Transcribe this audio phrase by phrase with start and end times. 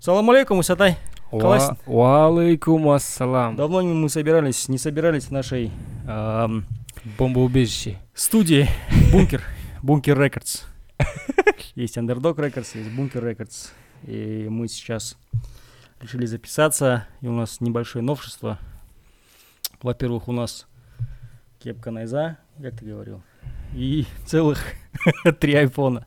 [0.00, 0.96] Салам алейкум, Усатай.
[1.28, 1.76] Классно.
[1.86, 3.56] Уалейкум ассалам.
[3.56, 5.72] Давно мы собирались, не собирались в нашей
[6.06, 6.64] эм,
[7.18, 7.98] Бомбоубежище.
[8.14, 8.68] студии
[9.12, 9.42] Бункер,
[9.82, 10.62] Бункер Рекордс.
[11.74, 13.70] Есть Underdog Records, есть Бункер Records.
[14.04, 15.18] И мы сейчас
[16.00, 18.58] решили записаться, и у нас небольшое новшество.
[19.82, 20.68] Во-первых, у нас
[21.58, 23.20] кепка Найза, как ты говорил,
[23.74, 24.60] и целых
[25.40, 26.06] три айфона.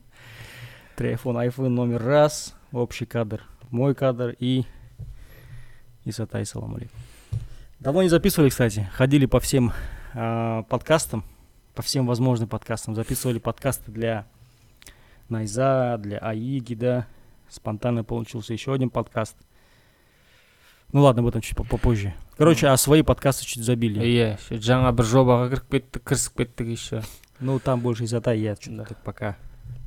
[0.96, 1.42] Три айфона.
[1.42, 4.65] Айфон номер раз, общий кадр, мой кадр и
[6.05, 6.99] Исатай, салам алейкум.
[7.81, 8.89] Давно не записывали, кстати.
[8.95, 9.73] Ходили по всем
[10.15, 11.25] а, подкастам,
[11.75, 12.95] по всем возможным подкастам.
[12.95, 14.27] Записывали подкасты для
[15.29, 17.07] Найза, для Аиги, да.
[17.49, 19.37] Спонтанно получился еще один подкаст.
[20.93, 22.15] Ну ладно, об этом чуть по- попозже.
[22.39, 24.01] Короче, а свои подкасты чуть забили.
[24.01, 27.03] Иә, ше жаңа бір жобаға кіріп кеттік, кірісіп кеттік еще.
[27.41, 28.85] Ну, там больше Исатай, я что-то Да.
[28.85, 29.37] так пока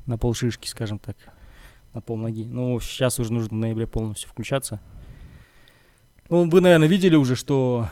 [0.05, 1.15] на полшишки, скажем так,
[1.94, 2.44] на полноги.
[2.44, 4.80] Ну, сейчас уже нужно в ноябре полностью включаться.
[6.28, 7.88] Ну, вы, наверное, видели уже, что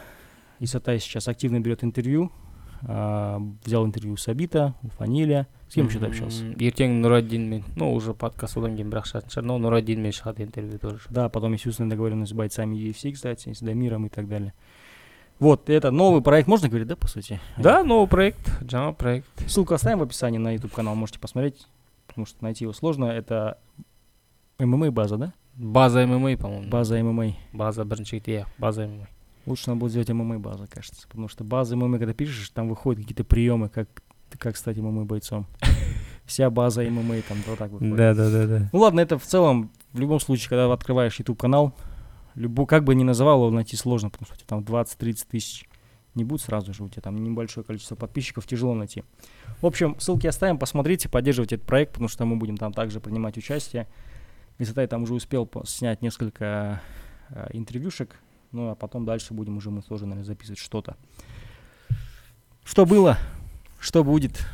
[0.58, 2.30] Исатай сейчас активно берет интервью.
[2.84, 5.46] А, взял интервью с Абита, у Фаниля.
[5.68, 6.44] С кем еще ты общался?
[6.44, 10.78] М, ертең нұраддинмен ну уже подкаст одан кейін бірақ шығатын шығар но нұраддинмен шығады интервью
[10.78, 14.52] тоже Да, потом устная договоренность с бойцами UFC, кстати, с Дамиром и так далее.
[15.38, 17.40] Вот, это новый проект, можно говорить, да, по сути?
[17.56, 21.68] да новый проект жаңа проект Ссылку оставим в описании на YouTube канал, можете посмотреть,
[22.06, 23.06] потому что найти его сложно.
[23.06, 23.58] Это
[24.61, 25.33] ММА база, да?
[25.55, 27.33] база мма по моему База ММА.
[27.53, 29.07] база бірінші рет иә база мма
[29.45, 31.07] Лучше надо будет сделать ММА база, кажется.
[31.07, 33.88] Потому что база ММА, когда пишешь, там выходят какие-то приемы, как,
[34.38, 35.47] как стать ММА бойцом.
[36.25, 37.95] Вся база ММА там вот так выходит.
[37.95, 41.39] да да да да Ну ладно, это в целом, в любом случае, когда открываешь YouTube
[41.39, 41.73] канал,
[42.35, 45.66] любо, как бы ни называл его, найти сложно, потому что у тебя там 20-30 тысяч
[46.13, 49.03] не будет сразу же, у тебя там небольшое количество подписчиков, тяжело найти.
[49.61, 53.38] В общем, ссылки оставим, посмотрите, поддерживайте этот проект, потому что мы будем там также принимать
[53.38, 53.88] участие.
[54.59, 56.81] Исатай там уже успел по- снять несколько
[57.30, 58.16] э, интервьюшек,
[58.52, 60.95] ну а потом дальше будем уже мы тоже, наверное, записывать что-то.
[62.63, 63.17] Что было,
[63.80, 64.45] что будет,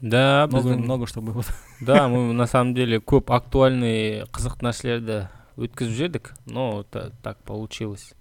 [0.00, 1.44] да много, біздің много что было.
[1.80, 8.12] да мы на самом деле көп актуальный қызықты нәрселерді өткізіп жібердік но та- так получилось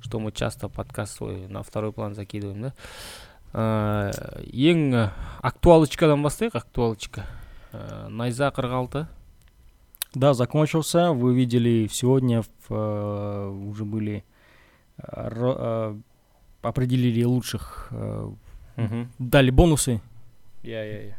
[0.00, 2.74] что мы часто подкаст свой на второй план закидываем да
[3.54, 4.10] Ә,
[4.48, 5.10] ең ә,
[5.42, 7.24] актуалочкадан бастайық актуалочка
[7.72, 9.06] Ә, найза 46
[10.17, 11.11] да, закончился.
[11.11, 14.23] Вы видели сегодня в, э, уже были
[14.97, 15.95] э, э,
[16.63, 18.31] определили лучших, э,
[18.77, 20.01] мхм дали бонусы.
[20.63, 21.13] иә иә иә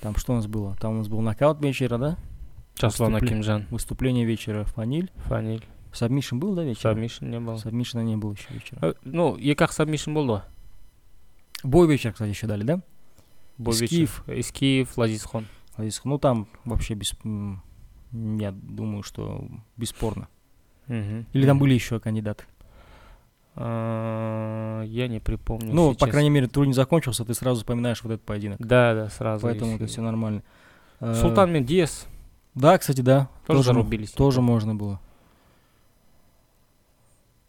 [0.00, 0.76] Там что у нас было?
[0.80, 2.16] Там у нас был нокаут вечера, да?
[2.76, 5.10] жасұлан Выступле- акимжан Выступление вечера Фаниль.
[5.28, 6.80] фаниль Сабмишн был, да, вечер?
[6.82, 8.78] сабмишн не был Сабмишна не было еще вечера.
[8.80, 10.42] Ә, ну екі ақ сабмишн болды ғой
[11.64, 12.80] Бой вечер, кстати, еще дали, да?
[13.58, 14.22] Бой Искиев.
[14.26, 14.40] вечер.
[14.40, 15.46] искиев лазизхон
[15.78, 17.14] Лазис- Ну, там вообще без...
[18.12, 19.46] Я думаю, что
[19.76, 20.28] бесспорно.
[20.88, 22.44] Или там были еще кандидаты?
[23.54, 28.12] А, я не припомню Ну, по крайней мере, тур не закончился, ты сразу вспоминаешь вот
[28.12, 28.58] этот поединок.
[28.58, 30.42] да да сразу Поэтому это все нормально.
[31.00, 32.06] Э, султан мен диас
[32.54, 33.28] Да, кстати, да.
[33.46, 35.00] тоже зарубились Тоже можно было.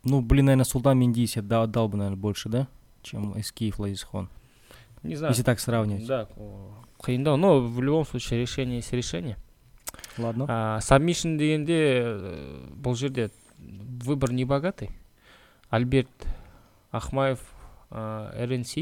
[0.03, 2.67] Ну, блин, наверное, Султан Миндис я да- отдал бы, наверное, больше, да?
[3.03, 4.27] Чем Эскиев Лазисхон.
[5.01, 6.05] не знаю Если так сравнивать.
[6.05, 6.27] да
[7.02, 9.36] қиындау но в любом случае решение есть решение
[10.18, 10.46] Ладно.
[10.48, 14.90] а, сабмишн дегенде э, бұл жерде выбор не богатый
[15.70, 16.08] альберт
[16.90, 17.40] ахмаев
[17.90, 18.74] э, рнс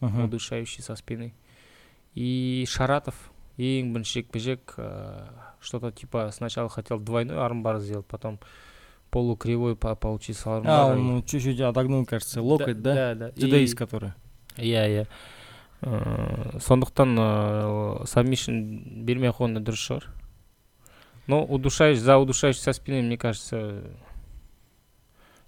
[0.00, 0.24] Мгм.
[0.24, 1.32] удушающий со спины
[2.14, 3.14] и шаратов
[3.56, 5.24] ең бірінші жекпе жек э,
[5.60, 8.38] что-то типа сначала хотел двойной армбар сделать потом
[9.10, 12.94] полукривой по- получился А, армбар и- он ну, чуть-чуть отогнул, кажется, локоть, да?
[12.94, 13.30] да, да.
[13.32, 14.12] Дзюдоист, И- который.
[14.58, 15.06] иә иә
[15.83, 20.03] Э, сондықтан ыыы submission бермей ақ қойғаны дұрыс шығар
[21.25, 23.81] но удушающий за удушающий со спины мне кажется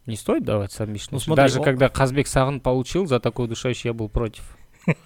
[0.07, 4.09] не стоит давать Ну, смотри, даже когда Казбек Сагын получил за такой удушающий я был
[4.09, 4.57] против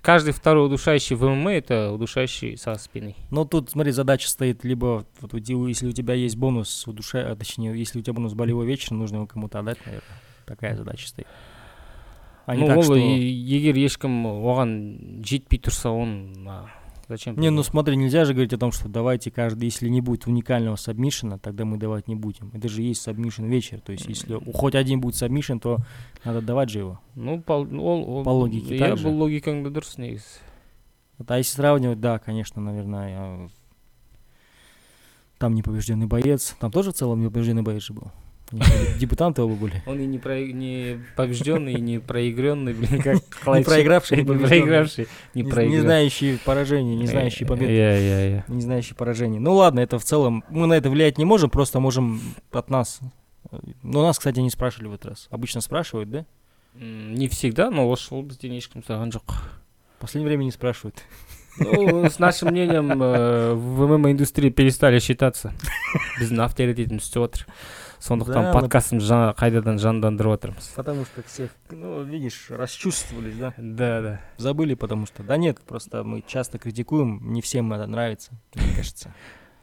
[0.00, 5.04] каждый второй удушающий в ММА это удушающий со спины Ну, тут, смотри, задача стоит либо,
[5.20, 8.92] вот, если у тебя есть бонус удуша, а, точнее, если у тебя бонус болевой вечер,
[8.92, 10.18] нужно его кому-то отдать, наверное.
[10.46, 11.26] Такая задача стоит.
[12.45, 12.95] А не ну так, ол что...
[12.95, 13.27] е-
[13.57, 16.67] егер ешкім оған жетпей тұрса он а,
[17.09, 17.63] зачем Не, ну придумал?
[17.63, 21.65] смотри, нельзя же говорить о том, что давайте каждый, если не будет уникального сабмишена, тогда
[21.65, 22.51] мы давать не будем.
[22.53, 23.81] Это же есть сабмишен вечер.
[23.81, 25.79] То есть, если у- хоть один будет сабмишен, то
[26.23, 26.99] надо давать же его.
[27.15, 29.07] ну по, ол, ол, По логике иә так же?
[29.07, 30.39] бұл логикаңда дұрыс негізі
[31.19, 33.49] Вот, а если сравнивать, да, конечно, наверное, я-
[35.37, 36.55] там непобежденный боец.
[36.59, 38.11] Там тоже в целом непобежденный боец же был.
[38.51, 38.61] Они
[38.97, 39.83] Дебютанты оба были.
[39.85, 40.39] Он и не, про...
[40.41, 43.15] не побежденный, и не проигренный, блин, как
[43.57, 44.47] Не проигравший, не не побежденный.
[44.61, 45.81] проигравший, не Не, не проигравший.
[45.81, 47.69] знающие поражений, не знающие побед.
[47.69, 48.43] Я, я, я.
[48.47, 49.39] Не знающие поражений.
[49.39, 52.21] Ну ладно, это в целом, мы на это влиять не можем, просто можем
[52.51, 53.01] от нас.
[53.83, 55.27] Ну, нас, кстати, не спрашивали в этот раз.
[55.29, 56.25] Обычно спрашивают, да?
[56.79, 59.33] М, Не всегда, но осы жолы бізден ешкім сұраған жоқ.
[59.97, 61.03] В последнее время не спрашивают.
[61.59, 65.53] Ну, с нашим мнением э, в ММА-индустрии перестали считаться.
[66.19, 67.47] Біздің авторитетіміз түсіп отыр.
[68.02, 70.72] Сондықтан Да, мы- подкастымызды жаңа қайтадан жандандырып отырмыз.
[70.74, 73.54] Потому что всех, ну, видишь, расчувствовались, да?
[73.56, 74.20] Да, да.
[74.38, 75.22] Забыли, потому что...
[75.22, 79.14] Да нет, просто мы часто критикуем, не всем это нравится, мне кажется.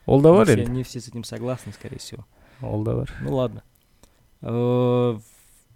[0.06, 0.72] Ол да Не бар все, енді.
[0.72, 2.26] не все с этим согласны, скорее всего.
[2.62, 3.12] Ол да бар.
[3.22, 3.62] Ну ладно.
[4.42, 5.20] Э,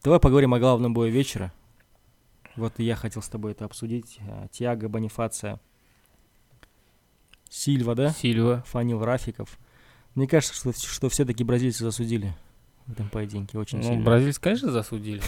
[0.01, 1.51] Давай поговорим о главном бое вечера.
[2.55, 4.19] Вот я хотел с тобой это обсудить.
[4.21, 5.59] Э, Тиаго Бонифация.
[7.49, 8.11] Сильва, да?
[8.11, 8.63] Сильва.
[8.67, 9.59] Фанил Рафиков.
[10.15, 12.33] Мне кажется, что, что все-таки бразильцы засудили
[12.86, 14.04] в этом поединке очень Ну, сильно.
[14.04, 15.20] бразильцы, конечно, засудили.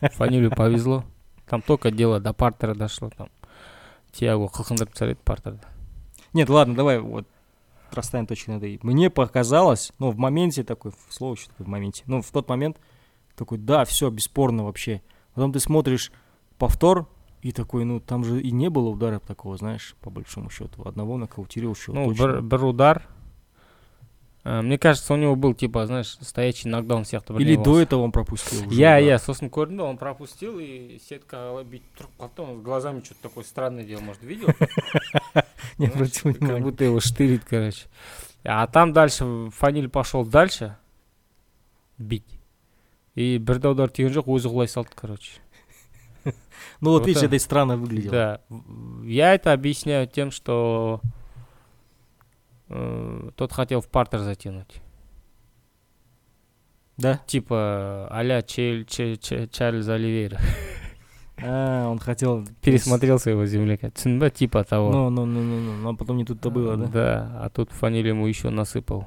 [0.13, 1.03] Фанилю повезло.
[1.47, 3.09] Там только дело до партера дошло.
[3.15, 3.29] Там
[4.11, 5.59] Тиаго қылқындырып тастар еді партерді.
[6.33, 7.27] Нет, ладно, давай вот
[7.91, 8.79] расставим точки над «и».
[8.81, 12.77] Мне показалось, ну, в моменте такой, слово еще такое в моменте, ну, в тот момент
[13.35, 15.01] такой, да, все, бесспорно вообще.
[15.33, 16.11] Потом ты смотришь
[16.57, 17.07] повтор,
[17.41, 20.87] и такой, ну, там же и не было удара такого, знаешь, по большому счету.
[20.87, 22.25] Одного нокаутировавшего Ну, точно.
[22.25, 23.07] бір, бір удар.
[24.43, 27.81] Э, Мне кажется, у него был, типа, знаешь, стоячий нокдаун сияқты Или бірдеңе до болған.
[27.81, 29.03] этого он пропустил уже Я, удар.
[29.09, 33.43] я, сосын көрдім да, он пропустил, и сетка бүйтіп тұрып қалды, он глазами что-то такое
[33.43, 34.47] странное делал, может, видел?
[35.79, 36.61] Не Знаешь, обратил Как внимания.
[36.63, 37.87] будто его штырит, короче.
[38.43, 40.77] А там дальше Фаниль пошел дальше
[41.97, 42.25] бить.
[43.15, 45.31] И бір да удар тиген жоқ, өзі құлай салды, короче.
[46.81, 48.11] Ну, вот Вот видишь, это- это и странно выглядело.
[48.11, 48.41] Да.
[48.49, 50.99] В- Я это объясняю тем, что
[52.70, 54.80] э, тот хотел в партер затянуть.
[56.96, 57.20] Да?
[57.26, 60.38] Типа а-ля Чарльз Оливейра.
[61.42, 62.46] А, он хотел...
[62.60, 63.88] Пересмотрелся его земляка.
[63.88, 64.28] Түсіндің ба?
[64.28, 64.90] Типа того.
[64.92, 66.86] Ну, ну, ну, ну, ну, но потом не тут-то было, да?
[66.86, 69.06] Да, а тут Фаниль ему еще насыпал.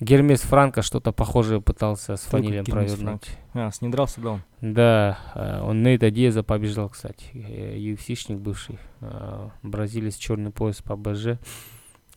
[0.00, 3.30] Гермес Франко что-то похожее пытался с Фанилем провернуть.
[3.54, 4.42] А, с ним дрался, да, он?
[4.60, 7.30] Да, э, он Нейта Диеза побеждал, кстати.
[7.32, 8.78] э, UFC-шник бывший.
[9.00, 11.38] э, Бразилец, черный пояс по БЖ.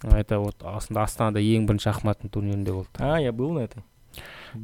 [0.03, 2.89] А Это вот Ас- Астанада ең бірінші ахматтың турнирінде болды.
[2.99, 3.83] А, я был на этой.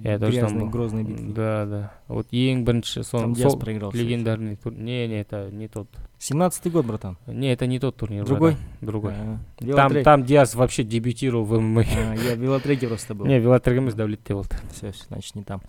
[0.04, 0.70] Я тоже там Грязной, был.
[0.70, 1.32] грозной битве.
[1.32, 1.90] Да, да.
[2.08, 3.90] Вот ең бірінші Там сон, Диас сол проиграл.
[3.90, 4.04] кстати.
[4.04, 4.82] легендарный турнир.
[4.82, 5.86] Не, не, это не тот.
[6.20, 7.16] 17-й год, братан.
[7.26, 8.24] Не, это не тот турнир.
[8.26, 8.50] Другой?
[8.50, 9.12] братан, Другой.
[9.14, 10.04] А, Там, велотрек.
[10.04, 11.80] там Диас вообще дебютировал в ММА.
[11.82, 13.24] А, я в велотреке просто был.
[13.26, 14.56] Не, велотрек емес давлетте болды.
[14.72, 15.62] Все, все, значит, не там.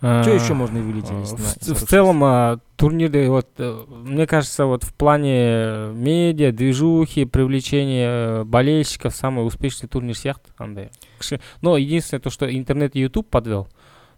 [0.00, 1.10] А, Что еще можно выделить?
[1.10, 1.88] а, В, на в 46?
[1.88, 9.14] целом а, турниры, вот, э, мне кажется, вот в плане медиа, движухи, привлечения э, болельщиков,
[9.16, 10.90] самый успешный турнир сияқты андай.
[11.20, 13.66] Кіші- Но единственное то, что интернет и YouTube подвел.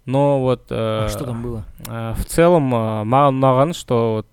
[0.06, 0.71] Но вот...
[0.71, 1.65] э, А что там было?
[1.88, 4.27] э, в целом, э, маған что вот,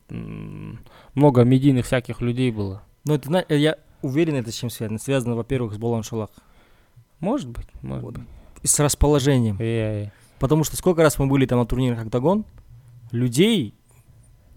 [1.13, 2.81] много медийных всяких людей было.
[3.05, 4.99] Ну, это, я уверен, это с чем связано.
[4.99, 6.29] Связано, во-первых, с Болон Шолах.
[7.21, 8.13] Может быть, может Вот.
[8.15, 8.23] быть.
[8.63, 9.55] И с расположением.
[9.59, 10.11] Я- я.
[10.39, 12.45] Потому что сколько раз мы были там на турнирах «Октагон»,
[13.11, 13.73] людей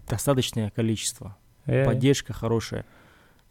[0.07, 1.37] достаточное количество.
[1.65, 2.85] Я- Поддержка хорошая.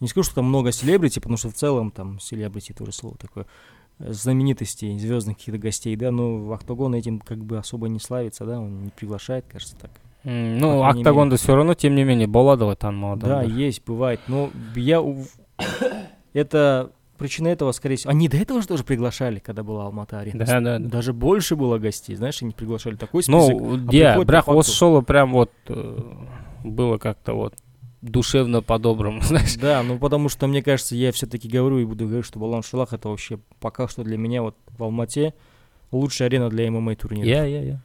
[0.01, 3.47] Не скажу, что там много селебрити, потому что в целом там селебрити тоже слово такое.
[3.99, 8.59] э, Знаменитостей, звездных каких-то гостей, да, но «Октагон» этим как бы особо не славится, да,
[8.59, 9.91] он не приглашает, кажется, так.
[10.25, 14.21] Ну, октагонда все равно, тем не менее, болады ғой танымал Да, есть, бывает.
[14.29, 15.03] Но я...
[16.33, 18.11] Это причина этого, скорее всего...
[18.11, 20.45] Они до этого же тоже приглашали, когда была Алмата арена.
[20.45, 20.89] Да, да, да.
[20.89, 23.53] Даже больше было гостей, знаешь, они приглашали такой список.
[23.61, 25.99] Ну, а иә, приходит по бірақ осы жолы прям вот э,
[26.65, 27.55] было как-то вот
[28.01, 29.55] душевно по-доброму, знаешь.
[29.57, 32.93] Да, ну потому что, мне кажется, я все-таки говорю и буду говорить, что Балан Шалах
[32.93, 35.35] это вообще пока что для меня вот в Алмате
[35.93, 37.27] лучшая арена для ММА турнира.
[37.29, 37.79] иә иә иә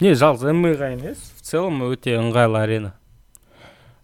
[0.00, 2.94] не жалғыз ммға емес в целом өте ыңғайлы арена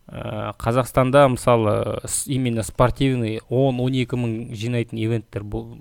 [0.08, 5.80] Ә, қазақстанда мысалы с- именно спортивный 10-12 мың жинайтын ивенттер бұл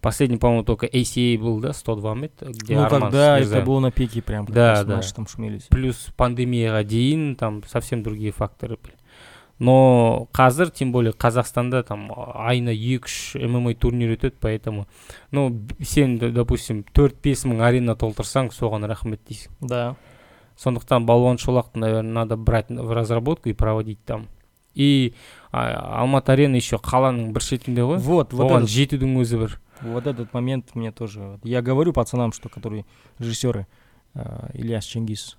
[0.00, 3.64] последний по-моему только ACA был да 102 метр где ну Арман тогда это Смирзаев.
[3.66, 4.46] было на пике прям.
[4.46, 4.96] как Да, раз да.
[4.96, 5.66] Наши там шумелись.
[5.70, 8.94] плюс пандемияға дейін там совсем другие факторы были
[9.58, 14.86] но қазір тем более қазақстанда там айына екі үш мма турнир өтеді поэтому
[15.32, 19.96] ну б- сен д- допустим төрт бес мың арена толтырсаң соған рахмет дейсің Да.
[20.60, 24.28] сондықтан балуан шолақты наверное надо брать в разработку и проводить там
[24.74, 25.14] и
[25.52, 29.60] а, алматы арена еще қаланың бір шетінде ғой Вот, вот оған этот, жетудің өзі бір
[29.82, 31.20] вот этот момент мне тоже...
[31.20, 32.84] вот Я говорю пацанам, что которые
[33.18, 33.66] режиссеры,
[34.14, 35.36] э, Ильяс Чингис,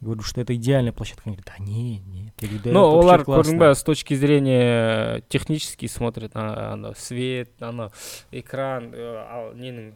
[0.00, 1.22] говорю, что это идеальная площадка.
[1.26, 2.34] Они говорят, да не, нет.
[2.40, 3.52] Я говорю, да ну это вообще олар классно».
[3.52, 7.90] көрдің ба с точки зрения технически смотрят на ана свет ана
[8.30, 9.94] экран э, ал ненің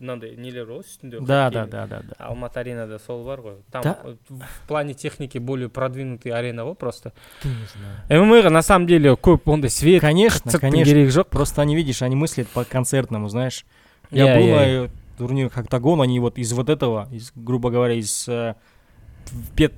[0.00, 1.70] мынандай нелер ғой үстінде Да, да, хоккейный.
[1.70, 2.24] да, да, да.
[2.24, 3.98] алматы аренада сол бар ғой там Да.
[4.04, 7.12] э, в плане техники более продвинутый арена ғой просто
[7.42, 8.24] Ты не знаю.
[8.24, 10.92] ммға на самом деле көп ондай свет Конечно, цирктің конечно.
[10.92, 13.66] керегі жоқ Просто они, видишь, они мыслят по-концертному, знаешь.
[14.12, 14.88] Я Я- был я- на э,
[15.18, 18.56] турнирах «Октагон», они вот из вот этого, из, грубо говоря, из э, пет-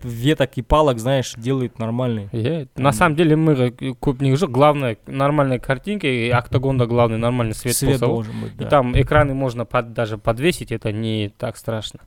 [0.04, 2.28] веток и палок, знаешь, делают нормальные.
[2.32, 7.54] иә на самом деле ммға көп неге жоқ главное нормальная картинка и октагонда главный нормальный
[7.54, 8.08] свет, Свет болса ғой.
[8.08, 8.68] должен быть, и да.
[8.68, 12.00] там экраны можно под- даже подвесить это не так страшно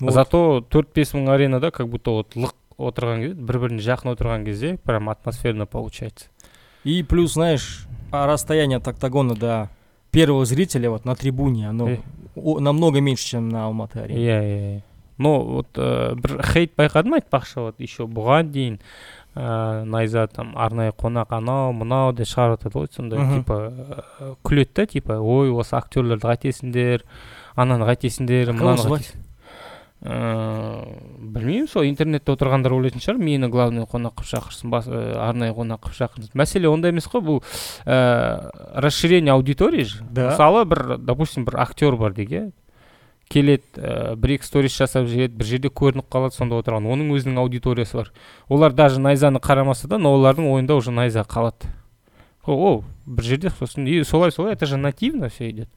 [0.00, 0.12] Вот.
[0.12, 4.44] зато төрт бес мың аренада как будто вот лық отырған кезде бір біріне жақын отырған
[4.44, 6.26] кезде прям атмосферно получается
[6.84, 9.70] И плюс, знаешь, а расстояние от «Октагона» до
[10.10, 11.96] первого зрителя вот на трибуне, оно Э.
[12.36, 14.20] о- намного меньше, чем на Алматы-арене.
[14.20, 14.82] иә иә иә
[15.17, 18.79] Но вот ә, бір хейт байқадым айтпақшы вот еще бұған дейін
[19.35, 24.73] ә, найза там арнайы қонақ анау мынау деп шығарып жатады ғой сондай типа ә, күледі
[24.81, 27.07] да типа ой осы актерлерді қайтесіңдер
[27.55, 29.01] ананы қайтесіңдер мынаны
[29.97, 30.85] Ә,
[31.17, 35.87] білмеймін сол интернетте отырғандар ойлайтын шығар мені главный қонақ қылып шақырсын бас, ә, арнайы қонақ
[35.87, 36.35] қылып шақырсын.
[36.37, 40.05] Мәселе онда емес қой бұл ә, расширение аудитории же.
[40.11, 40.29] Да.
[40.29, 42.43] мысалы бір допустим бір актер бар дейік иә
[43.29, 46.87] келеді ә, бір екі сторис жасап жібереді бір жерде көрініп қалады сонда отырған.
[46.87, 48.11] Оның өзінің аудиториясы бар.
[48.49, 51.71] Олар даже найзаны қарамаса да но олардың ойында уже найза қалады.
[52.45, 55.69] О бір жерде сосын и солай солай это же нативно все идет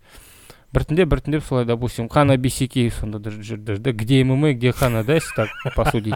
[0.73, 5.51] біртіндеп біртіндеп солай допустим хана бисекеев сонда да где мма где хана да если так
[5.77, 6.15] посудить.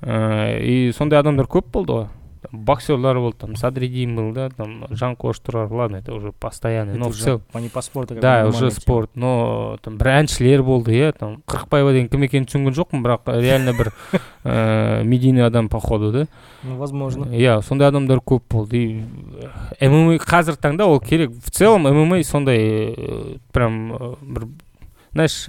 [0.00, 2.08] Ә, и сондай адамдар көп болды ғой.
[2.42, 7.00] Там боксерлар болды там садриддин был да там жанқош тұрар ладно это уже постоянный Это
[7.00, 10.94] но в уже целом они по спорту да уже спорт но там бір әншілер болды
[10.96, 13.92] иә там қырықбаева деген кім екенін түсінген жоқпын бірақ реально бір
[14.44, 16.26] ә, медийный адам походу да.
[16.62, 17.24] Ну, возможно.
[17.24, 18.80] иә сондай адамдар көп болды
[19.80, 21.32] и мма қазіргі таңда ол керек.
[21.44, 24.48] В целом мма сондай э, прям э, бір
[25.12, 25.44] знаешь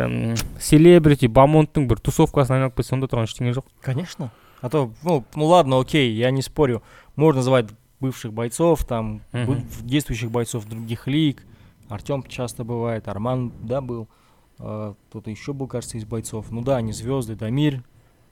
[0.59, 3.67] селебрити бамонттың бір тусовкасына айналып кетсе сонда тұрған ештеңе жоқ.
[3.81, 4.31] Конечно.
[4.61, 6.81] А то, ну, ну ладно, окей, я не спорю.
[7.15, 7.65] Можно звать
[7.99, 11.43] бывших бойцов, там, бу- действующих бойцов других лиг.
[11.89, 14.07] Артем часто бывает, Арман, да, был.
[14.59, 16.51] А, Кто-то еще был, кажется, из бойцов.
[16.51, 17.83] Ну да, они звезды, Дамир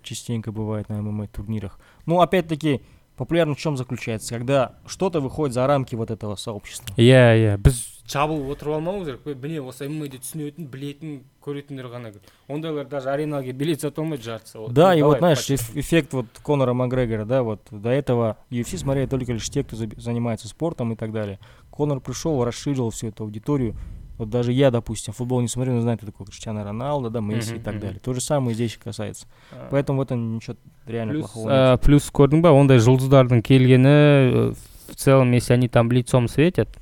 [0.02, 1.80] частенько бывает на ММА турнирах.
[2.06, 2.82] Ну, опять-таки,
[3.18, 4.34] популярность в чем заключается?
[4.34, 6.94] Когда что-то выходит за рамки вот этого сообщества.
[6.96, 12.11] иә иә біз жабылып отырып алмауымыз керек қой міне осы ммаді түсінетін білетін көретіндер ғана
[12.13, 15.39] керек ондайлар даже аренаға билет сата алмайды жартысы Вот, Да, ну, и давай вот, знаешь,
[15.39, 15.73] по-честному.
[15.73, 19.77] эф- эффект вот Конора Макгрегора, да, вот до этого UFC смотрели только лишь те, кто
[19.77, 21.39] заби- занимается спортом и так далее.
[21.71, 23.75] Конор пришел, расширил всю эту аудиторию.
[24.17, 27.53] Вот даже я, допустим, футбол не смотрю, но знаю, кто такой Криштиану Роналдо, да, Месси
[27.53, 27.81] и Мгм, так мгм.
[27.83, 28.01] далее.
[28.01, 29.27] То же самое здесь касается.
[29.51, 31.81] А, Поэтому в этом ничего реально плюс плохого ә, нет.
[31.81, 34.55] плюс көрдің ба ондай жұлдыздардың келгені э,
[34.93, 36.78] в целом если они там лицом светят ә,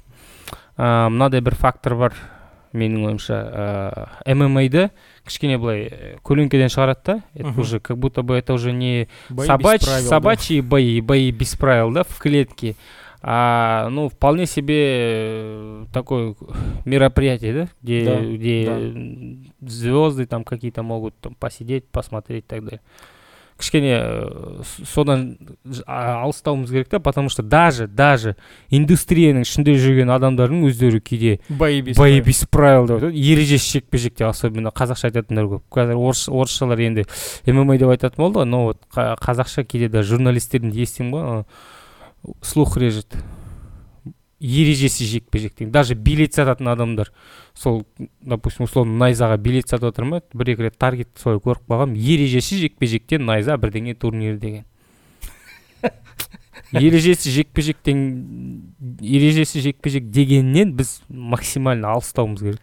[0.76, 2.14] мынадай бір фактор бар
[2.73, 3.37] менің ойымша
[4.25, 4.88] ә, ммаді
[5.28, 7.61] кішкене былай э, көлеңкеден шығарады да это Мгм.
[7.61, 10.09] уже как будто бы это уже не Бои без собач- правил, да.
[10.09, 12.75] собачьи бои, бои без правил, да, в клетке.
[13.25, 16.35] А, ну, вполне себе э, такое
[16.85, 19.69] мероприятие, да, где, Да, где да.
[19.69, 22.81] звезды там какие-то могут там, посидеть, посмотреть и так далее.
[23.58, 25.38] Кішкене э, содан
[25.88, 28.36] алыстауымыз керек та потому что даже даже
[28.70, 32.88] индустрияның ішінде жүрген адамдардың өздері кейде Бои без правил.
[32.88, 33.14] деп айтады.
[33.18, 35.64] Ережесіз жекпе жекте особенно қазақша айтатындар көп.
[35.74, 37.06] Қазір орыс орысшалар енді
[37.48, 41.44] мма деп айтатын болды ғой но вот қа- қазақша кейде даже журналистерден естимін ғой
[42.42, 43.08] слух режет.
[44.39, 47.12] Ережесіз жекпе жек даже билет сататын адамдар.
[47.53, 47.86] Сол
[48.22, 52.60] допустим условно найзаға билет сатып жатыр ма бір екі рет таргет солай көріп қалғанмын ережесіз
[52.62, 54.65] жекпе жектен найза бірдеңе турнир деген.
[56.72, 58.03] Ережесіз жекпе жектен
[59.01, 62.62] ережесіз жекпе жек дегеннен біз максимально алыстауымыз керек.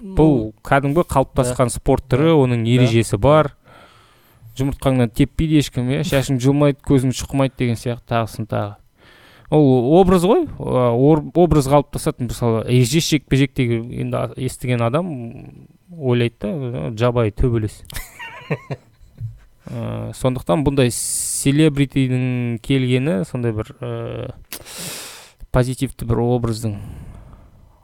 [0.00, 3.52] Бұл кәдімгі қалыптасқан спорт түрі оның ережесі бар.
[4.56, 8.76] Жұмыртқаңнан теппейді ешкім иә шашың жұлмайды көзің шұқымайды деген сияқты тағысын тағы.
[9.49, 14.81] ол образ ғой а, ор- образ қалыптасады мысалы ережесіз жекпе жек деген енді а- естіген
[14.81, 15.09] адам
[15.91, 17.81] ойлайды да «Ә, жабайы төбелес
[19.71, 24.33] Ә, сондықтан бұндай селебритидің келгені сондай бір ә,
[25.53, 26.79] позитивті бір образдың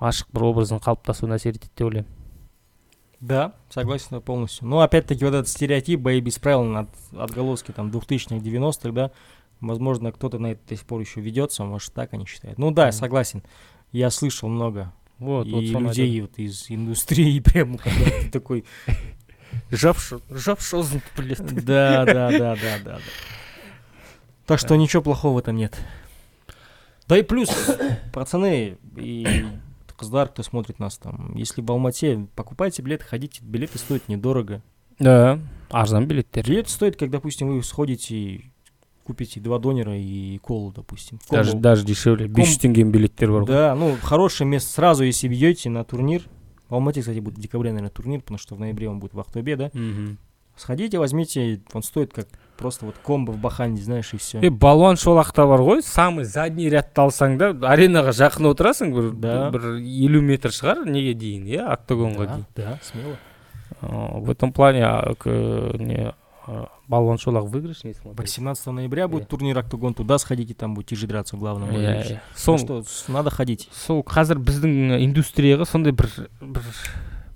[0.01, 2.13] ашық бір образдың қалыптасуына әсер етеді деп ойлаймын
[3.19, 4.67] Да, согласен полностью.
[4.67, 9.09] Но опять-таки вот этот стереотип бои без правил от отголоски там 2000-х, 90-х, да,
[9.68, 12.58] возможно, кто-то на это до сих пор еще ведется, может, так они считают.
[12.58, 12.92] Ну да, Мгм.
[12.92, 13.42] согласен.
[13.92, 18.64] Я слышал много вот, и вот людей вот из индустрии прям когда ты такой,
[19.70, 22.98] жапшы жапшозын біледі да, да, да, да, да.
[24.46, 25.78] Так что ничего плохого в этом нет.
[27.08, 27.50] Да и плюс,
[28.12, 29.44] пацаны, и
[29.96, 34.62] қыздар, кто смотрит нас там, если в Алмате, покупайте билеты, ходите, билеты стоят недорого.
[34.98, 35.38] да
[35.70, 38.51] арзан билеттер Билет стоит, как, допустим, вы сходите
[39.11, 41.19] и купите два донера и колу, допустим.
[41.31, 41.63] даже Комбо.
[41.63, 44.71] даже дешевле бес жүз теңгенің билеттер бар ғой Да, ну, хорошее место.
[44.71, 46.23] Сразу, если бьете на турнир,
[46.69, 49.19] в Алмате, кстати, будет в декабре, наверное, турнир, потому что в ноябре он будет в
[49.19, 49.69] Ахтубе, да?
[49.73, 50.17] мхм
[50.57, 52.27] Сходите, возьмите, он стоит как
[52.57, 54.39] просто вот комбо в Баханде, знаешь, и все.
[54.41, 59.51] е балуан шолақта бар ғой самый задний рядты алсаң да аренаға жақын отырасың бір Да.
[59.51, 63.15] бір елу метр шығар неге дейін иә октагонға да, дейін да, смело.
[63.81, 66.11] А, в этом плане а, к- не
[66.92, 69.26] а, балуан шолақ выигрышный смотреть 18 ноября будет Э.
[69.26, 71.70] турнир Октагон, туда сходите, там будете же драться в главном.
[71.70, 73.68] иә иә сол что, надо ходить.
[73.72, 76.08] сол қазір біздің индустрияға сондай бір
[76.40, 76.62] бір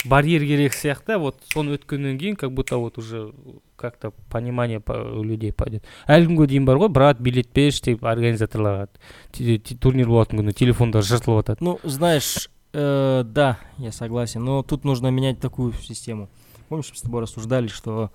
[0.04, 3.32] барьер керек сияқты вот соны өткеннен кейін как будто вот уже
[3.76, 7.82] как то понимание по- у людей пойдет әлі күнге дейін бар ғой брат билет берші
[7.90, 8.86] деп организаторларға
[9.80, 15.08] турнир болатын күні телефондар жыртылып жатады Ну, знаешь, э, да, я согласен, но тут нужно
[15.10, 16.28] менять такую систему.
[16.68, 18.10] Помнишь, мы с тобой рассуждали, что,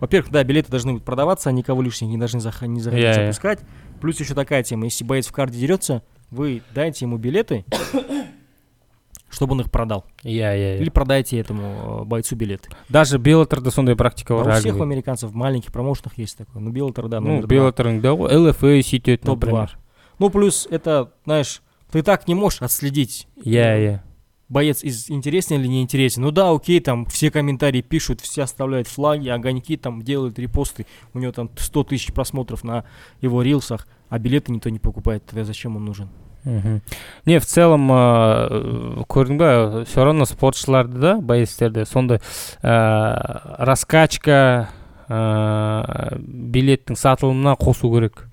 [0.00, 3.26] во-первых, да, билеты должны быть продаваться, а никого лишних не должны зах- не заходить Я-я.
[3.26, 3.60] запускать.
[4.00, 7.64] Плюс еще такая тема, если боец в карде дерется, вы дайте ему билеты,
[9.28, 10.04] чтобы он их продал.
[10.24, 12.68] иә иә Или продайте этому э, бойцу билеты.
[12.88, 16.62] даже беллаторда сондай практика бар у всех у американцев в маленьких промоушенах есть такое.
[16.62, 19.34] Ну, Беллатор, да, ну беллаторыңда ғой лфа сөйтеді Топ-2.
[19.34, 19.78] например
[20.18, 21.60] Ну, плюс это, знаешь,
[21.90, 24.00] ты так не можешь отследить, иә иә
[24.49, 26.23] боец из интересен или не интересен.
[26.23, 30.85] Ну да, окей, там все комментарии пишут, все оставляют флаги, огоньки, там делают репосты.
[31.13, 32.83] У него там 100 тысяч просмотров на
[33.21, 35.25] его рилсах, а билеты никто не покупает.
[35.25, 36.09] Тогда зачем он нужен?
[36.43, 36.81] мхм
[37.25, 44.69] не в целом ыыы көрдің ба все равно спортшыларды да боецтерді сондай ыыы раскачка
[45.07, 48.25] ыыы билеттің сатылымына қосу керек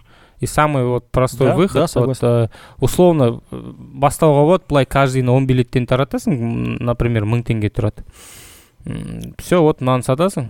[0.43, 2.27] и самый вот простой Да, выход да, согласен.
[2.27, 2.47] э,
[2.79, 3.61] условно э,
[4.03, 6.37] бастауға болады былай каждыйына он билеттен таратасың
[6.83, 8.03] например мың теңге тұрады
[9.39, 10.49] все вот мынаны сатасың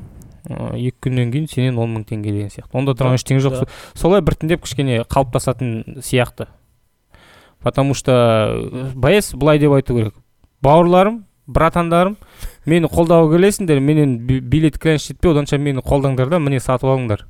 [0.50, 2.74] ыыы, екі күннен кейін сенен он мың теңге деген сияқты.
[2.74, 3.60] Онда тұрған ештеңе жоқ.
[3.62, 3.68] да.
[3.94, 6.48] солай біртіндеп кішкене қалыптасатын сияқты.
[7.62, 8.12] Потому что
[8.58, 10.14] э, боец былай деп айту керек.
[10.62, 12.18] Бауырларым братандарым
[12.66, 17.28] мені қолдауға келесіңдер менен би- билет жетпей оданша мені қолдаңдар да міне сатып алыңдар.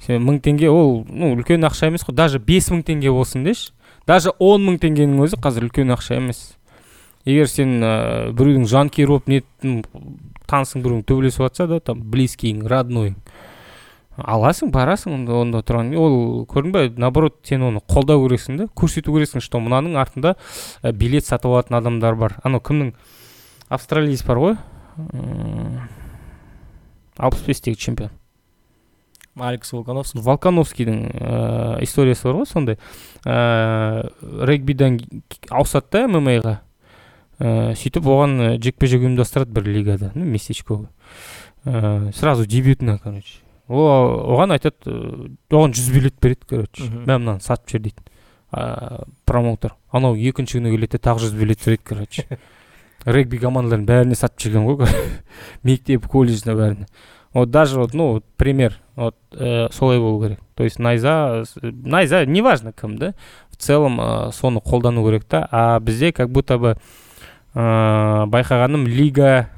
[0.00, 3.72] Сен мың теңге ол ну үлкен ақша емес қой даже бес мың теңге болсын деші.
[4.06, 6.56] Даже он мың теңгенің өзі қазір үлкен ақша емес.
[7.28, 9.42] Егер сен ә, біреудің жанкүйері болып не
[10.48, 13.14] танысың біреуің төбелесіп жатса да там близкийің родной
[14.20, 15.92] аласың барасың онда, онда тұрған.
[15.96, 20.36] Ол көрдің бе наоборот сен оны қолдау керексің да көрсету керексің что мынаның артында
[20.82, 22.36] ә, билет сатып алатын адамдар бар.
[22.44, 22.94] Анау кімнің?
[23.68, 24.56] Австралиец бар ғой.
[27.16, 28.19] Алпыс бестегі чемпион.
[29.40, 30.20] Алекс Волконовский.
[30.20, 32.78] волконовскийдің ә, историясы бар ғой сондай.
[33.24, 34.10] Ә,
[34.46, 34.98] регбиден
[35.28, 36.58] к- ауысады да мма-ға.
[37.40, 40.12] Ә, сөйтіп оған жекпе жек ұйымдастырады бір лигада.
[40.14, 40.88] Ну местечковый
[41.64, 43.40] ә, сразу дебютно короче.
[43.68, 46.84] О оған айтады оған жүз билет береді короче.
[46.84, 48.02] Мә мынаны сатып жібер дейді.
[48.52, 49.76] Ә, промоутер.
[49.92, 52.26] Анау екінші күні келеді де тағы жүз билет береді короче.
[53.06, 54.90] Регби командаларының бәріне сатып жіберген ғой
[55.64, 56.88] мектеп колледждің бәріне.
[57.32, 62.24] Вот даже вот ну вот пример вот э, солай болу керек то есть найза найза
[62.26, 63.14] неважно кім да
[63.50, 65.46] в целом э, соны қолдану керек та.
[65.50, 66.76] А бізде как будто бы
[67.54, 67.58] э,
[68.26, 69.50] байқағаным лига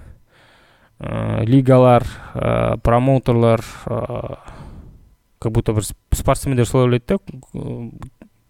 [0.98, 2.04] э, лигалар
[2.35, 4.35] э, промоутерлар э,
[5.38, 7.18] как будто бір сп- спортсмендер солай ойлайды да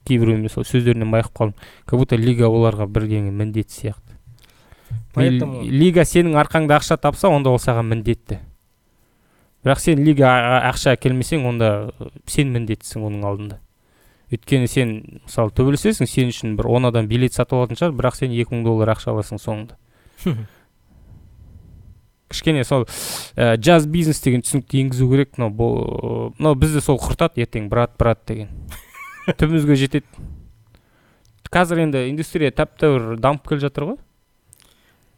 [0.05, 1.55] кейбіреуінде сол сөздерінен байқап қалдым.
[1.87, 4.17] Как будто лига оларға бірдеңе міндет сияқты.
[5.15, 8.41] Поэтому- Ли- лига сенің арқаңда ақша тапса онда ол саған міндетті.
[9.63, 11.69] Бірақ сен лига а- ақша әкелмесең онда
[12.27, 13.59] сен міндеттісің оның алдында.
[14.33, 18.33] Өйткені сен мысалы төбелесесің сен үшін бір он адам билет сатып алатын шығар бірақ сен
[18.33, 19.77] екі мың доллар ақша аласың соңында.
[22.33, 22.87] Кішкене сол
[23.37, 28.23] ә, джаз бизнес деген түсінікті енгізу керек мынау мынау бізді сол құртады ертең брат брат
[28.27, 28.49] деген.
[29.39, 30.07] Түбімізге жетеді.
[31.53, 33.99] Қазір енді индустрия тәп тәуір дамып келе жатыр ғой.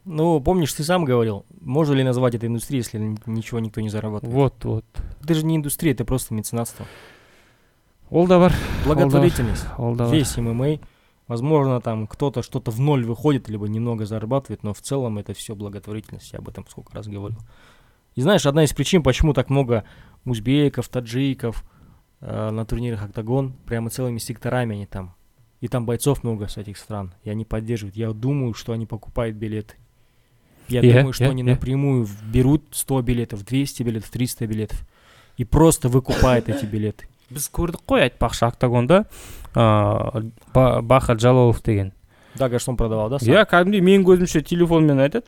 [0.04, 4.34] Ну, помнишь, ты сам говорил, можно ли назвать это индустрией, если ничего никто не зарабатывает?
[4.34, 4.84] вот вот
[5.22, 6.86] Это же не индустрия, это просто меценатство.
[8.10, 8.52] ол да бар
[8.84, 9.64] Благотворительность.
[9.78, 10.78] ол да бар Весь ММА.
[11.26, 15.54] Возможно, там кто-то что-то в ноль выходит, либо немного зарабатывает, но в целом это все
[15.54, 16.32] благотворительность.
[16.34, 17.38] Я об этом сколько раз говорил.
[18.14, 19.84] И знаешь, одна из причин, почему так много
[20.26, 21.64] узбеков, таджиков
[22.20, 25.14] э, на турнирах Октагон, прямо целыми секторами они там.
[25.62, 27.14] И там бойцов много с этих стран.
[27.22, 27.96] И они поддерживают.
[27.96, 29.76] Я думаю, что они покупают билеты.
[30.67, 31.49] Я Я- думаю, что я- они я.
[31.53, 34.79] напрямую в- берут 100 билетов, 200 билетов, 300 билетов.
[35.37, 37.05] И просто выкупают эти билеты.
[37.31, 39.05] біз көрдік қой айтпақшы октагонда
[39.55, 41.93] ыыы ба- бахат жалалов деген
[42.35, 45.25] дагерсон продавал да иә кәдімгідей менің көзімше телефонмен айтады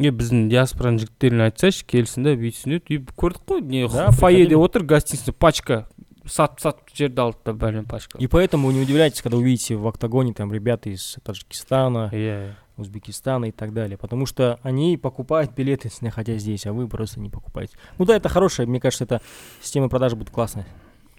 [0.00, 4.50] е біздің диаспораның жігіттеріне айтсайшы келсін да бүйтсін деді и көрдік қой не Да, фойеде
[4.50, 4.64] приходили.
[4.64, 5.86] отыр гостиница пачка
[6.26, 9.86] сатып сатып жерді алды да бәлен пачка И поэтому вы не удивляйтесь, когда увидите в
[9.86, 13.98] октагоне там ребята из Таджикистана, иә Узбекистана и так далее.
[13.98, 17.76] Потому что они покупают билеты, находясь здесь, а вы просто не покупаете.
[17.98, 19.20] Ну да, это хорошая, мне кажется, это
[19.60, 20.66] система продажи будет классная.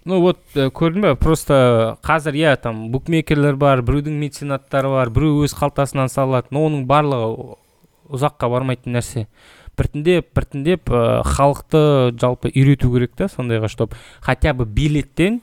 [0.04, 5.44] ну вот ә, көрдің бе просто қазір иә там букмекерлер бар біреудің меценаттары бар біреу
[5.46, 7.56] өз қалтасынан салады но оның барлығы
[8.12, 9.26] ұзаққа бармайтын нәрсе
[9.78, 15.40] біртіндеп біртіндеп ә, халықты жалпы үйрету керек та сондайға чтоб хотя бы билеттен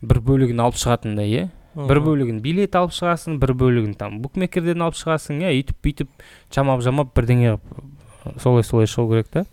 [0.00, 4.97] бір бөлігін алып шығатындай иә бір бөлігін билет алып шығасың бір бөлігін там букмекерден алып
[4.99, 9.45] шығасың иә өйтіп бүйтіп жамап жамап бірдеңе қылып, солай солай шығу керек та.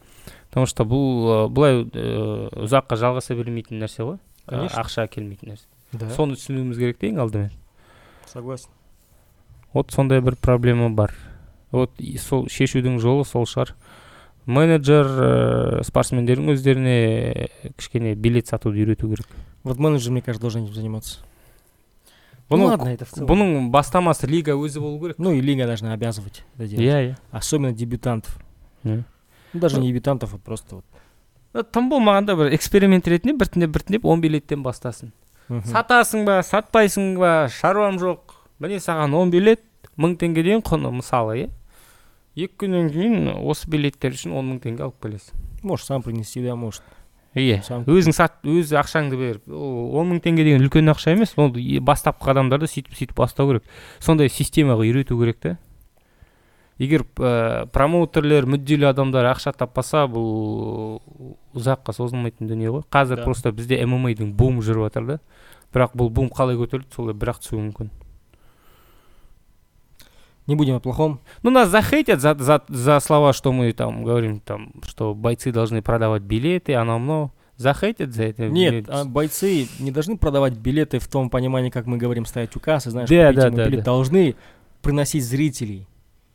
[0.51, 4.19] Потому что бұл былай ұзаққа жалғаса бермейтін нәрсе ғой.
[4.47, 4.83] Конечно.
[4.83, 5.67] ақша әкелмейтін нәрсе.
[5.93, 7.51] Да, соны түсінуіміз керек та ең алдымен.
[8.29, 8.71] Согласен.
[9.73, 11.15] вот сондай бір проблема бар.
[11.71, 13.75] Вот сол шешудің жолы сол шығар.
[14.45, 19.29] Менеджер ә, спортсмендердің өздеріне кішкене билет сатуды үйрету керек.
[19.63, 21.21] Вот менеджер, мне кажется, должен этим заниматься.
[22.51, 23.29] Бұның, ну ладно, это в целом.
[23.29, 26.85] бұның бастамасы лига өзі болу керек Ну и лига должна обязывать это делать.
[26.87, 28.39] иә иә Особенно дебютантов.
[28.85, 29.05] Иә.
[29.53, 30.85] Ну, даже не дебютантов, а просто вот.
[31.73, 35.13] Тым болмағанда бір эксперимент ретінде біртіндеп біртіндеп он билеттен бастасын
[35.69, 39.61] сатасың ба сатпайсың ба шаруам жоқ міне саған он билет
[39.99, 41.51] мың теңгеден құны мысалы иә
[42.37, 46.57] екі күннен кейін осы билеттер үшін он мың теңге алып келесің Можешь сам принести, да,
[46.57, 46.83] может.
[47.35, 51.49] Иә өзің сат өз ақшаңды беріп ол он мың теңге деген үлкен ақша емес ол
[51.81, 53.65] бастапқы қадамдарды сөйтіп сөйтіп бастау керек.
[54.01, 55.57] Сондай системаға үйрету керек та
[56.83, 61.01] егер ә, промоутерлер мүдделі адамдар ақша таппаса бұл
[61.55, 62.85] ұзаққа созылмайтын дүние ғой.
[62.91, 63.25] Қазір Да.
[63.25, 65.19] просто бізде ммадің бумы жүріп жатыр да.
[65.73, 67.91] Бірақ бұл бум қалай көтерілді солай бірақ түсуі мүмкін.
[70.48, 71.20] Не будем о плохом.
[71.44, 75.82] ну нас захейтят за, за, за слова что мы там говорим там что бойцы должны
[75.82, 81.00] продавать билеты оно мно захейтят за это Нет, Блин, а бойцы не должны продавать билеты
[81.00, 83.66] в том понимании, как мы говорим, стоять у кассы, знаешь, Да, купите да, мой да,
[83.66, 83.80] билет.
[83.80, 83.86] да.
[83.86, 84.36] Должны
[84.82, 85.88] приносить зрителей.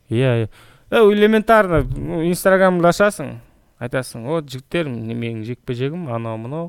[0.09, 0.49] иә иә
[0.93, 3.39] Э, элементарно ну, инстаграмды ашасың
[3.81, 6.67] айтасың вот жігіттер міне менің жекпе жегім анау мынау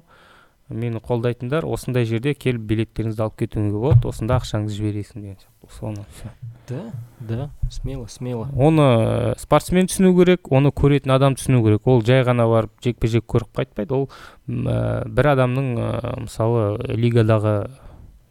[0.72, 6.05] мені қолдайтындар осындай жерде келіп билеттеріңізді алып кетуіңізге болады осында ақшаңызды жібересің деген сияқты соны
[6.13, 6.29] всё.
[6.67, 8.47] Да, да, смело, смело.
[8.55, 11.87] оны э, спортсмен түсіну керек оны көретін адам түсіну керек.
[11.87, 13.93] Ол жай ғана барып жекпе жек көріп қайтпайды.
[13.93, 14.09] Ол
[14.47, 17.71] ә, бір адамның ә, мысалы лигадағы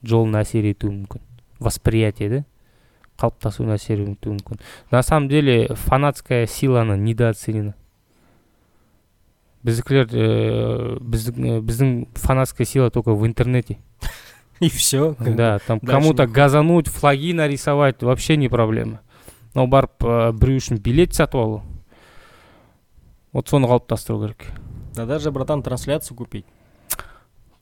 [0.02, 1.24] жолына әсер етуі мүмкін.
[1.58, 2.44] Восприятие да?
[3.18, 4.62] Қалыптасуына әсер етуі мүмкін.
[4.92, 7.74] На самом деле фанатская силаны недооценена.
[9.66, 13.78] Біздікілер ә, біздің ә, біздің фанатская сила только в интернете.
[14.60, 15.14] И все.
[15.20, 19.00] да там кому-то газануть флаги нарисовать вообще не проблема
[19.54, 21.62] но барып ә, біреу үшін билет сатып алу
[23.32, 24.46] вот соны қалыптастыру керек
[24.94, 26.44] Да даже, братан, трансляцию купить.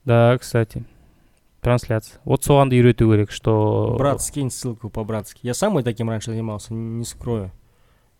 [0.05, 0.85] да кстати
[1.61, 5.41] трансляция вот соған да үйрету керек что Брат, скинь ссылку по-братски.
[5.43, 7.51] Я сам и таким раньше занимался, не скрою.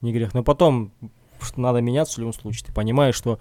[0.01, 0.35] Не грех.
[0.35, 0.93] Но потом
[1.41, 2.67] что надо меняться в любом случае.
[2.67, 3.39] Ты понимаешь, что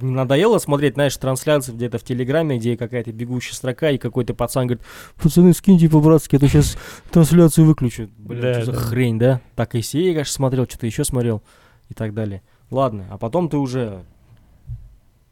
[0.00, 4.84] надоело смотреть, знаешь, трансляции где-то в Телеграме, где какая-то бегущая строка, и какой-то пацан говорит,
[5.16, 6.76] пацаны, скиньте по-братски, а то сейчас
[7.10, 8.08] трансляцию выключу.
[8.18, 8.78] Блин, Да, что за да.
[8.78, 9.40] хрень, да?
[9.56, 11.42] Так и сей, конечно, смотрел, что-то еще смотрел
[11.88, 12.42] и так далее.
[12.70, 14.04] Ладно, а потом ты уже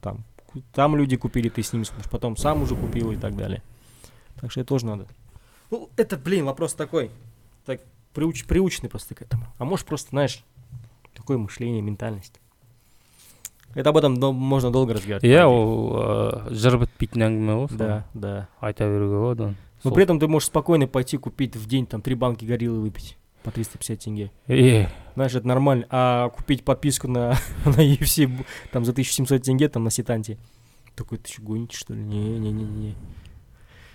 [0.01, 0.25] там,
[0.73, 3.63] там люди купили, ты с ними смотришь, потом сам уже купил и так далее.
[4.41, 5.07] Так что это тоже надо.
[5.71, 7.11] Ну, это, блин, вопрос такой.
[7.67, 7.81] Так,
[8.15, 9.47] приуч, приученный просто к этому.
[9.59, 10.45] А может просто, знаешь,
[11.15, 12.41] такое мышление, ментальность
[13.76, 15.24] Это об этом до- можно долго разговаривать.
[15.24, 15.46] иә по идее.
[15.46, 18.48] ол ә, жыр бітпейтін әңгіме ғой соны Да, да.
[18.60, 21.86] айта беруге болады оны Но Сол- при этом ты можешь спокойно пойти купить в день
[21.88, 24.32] там три банки гориллы выпить по 350 тенге.
[24.48, 25.86] Е, Знаешь, это нормально.
[25.90, 27.30] А купить подписку на,
[27.66, 30.38] на UFC б- там за 1700 тенге там на сетанте.
[30.96, 32.02] Такой, ты что, гоните, что ли?
[32.04, 32.94] Не-не-не-не.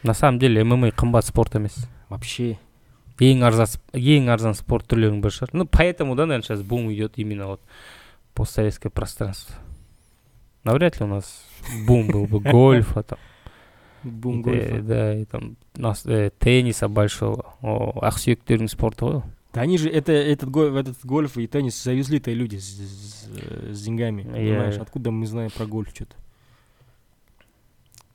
[0.03, 2.59] на самом деле мма қымбат спорт емес Вообще.
[3.21, 6.93] ең арзан сп- ең арзан спорт түрлерінің бірі шығар ну поэтому да наверное сейчас бум
[6.93, 7.61] идет именно вот
[8.35, 9.55] постсоветское пространство
[10.64, 11.46] навряд ли у нас
[11.88, 13.20] бум был бы гольфа там
[14.04, 14.82] Бум гольфа.
[14.82, 19.22] да и там нас э, тенниса большого о ақсүйектердің спорты ғой.
[19.54, 23.28] Да они же это, этот, этот гольф и теннис завезли-то люди с, с-
[23.76, 24.22] с деньгами.
[24.24, 26.16] Я- Понимаешь, откуда мы знаем про гольф что-то?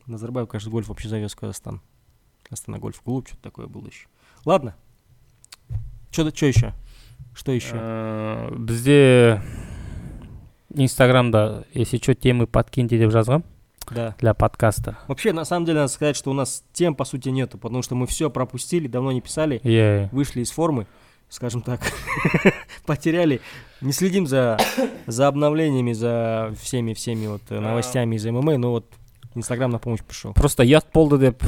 [0.06, 1.80] Назарбаев, конечно, гольф вообще завез в Казахстан.
[2.50, 4.06] Астана гольф клуб, что-то такое было еще.
[4.44, 4.74] Ладно.
[6.10, 6.72] Что еще?
[7.34, 7.72] Что еще?
[7.74, 9.42] Э, бізде
[10.74, 13.44] инстаграмда если что темы подкиньте деп жазғам
[13.90, 14.16] Да.
[14.18, 14.98] для подкаста.
[15.06, 17.94] Вообще, на самом деле, надо сказать, что у нас тем, по сути, нету, потому что
[17.94, 20.86] мы все пропустили, давно не писали, Иә, вышли из формы,
[21.28, 21.80] скажем так,
[22.86, 23.40] потеряли,
[23.80, 24.58] не следим за,
[25.06, 28.86] за обновлениями, за всеми-всеми вот э, новостями из ММА, но вот
[29.36, 30.32] Инстаграм на помощь пришел.
[30.32, 31.42] просто ұят болды деп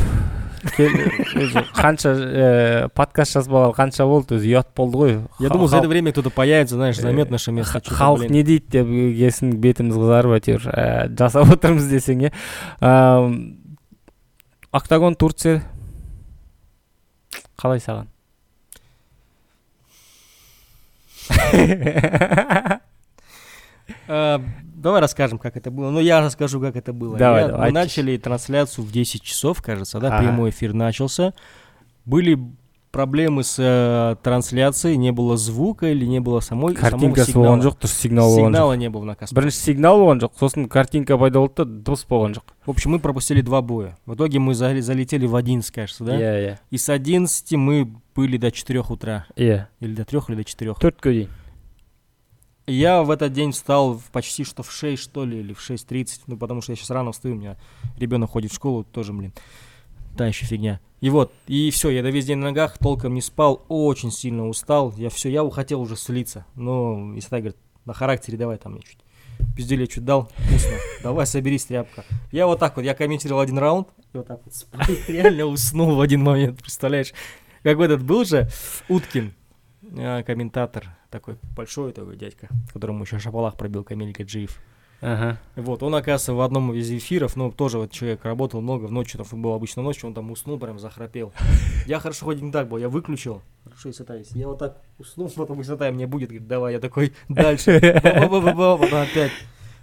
[0.78, 5.12] өзі қанша ә, подкаст жазбағалы қанша болды өзі ұят болды ғой.
[5.38, 7.78] Я думал, за это время кто-то появится, знаешь, Э, займет наше место.
[7.80, 12.32] халық не дейді деп келсін бетіміз қызарып әйтеуір ә, жасап отырмыз десең иә
[14.72, 15.62] октагон турция.
[17.58, 18.06] Қалай саған?
[24.07, 25.89] Давай расскажем, как это было.
[25.91, 27.17] Ну, я расскажу, как это было.
[27.17, 27.67] Давай, Я- давай.
[27.67, 30.19] Мы начали трансляцию в 10 часов, кажется, да, Ага.
[30.23, 31.33] прямой эфир начался.
[32.05, 32.37] Были
[32.91, 37.55] проблемы с э, трансляцией, не было звука или не было самой самого картинкасы сигнала.
[37.55, 39.35] болған жоқ дұрыс сигнал болған жоқ Сигнала не было на Каспе.
[39.35, 42.99] бірінші сигнал болған жоқ сосын картинка пайда болды да дыбыс болған жоқ В общем, мы
[42.99, 43.97] пропустили два боя.
[44.05, 46.15] В итоге мы зали- залетели в 11, кажется, да?
[46.15, 49.25] иә иә И с 11 мы были до 4 утра.
[49.35, 50.75] иә Или до 3, или до 4.
[50.79, 51.29] төртке дейін
[52.68, 56.20] я в этот день встал почти что в 6, что ли, или в 6.30.
[56.26, 57.56] Ну, потому что я сейчас рано встаю, у меня
[57.96, 59.32] ребенок ходит в школу, тоже, блин,
[60.18, 60.78] та еще фигня.
[61.00, 64.46] И вот, и все, я до весь день на ногах, толком не спал, очень сильно
[64.46, 64.92] устал.
[64.98, 66.44] Я все, я хотел уже слиться.
[66.56, 68.98] Но Исатай говорит, на характере давай там мне чуть.
[69.56, 70.76] Пиздюлей чуть дал, вкусно.
[71.02, 72.04] Давай, соберись, тряпка.
[72.32, 75.94] Я вот так вот, я комментировал один раунд, и вот так вот сплю, реально уснул
[75.94, 77.14] в один момент, представляешь?
[77.62, 78.48] Как этот был же
[78.88, 79.32] Уткин,
[79.96, 84.58] а, комментатор, такой большой такой дядька, которому еще шапалах пробил Камиль Гаджиев.
[85.00, 88.92] ага Вот, он, оказывается, в одном из эфиров, ну, тоже вот человек работал много, в
[88.92, 91.32] ночь, там был обычно ночью, он там уснул, прям захрапел.
[91.86, 93.42] Я хорошо хоть не так был, я выключил.
[93.64, 97.12] Хорошо, Исатай, если я вот так уснул, потом Исатай мне будет, говорит, давай, я такой,
[97.28, 98.00] дальше.
[98.02, 99.32] Потом опять.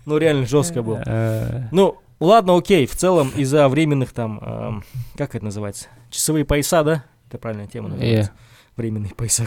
[0.06, 0.98] Ну, реально жестко был.
[1.06, 4.84] Э, Ну, ладно, окей, в целом из-за временных там,
[5.18, 7.06] как это называется, часовые пояса, да?
[7.28, 8.32] Это правильная тема называется.
[8.78, 9.46] Временные пояса.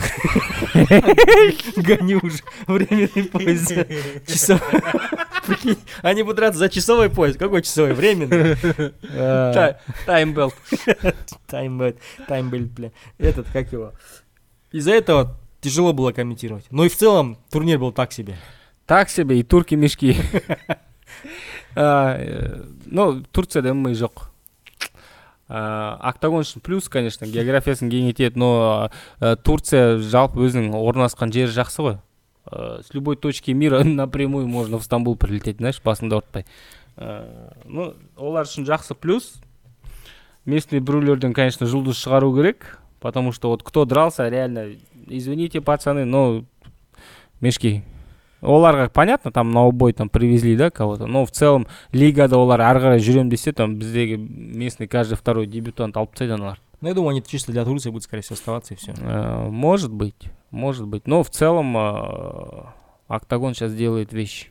[1.77, 2.39] Гоню уже.
[2.67, 3.69] Временный пояс.
[4.27, 4.63] Часовой.
[6.03, 7.37] Они будут драться за часовой пояс.
[7.37, 7.93] Какой часовой?
[7.93, 8.57] Временный.
[10.07, 10.55] Таймбелт
[11.47, 11.99] Таймбэт.
[12.27, 12.93] Таймбэт, бля.
[13.19, 13.93] Этот, как его?
[14.73, 16.65] Из-за этого тяжело было комментировать.
[16.71, 18.37] Ну и в целом турнир был так себе.
[18.87, 20.17] так себе и турки мешки
[21.75, 24.28] А, э, ну турцияда мма жоқ
[25.49, 31.85] А, октагон үшін плюс конечно географиясын кеңейтеді но э, турция жалпы өзінің орналасқан жері жақсы
[31.87, 31.97] ғой.
[32.53, 36.45] Э, с любой точки мира напрямую можно в стамбул прилететь знаешь басыңды ауыртпай
[36.99, 39.39] Э, ну олар үшін жақсы плюс.
[40.45, 44.75] Местный біреулерден конечно жұлдыз шығару керек потому что вот кто дрался реально
[45.07, 46.45] извините пацаны но
[47.41, 47.85] мешки.
[48.41, 52.99] Оларға понятно там новобой там привезли да кого-то но в целом лигада олар ары қарай
[52.99, 57.25] жүрем десе там біздегі местный каждый второй дебютант алып тастайды аналар Ну, я думаю, они
[57.27, 58.95] чисто для Турции будут, скорее всего, оставаться и все.
[59.01, 62.65] Э, может быть может быть но в целом э,
[63.09, 64.49] октагон сейчас делает вещи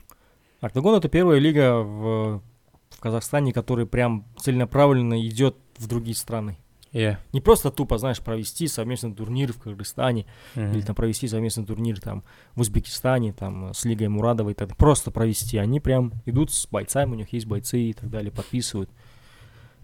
[0.60, 2.42] Октагон это первая лига в,
[2.90, 6.58] в Казахстане, которая прям целенаправленно идет в другие страны.
[6.98, 7.18] Иә.
[7.32, 10.72] Не просто тупо, знаешь, провести совместный турнир в Кыргызстане Мгм.
[10.72, 12.24] или там провести совместный турнир там
[12.56, 15.58] в Узбекистане, там с Лигой Мурадовой, так просто провести.
[15.58, 18.90] Они прям идут с бойцами, у них есть бойцы и так далее, подписывают.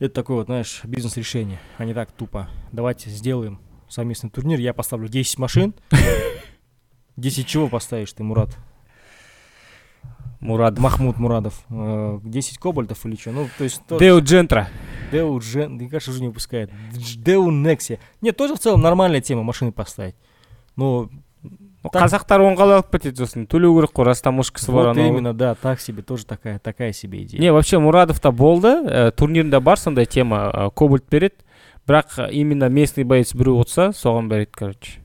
[0.00, 1.60] Это такое вот, знаешь, бизнес-решение.
[1.78, 2.48] Они так тупо.
[2.72, 4.58] Давайте сделаем совместный турнир.
[4.58, 5.72] Я поставлю 10 машин.
[7.16, 8.56] 10 чего поставишь ты, Мурат?
[10.39, 11.63] мурад Махмуд Мурадов.
[11.69, 13.31] Э, 10 кобальтов или что?
[13.31, 13.81] Ну, то есть...
[13.87, 14.69] то- деу джентра
[15.11, 16.69] Деу Джен, мне кажется, уже не выпускает.
[16.93, 17.99] Дж- Деу Некси.
[18.21, 20.15] Нет, тоже в целом нормальная тема машины поставить.
[20.75, 21.09] Ну,
[21.81, 22.03] Ну, Так.
[22.03, 25.07] қазақтар оңғала алып кетеді сосын төлеу керек қой растамушкасы бар вот анау.
[25.13, 27.39] именно, да, так себе, тоже такая, такая себе идея.
[27.39, 31.35] не вообще мурадовта болды ә, турнирінде бар сондай тема ә, кобальт береді
[31.87, 34.99] бірақ ә, именно местный боец біреу ұтса соған береді короче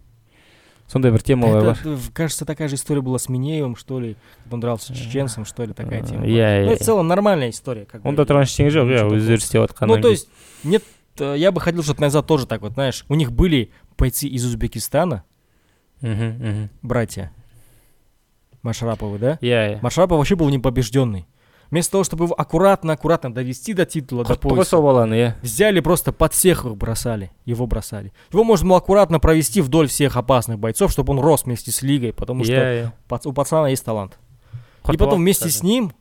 [0.88, 4.16] сондай бір темалар бар Это, в- кажется, такая же история была с Минеевым, что ли.
[4.44, 6.20] когда Он дрался с чеченцем, что ли, такая тема.
[6.20, 6.28] была.
[6.28, 7.84] иә Ну, иә это в целом нормальная история.
[7.86, 8.08] Как бы.
[8.08, 10.10] онда тұрған ештеңе жоқ иә Ничего өздері істеп жатқаннан Ну, то кейін.
[10.12, 10.28] есть,
[10.64, 10.82] нет,
[11.18, 14.44] э, я бы хотел, чтобы назад тоже так вот, знаешь, у них были бойцы из
[14.44, 15.24] Узбекистана,
[16.02, 16.70] Мгм, мгм.
[16.82, 17.32] братья
[18.62, 19.38] Машраповы, да?
[19.42, 21.26] иә иә Машрапов вообще был непобежденный.
[21.71, 24.77] Вместо того, чтобы его аккуратно-аккуратно довести до титула, до пояса,
[25.43, 28.11] взяли просто под всех их бросали, его бросали.
[28.31, 32.11] Его можно было аккуратно провести вдоль всех опасных бойцов, чтобы он рос вместе с лигой,
[32.13, 32.53] потому что
[33.07, 34.17] пац- у пацана есть талант.
[34.85, 35.59] И Құртып потом вместе кстати.
[35.59, 35.91] с ним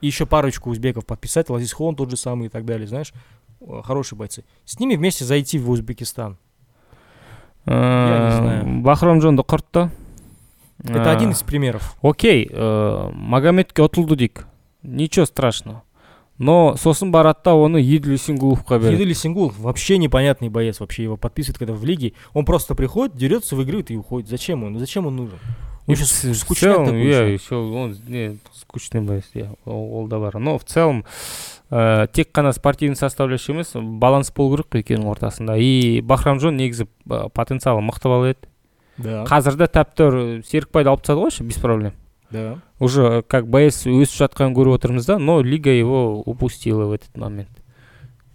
[0.00, 3.12] еще парочку узбеков подписать, Лазис Хон тот же самый и так далее, знаешь,
[3.64, 4.44] Э, хорошие бойцы.
[4.64, 6.36] С ними вместе зайти в Узбекистан.
[7.66, 7.72] Я
[8.30, 8.64] не знаю.
[8.64, 9.90] Э, бахромжонды құртты
[10.82, 11.94] Это А, один из примеров.
[12.02, 14.46] окей ұтылды дейік
[14.83, 15.83] ничего страшного
[16.39, 20.79] но сосын барады да оны еділ есенгуловқа береді Едили Сингул вообще непонятный боец.
[20.79, 22.13] Вообще его подписывают, когда в лиге.
[22.33, 24.29] Он просто приходит, дерется, выигрывает и уходит.
[24.29, 24.73] Зачем он?
[24.73, 25.39] Ну зачем он нужен?
[25.87, 27.33] Ну, Он сейчас в- в скучняк целом, такой иә ещё.
[27.33, 31.05] еще он не скучный боец иә ол ол да бар но в целом
[31.71, 36.85] ә, тек қана спортивный составляющий емес баланс болу керек қой екеуінің ортасында и бахрамжон негізі
[37.09, 38.45] ә, потенциалы мықты бала еді
[38.97, 39.23] Да.
[39.25, 41.93] қазір де тәптір серікбайды алып тастады ғой ше без проблем
[42.31, 42.59] Да.
[42.79, 47.15] уже э, как боец өсіп жатқанын көріп отырмыз да но лига его упустила в этот
[47.15, 47.49] момент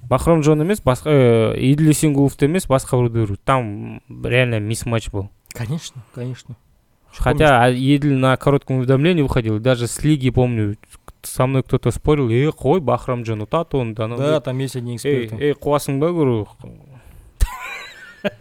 [0.09, 6.03] бахрамжон емес басқа ә, еділ есенгуловты емес басқа біреуді беру там реально мисс-матч был Конечно,
[6.15, 6.57] конечно.
[7.13, 10.77] Хотя а, Еділь на коротком уведомлении выходил, даже с лиги, помню,
[11.23, 14.97] со мной кто-то спорил, ей, қой, Бахрамжан ұтады оны, да, Да, там есть одни ей,
[14.97, 15.37] эксперты.
[15.37, 16.49] ей, қуасың ба, говорю.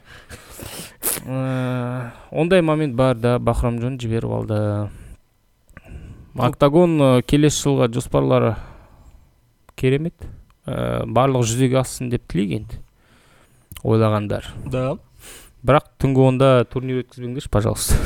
[1.26, 4.90] Э, ондай момент бар да бахрамжан жіберіп алды
[6.39, 8.57] Октагон э, келесі жылға жоспарлары
[9.77, 10.15] керемет.
[10.67, 12.81] Э, барлығы жүзеге ассын деп тілейік енді
[13.87, 14.49] ойлағандар.
[14.67, 14.97] Да.
[15.67, 17.97] бірақ түнгі онда турнир өткізбеңдерші пожалуйста.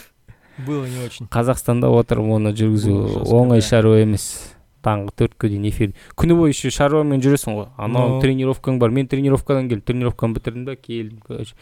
[0.66, 1.28] Было не очень.
[1.30, 4.54] қазақстанда отырып оны жүргізу оңай шаруа емес.
[4.82, 5.94] Таңғы төртке дейін эфир.
[6.18, 7.66] Күні бойы еще шаруамен жүресің ғой.
[7.76, 8.92] Анау тренировкаң бар.
[8.94, 11.54] Мен тренировкадан келдім тренировканы бітірдім да келдім короче.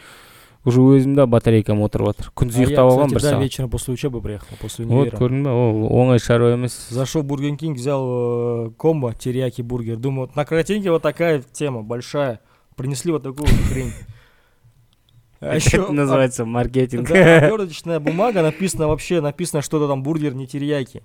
[0.66, 3.70] уже өзімде батарейкам отырып жатыр күндіз А я, ұйықтап алғанмын кстати, бір да, сағат вечером
[3.70, 5.18] после учебы приехал, после вот универа.
[5.18, 9.98] көрдің ба ол оңай шаруа емес Зашел в Бургер Кинг, взял э, комбо, терияки бургер.
[9.98, 12.40] Думаю, вот на картинке вот такая тема большая.
[12.76, 13.92] Принесли вот такую хрень.
[15.40, 20.46] А еще это называется маркетинг Да, оберточная бумага, написано вообще, написано что-то там бургер, не
[20.46, 21.02] терияки.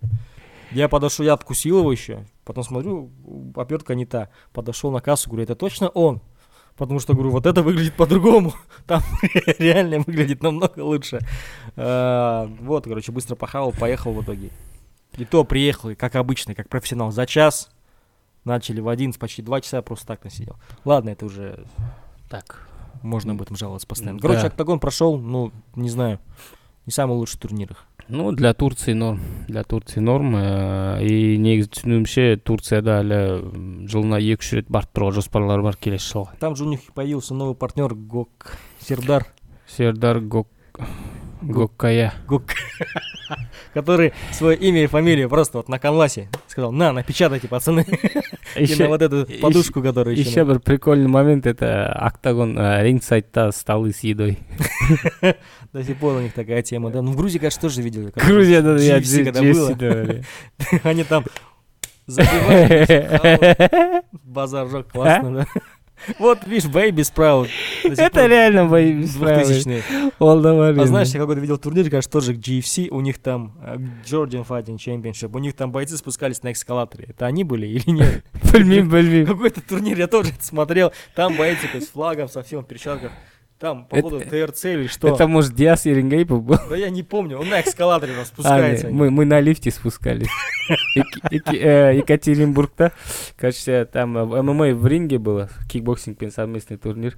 [0.71, 3.11] Я подошел, я откусил его еще, потом смотрю,
[3.55, 4.29] обертка не та.
[4.53, 6.21] Подошел на кассу, говорю, это точно он?
[6.78, 8.54] Потому что, говорю, вот это выглядит по-другому.
[8.88, 9.02] Там
[9.60, 11.20] реально выглядит намного лучше.
[11.76, 14.50] А, Вот, короче, быстро похавал, поехал в итоге.
[15.18, 17.70] И то приехал, как обычно, как профессионал, за час.
[18.46, 20.56] Начали в 11, почти два часа я просто так насидел.
[20.86, 21.66] Ладно, это уже
[22.30, 22.68] так
[23.04, 24.20] можно об этом жаловаться постоянно.
[24.20, 24.48] Короче, Да.
[24.48, 26.20] октагон прошел, ну, не знаю,
[26.86, 27.86] не самый лучший турнир их.
[28.09, 34.21] ну для турции норм для турции норм э, и негізі түсінуімше турцияда әлі м, жылына
[34.23, 37.55] екі үш рет барып тұруға жоспарлары бар келесі жылға Там же у них появился новый
[37.57, 39.27] партнер Гок Сердар,
[39.67, 40.49] сердар гок
[41.43, 42.53] гоккая Гок,
[43.74, 47.86] который свое имя и фамилию просто вот на canvas е сказал, на, напечатайте, пацаны,
[48.56, 50.30] и на вот эту подушку, которая еще...
[50.30, 54.40] еще прикольный момент это октагон э, ringside та столы с едой
[55.74, 57.02] До сих пор у них такая тема, да.
[57.02, 58.10] Ну, в Грузии, конечно, тоже видели.
[58.10, 60.24] Как грузияда я GFC, когда было.
[60.84, 61.24] Они там
[62.08, 65.48] забивают, базар жёг, классно, да.
[66.19, 67.49] Вот, видишь, Бэйби Спраут.
[67.83, 69.49] до сих это пор реально бои без правил.
[69.49, 69.83] 2000-е.
[70.19, 71.19] ол да бар А знаешь, енді.
[71.19, 75.39] я какой-то видел турнир, кажется, тоже GFC, у них там э, Georgian Fighting Championship, у
[75.39, 77.07] них там бойцы спускались на эскалаторе.
[77.09, 78.23] Это они были или нет?
[78.53, 82.61] білмеймін білмеймін Какой-то турнир, я тоже это смотрел, там бойцы такой с флагом, со всем
[82.61, 83.11] в перчатках.
[83.61, 85.09] Там, походу, ТРЦ или что.
[85.09, 88.89] это может диас еренгейпов был Да я не помню, он на эскалаторе там А, спускается.
[88.89, 90.29] не, мы, мы на лифте спускались.
[90.95, 92.93] Ек- Еки- э, Екатеринбургта,
[93.39, 97.17] короче, там э, ММА в ринге было, кикбоксингпен совместный турнир.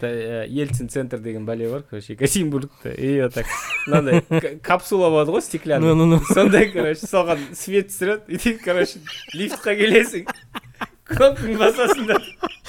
[0.00, 2.90] Та, э, Ельцин центр деген бәле бар, короче, Екатеринбургта.
[2.90, 3.44] И вот так,
[3.86, 5.88] мынандай к- капсула болады ғой стеклянный.
[5.88, 6.20] Ну-ну-ну.
[6.32, 8.98] Сондай, короче, соған свет түсіреді, и ты, короче,
[9.34, 10.26] лифтқа келесің.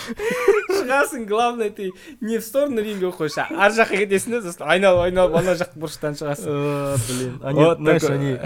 [0.02, 5.36] шығасың главное ты не в сторону ринга қойшы ар жаққа кетесің да сосын айналып айналып
[5.42, 8.38] ана жақ бұрыштан шығасың А, Блин, они, Вот знаешь, такой- они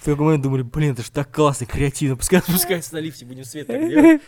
[0.00, 3.44] в какой момент думали, блин, это же так классно, креативно, пускай спускается на лифте, будем
[3.44, 4.20] свет так делать.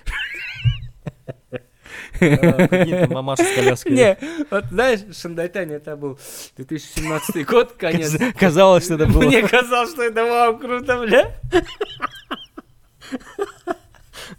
[2.21, 3.93] А, там Мамаша с коляской.
[3.93, 4.19] Не,
[4.51, 6.19] вот знаешь, шынымды айтайын, это был
[6.57, 8.13] 2017 год, конец.
[8.15, 9.23] Каз- Казалось, что это было.
[9.23, 11.35] Мне казалось, что это вау, круто, бля.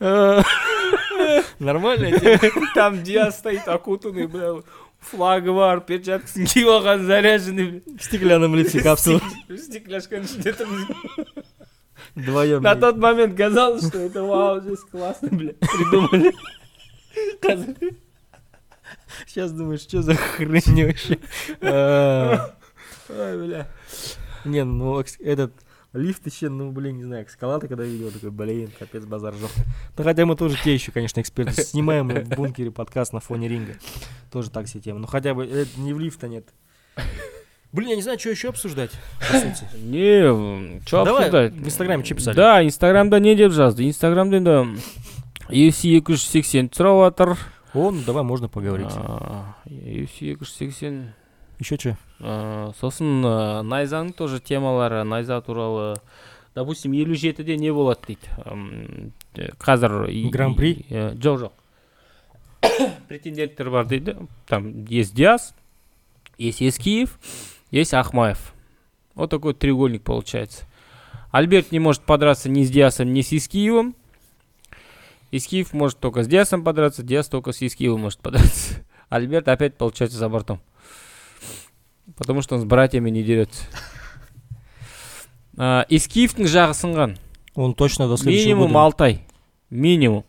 [0.01, 0.43] А,
[1.59, 2.39] Нормальная тема.
[2.75, 4.63] Там Диас стоит окутанный, бля,
[5.01, 7.97] флаг бар, перчаткасын киіп алған, заряженный, бля.
[7.99, 9.21] В стеклянном лифте капсула.
[9.49, 11.35] Стекляшканың ішінде тұрмыз.
[12.15, 12.63] Вдвоем.
[12.63, 16.33] На тот момент казалось, что это вау, здесь классно, бля, придумали.
[17.43, 17.97] Қазір-
[19.27, 21.19] Сейчас думаешь, что за хрень вообще?
[21.61, 22.55] А,
[23.09, 23.67] Ой, бля.
[24.45, 25.53] Не, ну экс- этот
[25.94, 29.52] лифт еще, ну, блин, не знаю, эскалатор, когда видел, такой, блин, капец, базар жёг.
[29.98, 31.62] Ну, хотя мы тоже те еще, конечно, эксперты.
[31.64, 33.74] Снимаем в бункере подкаст на фоне ринга.
[34.32, 35.00] Тоже так себе тема.
[35.00, 36.48] Ну, хотя бы, э, не в лифта нет.
[37.72, 39.66] Блин, я не знаю, что еще обсуждать, по сути.
[39.82, 41.54] Не, что Давай, обсуждать?
[41.54, 42.36] в Инстаграме что писали?
[42.36, 43.88] Да, инстаграмда не жазды.
[43.88, 44.78] Инстаграмда енді
[45.50, 47.38] UFC 280 сұрап жатыр.
[47.74, 48.92] О, ну, давай, можно поговорить.
[48.96, 51.16] А, UFC 280
[51.59, 51.97] Еще что?
[52.21, 55.97] а, сосын а, найзаның тоже темалары найза туралы
[56.55, 60.71] допустим елу жетіде не болады дейді М, э, қазір и- Гран-при?
[60.73, 61.53] и- э, жоқ жоқ
[63.09, 64.17] претенденттер бар дейді
[64.47, 65.55] там есть диас
[66.39, 67.19] есть ескиев
[67.71, 68.53] есть ахмаев
[69.15, 70.65] вот такой треугольник получается
[71.31, 73.95] альберт не может подраться ни с диасом ни с искиевым
[75.31, 78.75] искиев может только с диасом подраться диас только с искиевым может подраться
[79.09, 80.61] альберт опять получается за бортом
[82.16, 83.64] потому что он с братьями не дерется.
[85.56, 87.18] А, искиевтің жағы сынған.
[87.54, 89.24] Он точно до следующего минимум алтай.
[89.70, 90.26] Минимум.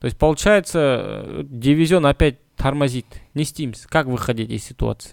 [0.00, 3.06] То есть получается э, дивизион опять тормозит.
[3.34, 5.12] Не стимс как выходить из ситуации?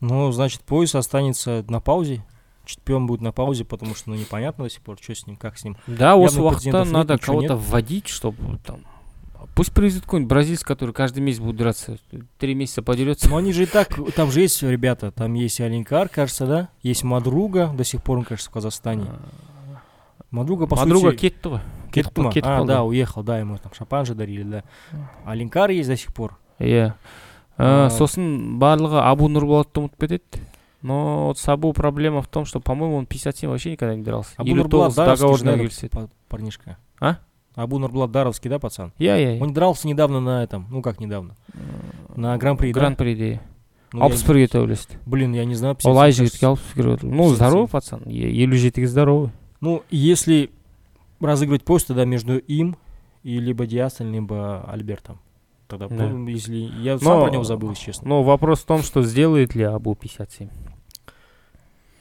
[0.00, 2.24] Ну, значит, пояс останется на паузе.
[2.66, 5.58] Чемпион будет на паузе, потому что, ну, непонятно до сих пор, что с ним, как
[5.58, 5.76] с ним.
[5.86, 8.84] Да, осы уақытта надо кого-то вводить, чтобы там...
[9.55, 11.97] Пусть привезут какой-нибудь бразильец, который каждый месяц будет драться.
[12.37, 13.29] Три месяца подерется.
[13.29, 16.69] Но они же и так, там же есть ребята, там есть Алинкар, кажется, да?
[16.81, 19.05] Есть Мадруга, до сих пор, он, кажется, в Казахстане.
[20.31, 21.17] Мадруга, по Подруга сути...
[21.29, 21.59] кетті ғой
[21.91, 22.29] кетті ма?
[22.31, 22.67] кетіп А, қалды.
[22.67, 24.63] да, уехал, да, ему там шапан же дарили, да.
[25.25, 26.37] Алинкар есть до сих пор.
[26.59, 26.93] иә
[27.57, 27.87] А.
[27.87, 30.43] Ә, сосын барлығы абу нұрболатты ұмытып кетеді
[30.81, 34.03] но вот с абу проблема в том что по моему он 57 вообще никогда не
[34.03, 36.77] дрался Абу Елу Нурбулат тоғыз Даровский же, договорная наверное, келіседі па- парнишка.
[37.01, 37.15] А?
[37.55, 38.93] Абу Нурбулат Даровский, да, пацан?
[38.99, 41.35] иә иә Он дрался недавно на этом, ну как недавно,
[42.15, 42.79] на Гран-при, да?
[42.79, 43.41] гран-приде
[43.91, 45.73] Ну, я- алпыс бірге төбелесті Блин, я не знаю.
[45.73, 46.23] ол 57, ай кажется.
[46.23, 47.03] жігітке алпыс бірге өтті.
[47.05, 47.35] ну 57.
[47.35, 49.29] здоровый пацан е- елу жетіге здоровый
[49.61, 50.49] Ну, если
[51.19, 52.75] разыгрывать поезд, тогда между им
[53.23, 55.17] и либо Диасом, либо Альбертом.
[55.67, 56.07] Тогда, Да.
[56.07, 56.55] ну, если...
[56.81, 58.07] Я Но- сам про него забыл, если честно.
[58.07, 60.49] но вопрос в том что сделает ли абу 57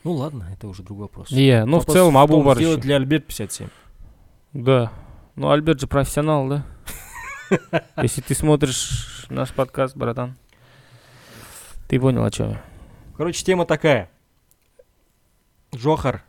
[0.05, 1.31] Ну, ладно, это уже другой вопрос.
[1.33, 3.69] иә ну в Вопрос целом абу том, бар Сделает еще ли Альберт 57?
[4.53, 4.91] да
[5.36, 6.66] ну альберт же профессионал да
[8.02, 10.36] если ты смотришь наш подкаст братан
[11.88, 12.64] ты понял о чем я
[13.16, 14.10] Короче, тема такая.
[15.76, 16.24] Джохар.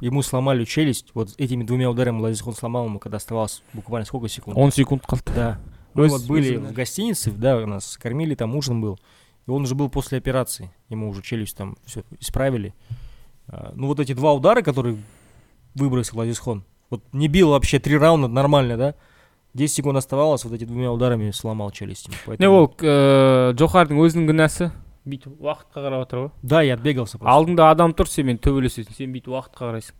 [0.00, 1.10] Ему сломали челюсть.
[1.14, 4.56] Вот этими двумя ударами Лазис он сломал ему, когда оставалось буквально сколько секунд?
[4.56, 5.60] он секунд қалды Да.
[5.94, 9.00] Мы вот были в гостинице, да, нас кормили, там ужин был.
[9.46, 10.70] И он уже был после операции.
[10.88, 12.72] Ему уже челюсть там все исправили.
[13.48, 14.98] А, ну вот эти два удара, которые
[15.74, 16.64] выбросил Азизхон.
[16.89, 18.95] Вот не бил вообще три раунда нормально, да?
[19.55, 22.07] 10 секунд оставалось, вот эти двумя ударами сломал челюсть.
[22.07, 22.15] ему.
[22.15, 24.71] не Поэтому- ол ә, джохардың өзінің күнәсі
[25.05, 27.27] бүйтіп уақытқа қарап отыр ғой Да, я отбегался просто.
[27.29, 29.93] алдыңда адам тұр сенімен төбелесесің сен бүйтіп уақытқа қарайсың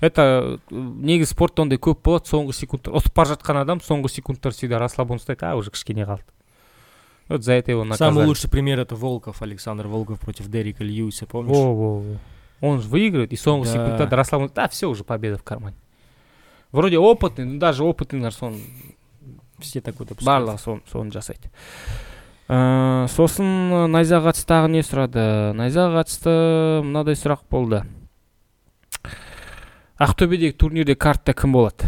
[0.00, 4.52] это э, негізі спортта ондай көп болады соңғы секундтар ұтып бара жатқан адам соңғы секундтар
[4.52, 6.30] всегда расслаблен ұстайды а уже кішкене қалды
[7.28, 11.26] вот за это его Самый наказали лучший пример это Волков, Александр Волков против Дерека Льюиса,
[11.26, 11.56] помнишь?
[11.56, 12.04] во во во
[12.60, 13.72] он же выигрывает и соңғы Да.
[13.72, 15.74] секундтарда расслаблен да все уже победа в кармане
[16.73, 18.59] вроде опытный но даже опытныйлар соны
[19.63, 21.47] Все так вот барлығы соны соны жасайды.
[22.51, 25.53] Ә, сосын ә, найзаға қатысты тағы не сұрады?
[25.55, 26.33] Найзаға қатысты
[26.83, 27.83] мынадай сұрақ болды.
[30.03, 31.87] Ақтөбедегі турнирде картта кім болады?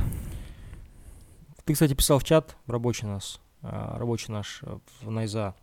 [1.65, 5.55] Ты, кстати, писал в чат рабочий наш, а, рабочий наш э, в Найза.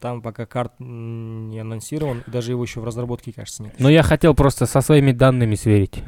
[0.00, 3.74] Там пока карт не анонсирован, даже его еще в разработке, кажется, нет.
[3.78, 6.02] но я хотел просто со своими данными сверить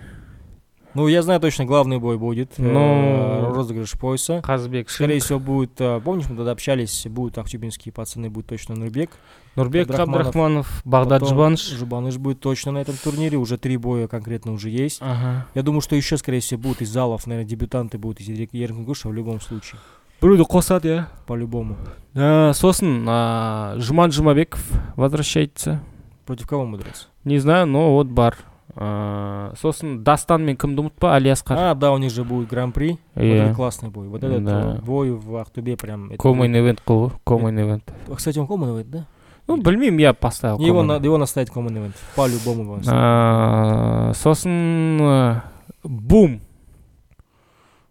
[0.94, 2.52] Ну, я знаю точно, главный бой будет.
[2.58, 4.40] э, Ну, розыгрыш пояса.
[4.44, 9.10] қазбек Скорее всего, будет, э, помнишь, мы тогда общались, будут актюбинские пацаны, будет точно Нурбек.
[9.56, 14.70] нурбек Абдрахманов, Потом жұбаныш Жубаныш будет точно на этом турнире, уже три боя конкретно уже
[14.70, 15.00] есть.
[15.02, 19.08] ага Я думаю, что еще, скорее всего, будут из залов, наверное, дебютанты будут из Еркингуша
[19.08, 19.80] в любом случае.
[20.22, 21.76] біреуді қосады иә По-любому.
[22.14, 24.62] Ә, сосын ә, жұман жұмабеков
[24.96, 25.80] возвращается
[26.24, 27.08] Против кого драться?
[27.24, 28.36] не знаю но вот бар
[28.75, 32.99] Ә, сосын дастан мен кімді ұмытпа али асқар А, да, у них же будет гран-при.
[33.15, 33.45] Вот Иә.
[33.47, 34.07] это классный бой.
[34.07, 34.75] Вот этот Да.
[34.77, 36.09] э, бой в Ахтубе прям...
[36.11, 39.05] это комайн будет- эвент қыл ғой комайн эвент А, Кстати, он коммон event, да?
[39.47, 40.99] ну білмеймін я поставил Его, common.
[40.99, 41.95] на, его наставить коммон event.
[42.15, 42.99] По-любому его наставить.
[43.01, 45.41] А, сосын ә,
[45.83, 46.39] бум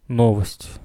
[0.06, 0.80] новость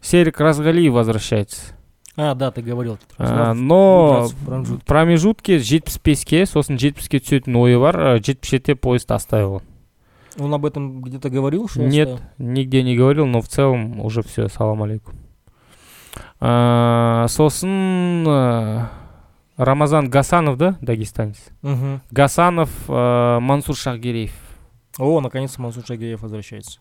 [0.00, 1.72] серик разгалиев возвращается
[2.18, 2.94] А, да, ты говорил.
[2.94, 3.54] этот раз, А, да?
[3.54, 4.86] но драться в промежутке.
[4.86, 9.62] промежутке жетпіс беске сосын жетпіске түсетін ойы бар ә, жетпіс жетіде поезд оставил
[10.38, 12.30] Он об этом где-то говорил, что он Нет, оставил?
[12.38, 15.14] нигде не говорил, но в целом уже все, салам алейкум.
[16.40, 18.86] А, сосын ә,
[19.56, 21.38] Рамазан Гасанов, да, дагестанец?
[21.62, 22.00] Мгм.
[22.10, 24.32] Гасанов, ә, Мансур Шахгереев,
[24.98, 26.80] О, наконец-то Мансур Шагеев возвращается.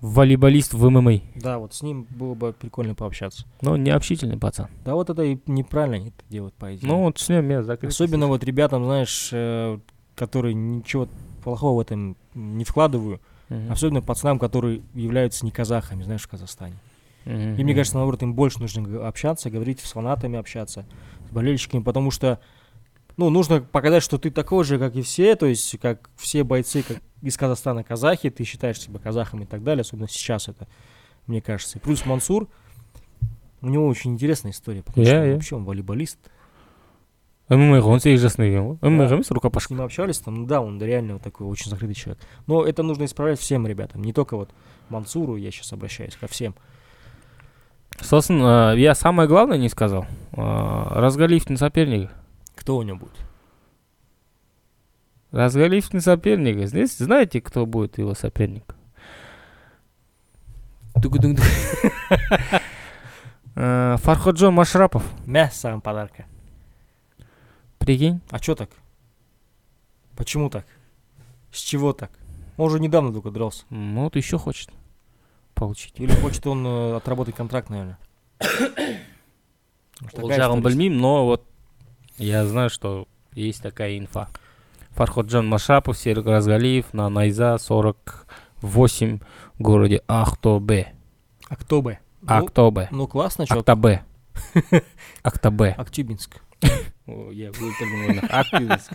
[0.00, 1.20] волейболист в ММА.
[1.34, 3.46] Да, вот с ним было бы прикольно пообщаться.
[3.60, 4.68] Но не общительный пацан.
[4.84, 6.86] Да вот это и неправильно они это делают, по идее.
[6.86, 7.92] Ну, вот с ним я закрыт.
[7.92, 9.78] Особенно вот ребятам, знаешь, э,
[10.14, 11.08] которые ничего
[11.42, 13.20] плохого в этом не вкладываю.
[13.48, 13.72] Мгм.
[13.72, 16.76] Особенно пацанам, которые являются не казахами, знаешь, в Казахстане.
[17.24, 17.56] Мгм.
[17.56, 20.86] И мне кажется, наоборот, им больше нужно общаться, говорить с фанатами, общаться,
[21.28, 22.40] с болельщиками, потому что
[23.17, 26.83] ну, нужно показать, что ты такой же, как и все, то есть, как все бойцы
[26.83, 30.67] как из Казахстана казахи, ты считаешь себя казахом и так далее, особенно сейчас это,
[31.27, 31.77] мне кажется.
[31.77, 32.47] И плюс Мансур,
[33.61, 35.33] у него очень интересная история, потому Я- что он я.
[35.35, 36.17] вообще он волейболист.
[37.49, 39.15] мма он сегіз жасында екен ғой мма Да.
[39.15, 42.23] емес С рукопашка ним общались, там, ну да, он реально вот такой очень закрытый человек.
[42.47, 44.49] Но это нужно исправлять всем ребятам, не только вот
[44.89, 46.55] Мансуру, я сейчас обращаюсь ко всем.
[48.01, 50.05] сосын э, я самое главное не сказал
[50.35, 52.09] Э, разгалиевтің сопернигі
[52.57, 53.17] Кто у него будет?
[55.33, 58.75] разгалиевтің сопернигі Здесь знаете кто будет его соперник
[60.95, 61.41] Дугу-дугу-дугу.
[63.55, 66.25] Э, фарходжон машрапов Мя, сам подарка.
[67.79, 68.69] прикинь А чё так?
[70.15, 70.65] Почему так?
[71.51, 72.11] С чего так?
[72.57, 73.65] Он уже недавно только дрался.
[73.71, 74.69] М, ну вот еще хочет
[75.55, 77.97] получить Или хочет он э, отработать контракт, наверное.
[80.01, 80.61] Уж ол такая жағын история.
[80.61, 81.45] білмеймін но вот
[82.17, 84.27] я знаю что есть такая инфа
[84.91, 89.19] фарходжан машрапов серік разгалиев на найза 48
[89.57, 90.93] в городе ахтобе
[91.49, 91.97] А кто бы?
[92.21, 93.59] Ну, актобе ну классно, чё.
[93.59, 94.03] актобе
[95.23, 96.37] актобе Актюбинск.
[97.05, 98.93] О, я өлтірдім оны актюбинск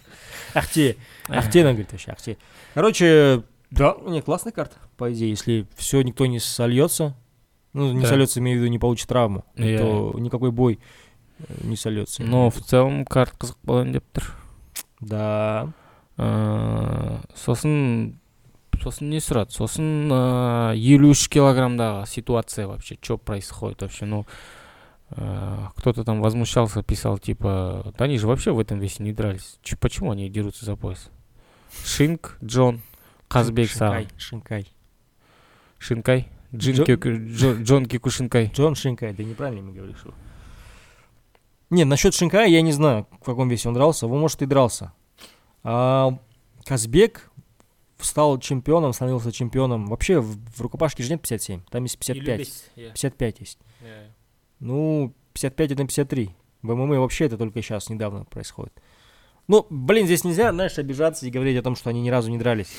[0.55, 0.97] Ахте.
[1.29, 2.37] Ахте, она говорит вообще, Ахте.
[2.75, 7.15] Короче, да, не, классная карта, по идее, если все никто не сольется,
[7.75, 8.09] ну, не Да.
[8.09, 10.79] сольется, имею в виду, не получит травму, Я- то никакой бой э,
[11.64, 12.24] не сольется.
[12.24, 14.24] но в целом карт қызық болайын деп тұр
[15.02, 15.74] Да.
[16.18, 18.20] Э, сосын
[18.82, 24.26] сосын не сұрады сосын э, елу үш килограммдағы ситуация вообще что происходит вообще ну
[25.12, 29.58] э, кто-то там возмущался писал типа да они же вообще в этом весе не дрались
[29.64, 31.10] Чё- почему они дерутся за пояс
[31.84, 32.82] шинк джон
[33.28, 34.68] казбек саған Шинкай,
[35.80, 36.28] Шинкай.
[36.28, 40.04] шинкай Джин джон кикушинкай Джон Шинкай, ты неправильно мне говоришь.
[40.06, 40.14] его.
[41.74, 44.06] Не, насчет Шинкая я не знаю, в каком весе он дрался.
[44.08, 44.94] Он, может, и дрался.
[45.64, 46.20] А
[46.66, 47.32] Казбек
[48.00, 49.88] стал чемпионом, становился чемпионом.
[49.88, 52.72] Вообще в, в рукопашке же нет 57, там есть 55.
[52.76, 53.58] 55 есть.
[54.60, 56.36] Ну, 55 это 53.
[56.62, 58.74] В ММА вообще это только сейчас, недавно происходит.
[59.48, 62.38] Ну, блин, здесь нельзя, знаешь, обижаться и говорить о том, что они ни разу не
[62.38, 62.70] дрались.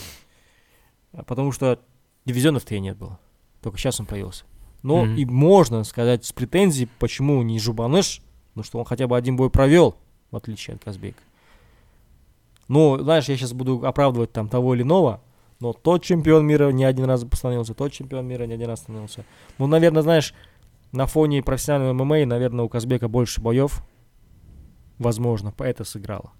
[1.12, 1.80] А Потому что
[2.26, 3.18] дивизионов-то и нет было.
[3.60, 4.44] Только сейчас он появился.
[4.82, 5.16] Но Мгм.
[5.16, 8.22] и можно сказать с претензией, почему не Жубаныш,
[8.54, 9.96] ну что он хотя бы один бой провел,
[10.30, 11.20] в отличие от Казбека.
[12.68, 15.20] Ну, знаешь, я сейчас буду оправдывать там того или иного,
[15.60, 19.24] но тот чемпион мира не один раз становился, тот чемпион мира не один раз становился.
[19.58, 20.34] Ну, наверное, знаешь,
[20.92, 23.82] на фоне профессионального ММА, наверное, у Казбека больше боев.
[24.98, 26.32] Возможно, это сыграло.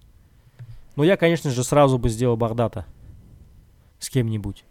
[0.96, 2.86] Но я, конечно же, сразу бы сделал Багдата
[3.98, 4.64] с кем-нибудь.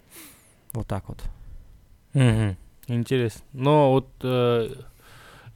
[0.71, 1.19] Вот так вот.
[2.13, 2.55] Мгм.
[2.87, 3.41] Интересно.
[3.51, 4.69] Но вот э,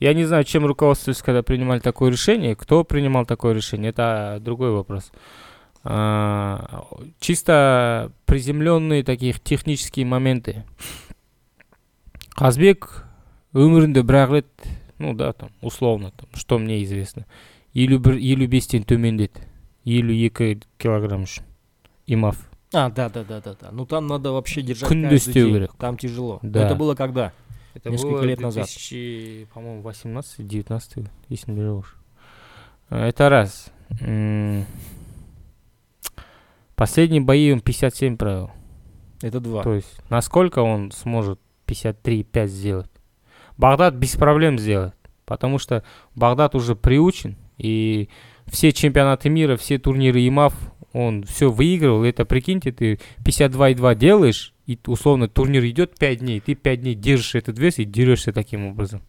[0.00, 2.56] я не знаю, чем руководствовались, когда принимали такое решение.
[2.56, 5.12] Кто принимал такое решение, это другой вопрос.
[5.84, 6.84] А,
[7.20, 10.64] чисто приземленные таких технические моменты.
[12.36, 13.04] Казбек
[13.54, 14.46] өмірінде бірақ рет
[14.98, 17.26] ну да там условно там что мне известно
[17.74, 19.42] елу бір елу бестен төмендеді
[19.84, 21.44] елу екі килограмм үшін
[22.06, 22.36] имав
[22.74, 23.68] А, да, да, да, да, да.
[23.70, 25.54] Ну там надо вообще держать Күнде каждый істеу день.
[25.56, 25.72] керек.
[25.78, 26.38] Там тяжело.
[26.42, 26.64] Но Да.
[26.64, 27.32] это было когда?
[27.77, 28.65] Это Несколько было лет назад.
[28.65, 31.95] 2000, по-моему, 18 19 если не врешь.
[32.89, 33.71] А, Это раз.
[36.75, 38.51] Последние бои он 57 провел.
[39.21, 39.61] Это два.
[39.61, 42.91] То есть, насколько он сможет 53,5 сделать?
[43.57, 44.95] Багдад без проблем сделает.
[45.25, 45.83] Потому что
[46.15, 47.35] Багдад уже приучен.
[47.57, 48.09] И
[48.47, 50.53] все чемпионаты мира, все турниры ИМАФ,
[50.93, 52.03] он все выигрывал.
[52.03, 56.40] Это, прикиньте, ты 52,2 делаешь, и условно турнир идет 5 дней.
[56.40, 59.02] Ты 5 дней держишь этот вес и дерешься таким образом.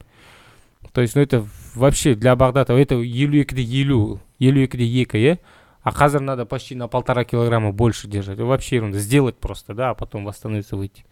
[0.92, 5.38] То есть, ну это вообще для Багдада, это елу екіде елу, елу екіде екі, е?
[5.84, 8.40] А қазір надо почти на полтора килограмма больше держать.
[8.40, 9.00] Вообще ерунда.
[9.00, 11.04] Сделать просто, да, а потом восстановиться, выйти.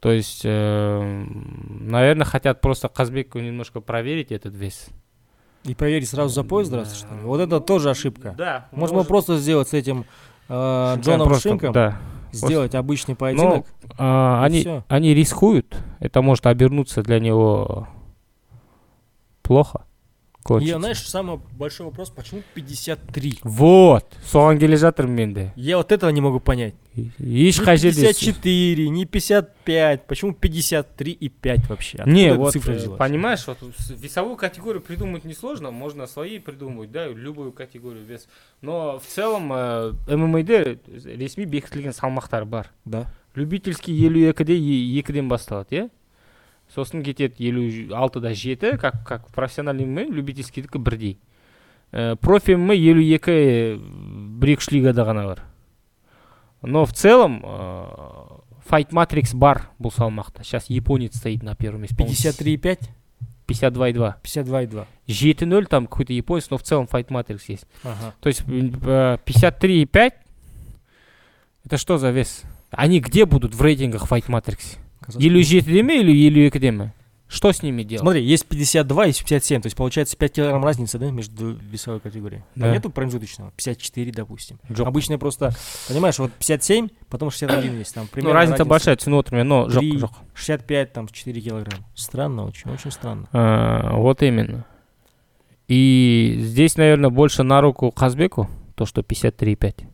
[0.00, 1.24] То есть, э,
[1.80, 4.88] наверное, хотят просто Казбеку немножко проверить этот вес.
[5.64, 7.20] И проверить сразу за пояс драться, что ли?
[7.22, 8.34] Вот это тоже ошибка.
[8.36, 8.68] Да.
[8.72, 10.04] Можно было просто сделать с этим
[10.48, 12.00] э, Шинком Джоном просто, Шинком, Да.
[12.37, 13.65] сделать обычный поединок.
[13.97, 15.77] А, И они, они рискуют.
[15.99, 17.87] Это может обернуться для него
[19.41, 19.86] плохо.
[20.46, 20.78] И, кончится.
[20.80, 23.38] знаешь, самый большой вопрос, почему 53?
[23.44, 24.04] Вот.
[24.26, 26.74] соған келе жатырмын мен де Я вот этого не могу понять.
[26.96, 30.06] еш Не қажет 54, не 55.
[30.08, 31.98] Почему 53 и 5 вообще?
[31.98, 32.98] Откуда Не, эта вот, цифра э, взялась?
[32.98, 38.26] понимаешь, вот с- весовую категорию придумать несложно, можно свои придумать, да, любую категорию вес.
[38.62, 42.70] Но в целом э, ММАде ресми бекітілген салмақтар бар.
[42.84, 43.06] Да.
[43.36, 45.88] Любительский елу екіде е- екіден басталады, иә?
[46.74, 51.18] Сосын кетеді елу алтыда жеті, как, как профессиональный ММА, любительскийдікі бірдей.
[51.92, 53.76] Э, профи ММА елу екі
[54.40, 55.42] бір екі үш лигада ғана бар
[56.62, 61.94] но в целом э, Fight Matrix бар бұл салмақта сейчас японец стоит на первом месте
[61.94, 62.88] по-моему, 53,5?
[63.46, 64.86] 52,2 52,2.
[65.06, 68.14] 7-0 там какой-то японец но в целом Fight Matrix есть Ага.
[68.20, 70.12] то есть э, 53,5
[71.66, 74.78] это что за вес они где будут в рейтингах Fight Matrix
[75.20, 76.92] елу жетіде ме или елу екіде ме
[77.32, 80.98] что с ними делать Смотри, есть 52, есть 57, то есть получается 5 килограмм разницы,
[80.98, 82.42] да, между весовой категорией.
[82.54, 82.72] Там Да.
[82.72, 83.50] нету промежуточного?
[83.56, 84.58] 54, допустим.
[84.68, 84.86] Жоқ.
[84.86, 85.54] Обычно просто,
[85.88, 89.78] понимаешь, вот 57, потом 61 есть, там ну примерно разница большая түсініп отырмын но жоқ
[89.78, 89.92] Три.
[89.96, 91.84] жоқ 65, там 4 килограмма.
[91.94, 93.26] Странно очень, очень странно.
[93.32, 94.66] А, вот именно.
[95.68, 99.86] И здесь, наверное, больше на руку Казбеку, то, что 53,5.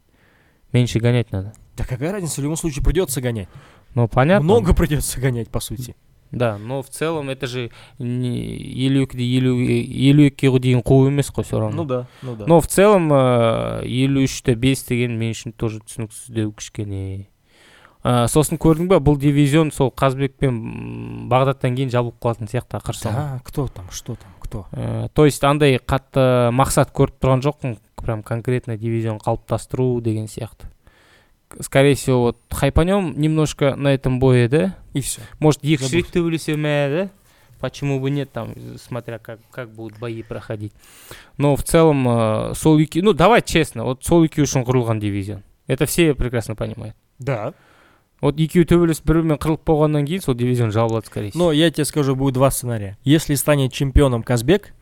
[0.73, 1.53] Меньше гонять надо.
[1.77, 3.49] Да какая разница, в любом случае придется гонять.
[3.95, 4.45] Ну, понятно.
[4.45, 5.97] Много придется гонять, по сути.
[6.31, 11.31] Да, но в целом это же не елу екіде елу елу екіге дейін қуу емес
[11.33, 11.77] қой все равно.
[11.77, 12.45] Ну да, ну да.
[12.47, 17.27] Но в целом э, елу үште бес деген мен үшін тоже түсініксіздеу кішкене
[18.05, 22.77] ә, сосын көрдің ба бұл дивизион сол қазбек пен м, бағдаттан кейін жабылып қалатын сияқты
[22.77, 24.67] ақыр соңы Да, кто там, что там, кто?
[24.73, 30.69] Ә, то есть андай қатты мақсат көріп тұрған жоқпын прям конкретно дивизион қалыптастыру деген сияқты
[30.69, 30.69] К-
[31.61, 35.21] скорее всего вот хайпанем немножко на этом бое да И все.
[35.41, 35.95] может екі Забудь.
[35.95, 37.11] рет төбелесе ме да
[37.61, 40.73] почему бы нет там смотря как как будут бои проходить
[41.39, 45.43] но в целом ә, сол екі ну давай честно вот сол екеуі үшін құрылған дивизион
[45.67, 47.53] это все прекрасно понимают Да.
[48.21, 51.71] вот екеуі төбелесіп бір бірімен қырылып болғаннан кейін сол дивизион жабылады скорее всего Но я
[51.71, 52.97] тебе скажу, будет два сценария.
[53.05, 54.75] Если станет чемпионом Казбек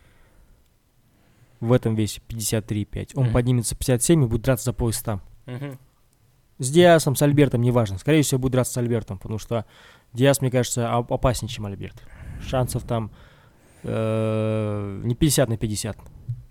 [1.61, 3.32] в этом весе 53,5, он Мгм.
[3.32, 5.20] поднимется 57 и будет драться за пояс там.
[5.47, 5.78] Мгм.
[6.62, 7.97] С Диасом, с Альбертом, неважно.
[7.97, 9.66] Скорее всего, будет драться с Альбертом, потому что
[10.14, 11.95] Диас, мне кажется, оп- опаснее, чем Альберт.
[12.47, 13.09] Шансов там
[13.82, 15.97] э, не 50 на 50.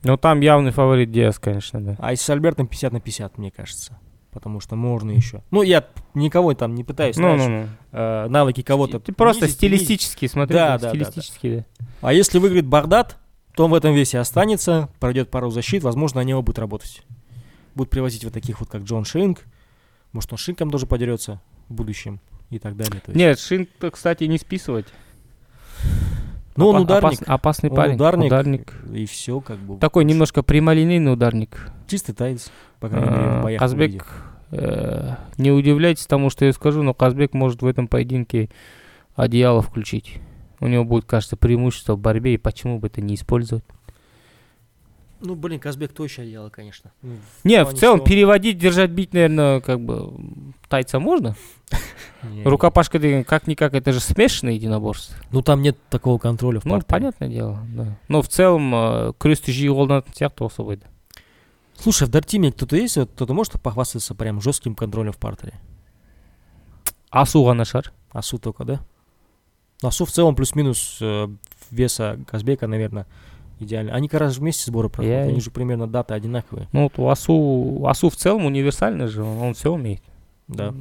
[0.02, 3.52] ну там явный фаворит Диас конечно да А если с Альбертом 50 на 50, мне
[3.52, 3.98] кажется.
[4.32, 5.44] Потому что можно еще.
[5.52, 7.60] Ну, я никого там не пытаюсь, ну, знаешь, ну,
[7.92, 7.98] ну.
[7.98, 8.98] э, навыки кого-то.
[8.98, 9.58] Ты просто принизить.
[9.58, 11.86] стилистически смотри, Да, да, да, да, стилистически, да.
[12.00, 13.16] А если выиграет Багдад,
[13.54, 17.02] то он в этом весе останется, пройдет пару защит, возможно, они оба будут работать.
[17.76, 19.44] Будут привозить вот таких вот, как Джон Шинк.
[20.12, 23.00] Может, он с Шинком тоже подерется в будущем и так далее.
[23.00, 24.86] То есть- Нет, Шин, кстати, не списывать.
[26.56, 27.20] ну, он ударник.
[27.20, 27.94] опас- опасный он парень.
[27.94, 28.74] ударник, Ударник.
[28.92, 29.78] И все, как бы.
[29.78, 31.70] Такой немножко прямолинейный ударник.
[31.86, 32.50] Чистый тайц,
[32.80, 33.60] по крайней мере, в А, боях.
[33.60, 34.06] Казбек,
[34.50, 38.50] э, не удивляйтесь тому, что я скажу, но Казбек может в этом поединке
[39.14, 40.18] одеяло включить.
[40.60, 43.64] У него будет, кажется, преимущество в борьбе, и почему бы это не использовать?
[45.20, 46.92] Ну, блин, Казбек тощее дело, конечно.
[47.02, 50.12] Ну, Не, в целом что- переводить, держать, бить, наверное, как бы
[50.68, 51.36] тайца можно.
[52.44, 55.14] Рукопашка, как-никак, это же смешанное единоборство.
[55.30, 56.86] Ну, там нет такого контроля в Ну, партере.
[56.88, 57.96] понятное дело, да.
[58.08, 60.86] Но в целом э, күресті жиі қолданатын сияқты осы бойда
[61.78, 62.96] Слушай, в Дартиме кто-то есть?
[62.98, 65.54] Вот Кто-то может похвастаться прям жестким контролем в партере?
[67.10, 68.80] асу ғана шығар Асу только, да?
[69.82, 71.28] Асу в целом плюс-минус э,
[71.70, 73.06] веса Казбека, наверное,
[73.60, 73.92] идеально.
[73.92, 76.68] Они как раз вместе сборы проходят, Я- они же примерно даты одинаковые.
[76.72, 80.02] ну вот у асу асу в целом универсальный же он, он все умеет
[80.48, 80.72] Да.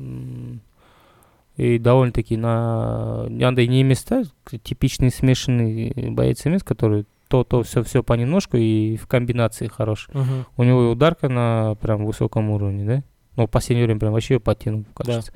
[1.57, 4.23] И довольно-таки на андай не емес та
[4.63, 10.45] типичный смешанный боец емес который то то все все понемножку и в комбинации хорош Мгм.
[10.55, 13.03] у него и ударка на прям высоком уровне да
[13.35, 15.33] ну в последнее время прям вообще подтянул кажется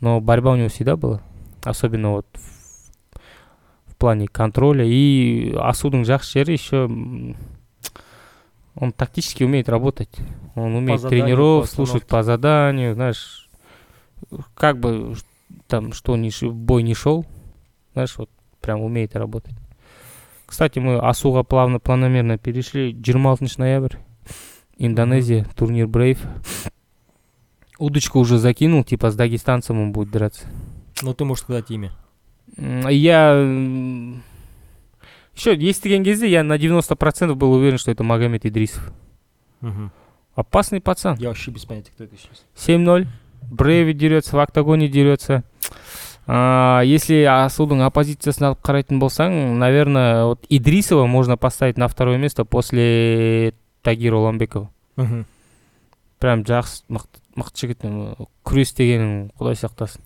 [0.00, 1.20] но борьба у него всегда была
[1.64, 2.57] особенно вот в
[3.98, 4.84] плане контроля.
[4.84, 6.88] И асудың жақсы жері еще
[8.74, 10.14] он тактически умеет работать.
[10.54, 13.48] Он умеет по слушать по заданию знаешь
[14.54, 15.14] как бы
[15.66, 17.26] там что ни в бой не шел
[17.92, 18.30] знаешь вот
[18.60, 19.54] прям умеет работать.
[20.46, 22.92] Кстати мы асуға плавно планомерно перешли.
[22.92, 23.96] 26 ноябрь.
[24.78, 26.20] Индонезия турнир брейв
[27.78, 30.46] удочку уже закинул типа с дагестанцем он будет драться.
[31.02, 31.92] Ну, ты можешь сказать имя.
[32.57, 33.33] М, Я
[35.35, 38.91] еще естіген кезде я на 90% был уверен, что это Магомед Идрисов.
[39.61, 39.91] Мгм.
[40.35, 41.17] Опасный пацан.
[41.19, 42.45] Я вообще без понятия, кто это сейчас.
[42.55, 43.07] 7-0.
[43.51, 45.43] Брейви дерется, в октагоне дерется.
[46.25, 52.45] А, если Асудың оппозициясын алып қарайтын болсаң, наверное, вот Идрисова можно поставить на второе место
[52.45, 54.69] после Тагира Уламбекова.
[54.95, 55.25] Мгм.
[56.19, 59.99] Прям жақсы мықты мықты жігіт м, күрес дегенің құдай сақтасын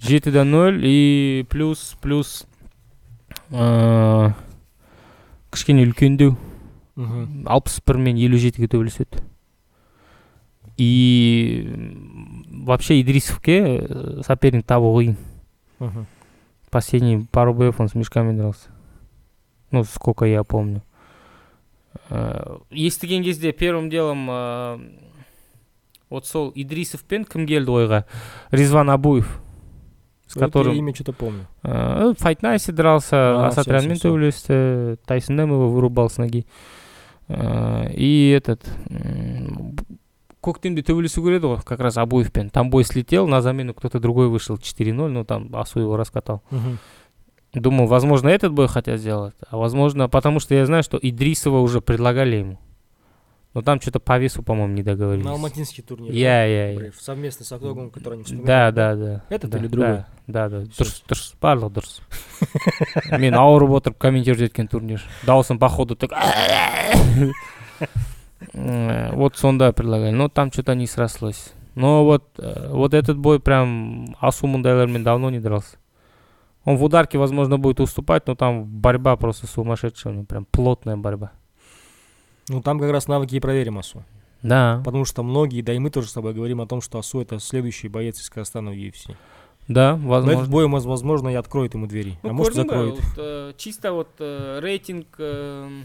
[0.00, 2.46] жетіде нөл и плюс плюс
[3.50, 4.32] ыыы,
[5.52, 6.36] кішкене үлкендеу
[6.98, 7.44] Мгм.
[7.46, 9.22] алпыс бір мен елу жетіге төбелеседі
[10.76, 15.14] и м, вообще идрисовке э, соперник табу қиын
[15.78, 16.06] Мгм.
[16.70, 18.68] последние пару боев он с мешками дрался
[19.70, 20.82] ну сколько я помню
[22.10, 24.80] Ә, естіген кезде первым делом ә,
[26.10, 28.04] вот сол идрисовпен кім келді ойға
[28.50, 29.40] ризван абуев
[30.33, 31.45] с Это которым имя что-то помню.
[31.63, 33.15] ә, файт найсе дрался
[33.45, 34.43] А, асатрянмен всё, всё, всё.
[34.49, 36.45] төбелесті тайсондем его вырубал с ноги
[37.29, 39.75] Ә, и этот м,
[40.41, 44.27] көктемде төбелесу керек еді ғой как раз абуевпен там бой слетел на замену кто-то другой
[44.27, 46.41] вышел 4-0 ну там асу его раскатал.
[47.53, 51.81] Думаю, возможно, этот бой хотят сделать, а возможно, потому что я знаю, что Идрисова уже
[51.81, 52.57] предлагали ему.
[53.53, 55.25] Но там что-то по весу, по-моему, не договорились.
[55.25, 56.11] На алматинский турнир.
[56.11, 56.91] Я, я, я.
[56.99, 58.47] Совместно с Октогоном, который не вспоминал.
[58.47, 59.23] Да, да, да.
[59.29, 60.05] Этот да, или другой?
[60.25, 60.61] Да, да.
[60.63, 63.19] Дұрыс, дұрыс, барлығы дұрыс.
[63.19, 65.03] Мен ауырып отырып комментировать еткен турнир.
[65.23, 66.11] Дауысым походу так...
[68.53, 71.53] Вот сонда предлагали, но там что-то не срослось.
[71.75, 75.77] Но вот, э, вот этот бой прям Асу Мундайлермен давно не дрался.
[76.65, 80.97] Он в ударке, возможно, будет уступать, но там борьба просто сумасшедшая, у него прям плотная
[80.97, 81.31] борьба.
[82.48, 84.02] Ну, там как раз навыки и проверим Асу.
[84.42, 87.20] Да, Потому что многие, да и мы тоже с тобой говорим о том, что Асу
[87.20, 89.14] это следующий боец из Казахстана в UFC.
[89.68, 90.52] да, Но этот возможно.
[90.52, 92.16] бой, воз- возможно, и откроет ему двери.
[92.22, 93.00] а может, закроет.
[93.18, 95.82] э, чисто вот э, рейтинг э,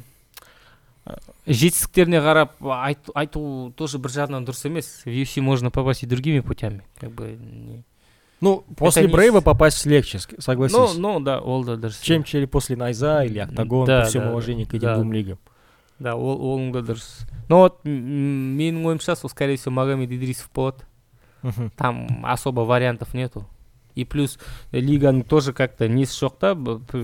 [1.05, 6.05] э, жетістіктеріне қарап айт- айту тоже бір жағынан дұрыс емес в UFC можно попасть и
[6.07, 7.84] другими путями как бы не-
[8.41, 10.78] Ну, после не Брейва с- попасть легче, ск- согласись.
[10.78, 14.24] ну ну да ол да дұрыс чем через после Найза или Октагон, Да, при всем
[14.24, 14.95] да, уважении к этим да.
[14.95, 15.38] двум лигам.
[15.99, 20.84] да ол оның да дұрыс но вот менің ойымша сол скорее всего магомед идрисов болады
[21.76, 23.46] там особо вариантов нету
[23.94, 24.38] и плюс
[24.70, 27.03] э, лиганың тоже как-то несі жоқ та п-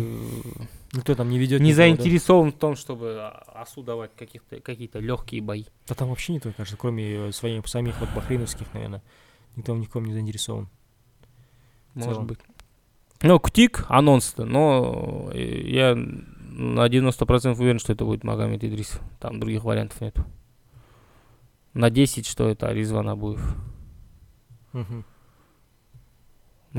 [0.95, 1.61] Никто там не ведет.
[1.61, 1.97] не никого, да?
[1.97, 3.19] заинтересован в том чтобы
[3.53, 7.99] асу давать каких-то какие-то легкие бои Да там вообще никто, кажется, кроме э, своих самих
[7.99, 9.03] вот бахрейновских, наверное.
[9.57, 10.69] Никто в ником не заинтересован.
[11.95, 12.39] Может быть.
[13.23, 15.97] Ну, Ктик анонс-то, но э, я
[16.57, 19.01] на 90% уверен, что это будет Магомед Идрисов.
[19.21, 20.25] Там других вариантов нету.
[21.73, 23.57] На 10, что это Ризван Абуев.
[24.73, 25.05] Ну,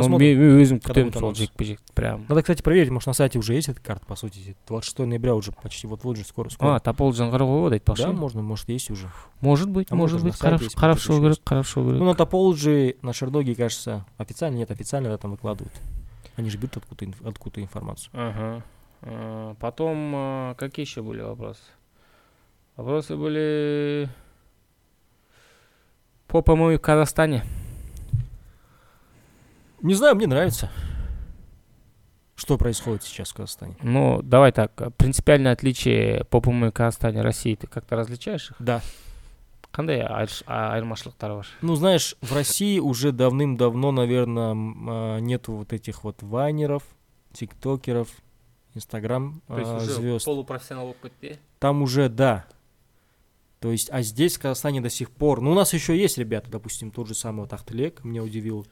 [0.03, 0.81] Посмотрим, мен өзім
[1.13, 1.37] сол анонс.
[1.37, 2.25] жекпе прям.
[2.27, 4.57] Надо, кстати, проверить, может, на сайте уже есть эта карта, по сути.
[4.67, 6.49] 26 ноября уже почти вот-вот же скоро.
[6.49, 6.75] скоро.
[6.75, 9.09] А, тапол жаңғырып ғой да, айтпақшы можно, может, есть уже.
[9.39, 10.77] может быть А может быть қарап шығу керек есть.
[11.47, 15.73] қарап шығу керек Ну, на Топологи, на Шердоге, кажется, официально, нет, официально да, там выкладывают.
[16.35, 18.09] Они же берут откуда-то, инф- откуда информацию.
[18.13, 18.63] Ага.
[19.05, 21.61] А, Потом, а, какие еще были вопросы?
[22.75, 24.09] Вопросы были
[26.27, 27.43] по, по-моему, в Казахстане.
[29.81, 30.69] Не знаю, мне нравится.
[32.35, 33.75] Что происходит сейчас в Казахстане?
[33.81, 38.55] Ну, давай так, а, принципиальное отличие по, по-моему, Казахстане и России, ты как-то различаешь их?
[38.59, 38.81] Да.
[39.71, 41.47] Қандай айырш- а- айырмашылықтары бар?
[41.61, 46.83] Ну, знаешь, в России уже давным-давно, наверное, нету вот этих вот вайнеров,
[47.33, 48.09] тиктокеров,
[48.75, 49.41] инстаграм
[49.79, 50.25] звезд.
[50.25, 52.45] полупрофессионал кетті Там уже, да.
[53.59, 55.41] То есть, а здесь, в Казахстане, до сих пор...
[55.41, 58.67] Ну, у нас еще есть ребята, допустим, тот же самый вот Ахтылек, меня удивил.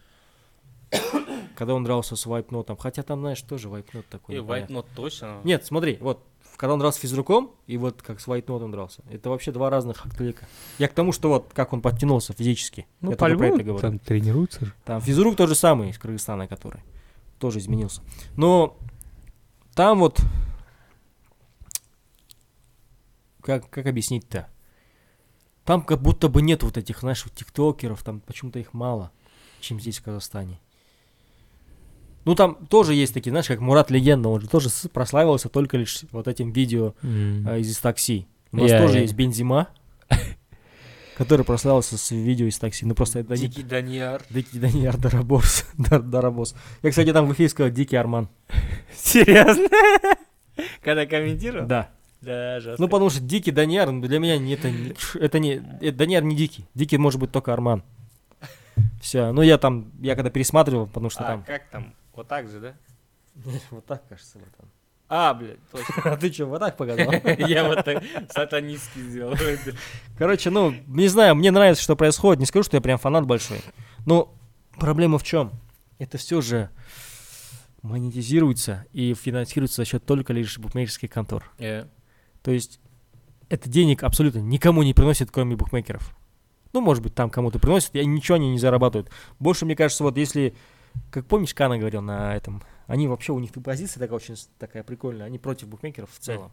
[1.55, 2.77] Когда он дрался с вайпнотом.
[2.77, 4.35] Хотя там, знаешь, тоже вайпнот такой.
[4.35, 5.39] И Note точно.
[5.43, 6.23] Нет, смотри, вот,
[6.57, 9.01] когда он дрался с физруком, и вот как с вайтнотом дрался.
[9.09, 10.47] Это вообще два разных Ахтылека.
[10.77, 12.85] Я к тому, что вот, как он подтянулся физически.
[13.01, 13.79] Ну, Я только про это говорю.
[13.79, 14.73] там тренируются же.
[14.85, 16.81] Там физрук тот же самый из Кыргызстана, который
[17.39, 18.01] тоже изменился.
[18.35, 18.77] Но
[19.75, 20.19] там вот
[23.41, 24.47] как, как объяснить-то?
[25.65, 29.11] Там как будто бы нет вот этих, вот тиктокеров, там почему-то их мало,
[29.61, 30.59] чем здесь в Казахстане.
[32.25, 36.03] Ну, там тоже есть такие, знаешь, как Мурат Легенда, он же тоже прославился только лишь
[36.11, 38.27] вот этим видео а, из, из такси.
[38.51, 39.69] У нас Я- тоже я- есть Бензима,
[41.15, 42.85] который прославился с видео из такси.
[42.85, 44.21] Ну, просто это Дикий Данияр.
[44.29, 45.65] Дикий Даниар Дарабос.
[45.77, 46.55] Дар- Дарабос.
[46.81, 48.29] Я, кстати, там в эфире сказал Дикий Арман.
[48.95, 49.67] Серьезно?
[50.81, 51.67] Когда комментировал?
[51.67, 51.89] Да.
[52.21, 52.81] Да, жестко.
[52.81, 54.71] Ну, потому что Дикий Даниар ну, для меня не, это,
[55.15, 55.61] это не...
[55.81, 56.65] Это Даниар не Дикий.
[56.73, 57.83] Дикий может быть только Арман.
[59.01, 59.31] Все.
[59.31, 61.43] Ну, я там, я когда пересматривал, потому что а там...
[61.43, 61.93] как там?
[62.15, 62.73] Вот так же, да?
[63.71, 64.69] Вот так, кажется, братан.
[65.09, 65.95] А, блядь, точно.
[66.11, 67.11] А ты что, вот так показал?
[67.37, 69.35] Я вот так сатанистский сделал.
[70.17, 72.39] Короче, ну, не знаю, мне нравится, что происходит.
[72.39, 73.61] Не скажу, что я прям фанат большой.
[74.05, 74.33] Но
[74.77, 75.51] проблема в чем?
[75.99, 76.69] Это все же
[77.83, 81.43] монетизируется и финансируется за счет только лишь букмекерских контор.
[81.59, 81.85] Э,
[82.41, 82.79] То есть
[83.49, 86.15] это денег абсолютно никому не приносит, кроме букмекеров.
[86.71, 89.11] Ну, может быть, там кому-то приносит, и ничего они не зарабатывают.
[89.37, 90.55] Больше, мне кажется, вот если,
[91.11, 95.25] как помнишь, Кана говорил на этом, они вообще, у них позиция такая очень такая прикольная,
[95.25, 96.51] они против букмекеров в целом.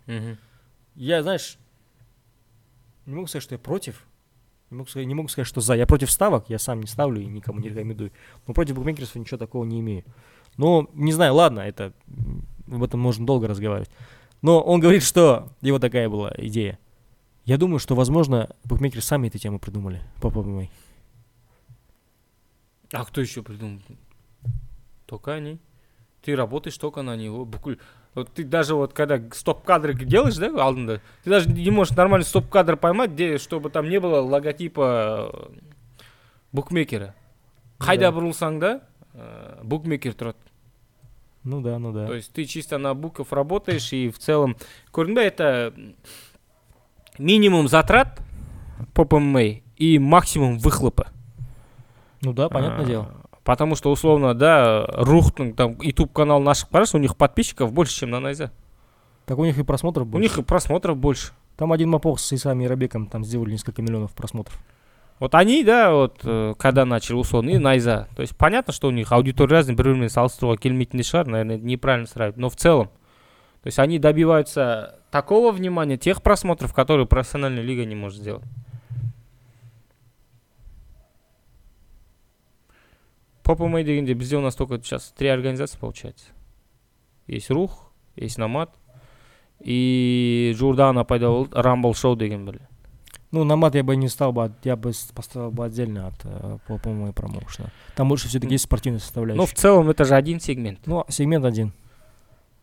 [0.94, 1.58] Я, знаешь,
[3.06, 4.06] не могу сказать, что я против,
[4.70, 5.74] не могу сказать, не могу сказать, что за.
[5.74, 8.12] Я против ставок, я сам не ставлю и никому не рекомендую.
[8.46, 10.04] Но против букмекеров ничего такого не имею.
[10.56, 11.92] Но, не знаю, ладно, это
[12.66, 13.90] об этом можно долго разговаривать.
[14.42, 16.78] Но он говорит, что его такая была идея,
[17.44, 20.68] Я думаю, что, возможно, букмекеры сами эту тему придумали по ПМА.
[22.92, 23.80] А кто еще придумал?
[25.10, 25.58] Только они.
[26.22, 27.44] Ты работаешь только на него.
[27.44, 27.78] Бүкіл
[28.14, 32.76] вот ты даже вот когда стоп-кадры делаешь, да, алдында, ты даже не можешь нормально стоп-кадр
[32.76, 35.58] поймать, где, чтобы там не было логотипа э,
[36.52, 37.14] букмекера.
[37.78, 38.80] Қайда бұрылсаң да,
[39.14, 40.38] э, букмекер тұрады.
[41.44, 42.06] Ну да, ну да.
[42.06, 44.56] То есть ты чисто на букв работаешь и в целом,
[44.92, 45.72] көрдің бе, это
[47.16, 48.20] минимум затрат
[48.92, 51.08] по ПМА и максимум выхлопа.
[52.22, 53.19] Ну да, понятное А, дело.
[53.43, 58.09] Потому что, условно, да, Рухтың там YouTube канал наших қарашы, у них подписчиков больше, чем
[58.09, 58.51] на Найза.
[59.25, 60.23] Так у них и просмотров У больше.
[60.23, 61.33] них и просмотров больше.
[61.57, 64.59] Там один мапох с Исами и Рабеком там сделали несколько миллионов просмотров.
[65.19, 68.09] Вот они, да, вот э, когда начали условно, и Найза.
[68.15, 71.65] То есть понятно, что у них аудитория разная, бір бірімен салыстыруға келмейтін шығар, наверное, это
[71.65, 72.37] неправильно сравнивать.
[72.37, 72.87] Но в целом,
[73.63, 78.43] то есть они добиваются такого внимания, тех просмотров, которые профессиональная лига не может сделать.
[83.49, 86.25] По ПМА дегенде бізде у нас только сейчас три организации получается.
[87.27, 88.69] Есть Рух, есть Намат,
[89.59, 92.59] и жуырда пайда болды Рамбл Шоу деген бір.
[93.31, 96.07] Ну, на мат я бы не стал бы, от- я бы с- поставил бы отдельно
[96.07, 97.69] от э, по ПМА промоушена.
[97.95, 99.41] Там больше все-таки есть спортивная составляющая.
[99.41, 100.79] Ну, в целом это же один сегмент.
[100.85, 101.73] Ну, сегмент один.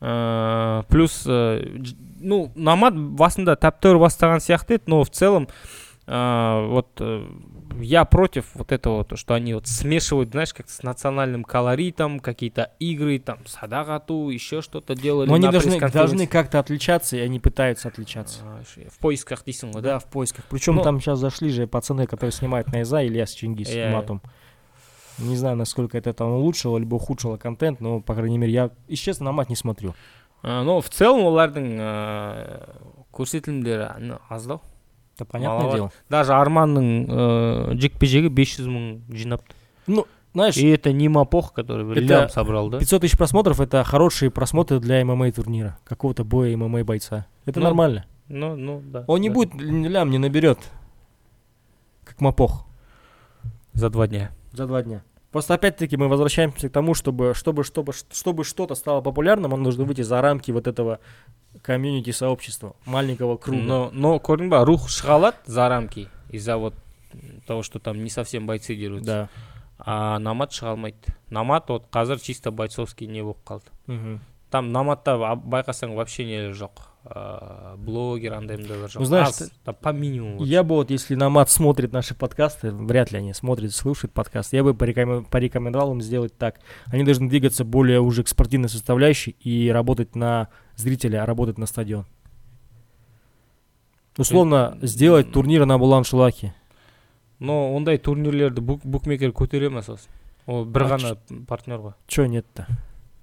[0.01, 5.47] Э, плюс э, дж- ну намат басында тәптөр бастаған сияқты еді но в целом э,
[6.07, 7.25] вот э,
[7.81, 12.73] я против вот этого вот, что они вот смешивают знаешь как с национальным колоритом какие-то
[12.81, 15.99] игры там садақ ату еще что-то делали Но они на должны, пресс-конференции.
[16.17, 18.41] должны как-то отличаться, и они пытаются отличаться.
[18.45, 20.45] А, ш- в поисках дейсің ғой да Да, в поисках.
[20.51, 23.95] Причем Ну- там сейчас зашли же пацаны, которые снимают на Иза, Ильяс Чингис Я- с
[23.95, 24.21] матом.
[25.19, 29.05] Не знаю, насколько это там улучшило, либо ухудшило контент, но, по крайней мере, я, если
[29.05, 29.95] честно, на мат не смотрю.
[30.43, 32.69] Э, но в целом олардың э,
[33.13, 34.61] көрсетілімдері ана- аздау
[35.18, 35.92] это понятное дело.
[36.10, 39.54] даже арманның э, жекпе жегі 500 мың жинапты
[40.34, 44.80] Знаешь, и это не мапох который лям собрал да 500 тысяч просмотров— это хорошие просмотры
[44.80, 47.26] для ММА турнира, какого-то боя ММА бойца.
[47.46, 48.06] Это Ну, нормально.
[48.30, 49.04] Ну, ну, да.
[49.08, 49.34] Он не да.
[49.36, 50.60] будет, л- лям не наберет,
[52.04, 52.66] как Мапох,
[53.74, 54.30] За два дня.
[54.54, 55.02] за два дня.
[55.38, 59.84] Просто опять-таки мы возвращаемся к тому, чтобы, чтобы, чтобы, чтобы что-то стало популярным, он нужно
[59.84, 61.00] выйти за рамки вот этого
[61.62, 63.62] комьюнити сообщества, маленького круга.
[63.62, 66.74] Но, но көрдің ба, рух алады за рамки из-за вот
[67.46, 69.06] того, что там не совсем бойцы дерутся.
[69.06, 69.30] Да.
[69.78, 71.14] А намат шыға алмайды.
[71.30, 73.70] Намат вот қазір чисто бойцовский не болып қалды.
[73.86, 74.20] Мгм.
[74.50, 76.87] Там наматта а- байқасаң вообще не жоқ.
[77.10, 79.00] А, блогер андай мындайлар жоқ.
[79.00, 80.44] Ну, знаешь, Аз, там по минимуму.
[80.44, 84.64] Я бы вот, если Намат смотрит наши подкасты, вряд ли они смотрят, слушают подкаст, я
[84.64, 86.60] бы порекомен- порекомендовал им сделать так.
[86.88, 91.66] Они должны двигаться более уже к спортивной составляющей и работать на зрителя, а работать на
[91.66, 92.06] стадион.
[94.18, 96.52] Условно, сделать турниры на Булан-Шулахе.
[97.40, 100.10] Но ондай турнирлерді бук, букмекер көтере ма сосын?
[100.48, 101.94] Ол бір А ғана партнер ғой.
[102.08, 102.66] Чё нет-то?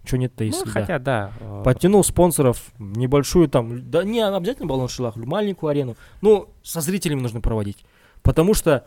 [0.05, 0.71] Чё нет-то, Ну, если да?
[0.71, 1.31] хотя да.
[1.39, 5.95] э, Подтянул спонсоров, небольшую там, да не обязательно Балан-Шулах, маленькую арену.
[6.21, 7.77] Ну, со зрителями нужно проводить.
[8.23, 8.85] Потому что,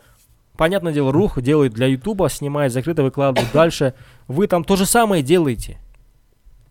[0.57, 3.93] понятное дело, Рух делает для Ютуба, снимает закрыто, выкладывает дальше.
[4.27, 5.77] Вы там то же самое делаете.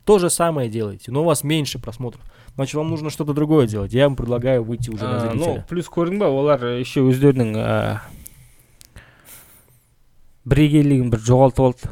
[0.05, 2.21] То же самое делаете, но у вас меньше просмотров.
[2.57, 3.93] Значит, вам нужно что-то другое делать.
[3.95, 5.67] Я вам предлагаю выйти уже на А, ну зрителя.
[5.69, 7.99] плюс көрдің ба олар еще өздерінің ә,
[10.45, 11.91] бірегейлігін бір жоғалтып алды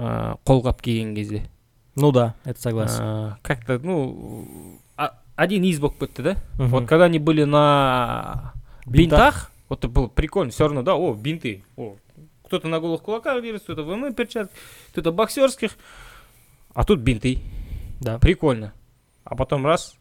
[0.00, 1.48] ә, қолғап киген кезде
[1.96, 3.02] Ну да, это согласен.
[3.02, 6.68] Ә, как то ну а- один из болып кетті да Мгм.
[6.68, 8.52] вот когда они были на
[8.86, 8.90] Бинтах.
[9.18, 11.96] бинтах вот это было прикольно все равно да о бинты о
[12.44, 14.54] кто-то на голых кулаках держит кто-то в ММА перчатки
[14.92, 15.76] кто-то боксерских
[16.74, 17.38] а тут бинты
[18.00, 18.18] Да.
[18.18, 18.72] прикольно
[19.24, 19.96] а потом раз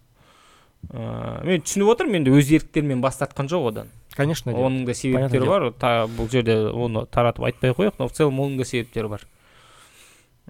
[0.91, 4.67] ә, мен түсініп отырмын енді өз еріктерімен бас тартқан жоқ одан Конечно, дело.
[4.69, 8.11] оның да себептері Понятное бар та, бұл жерде оны таратып айтпай ақ қояйық но в
[8.13, 9.25] целом оның да себептері бар Ә,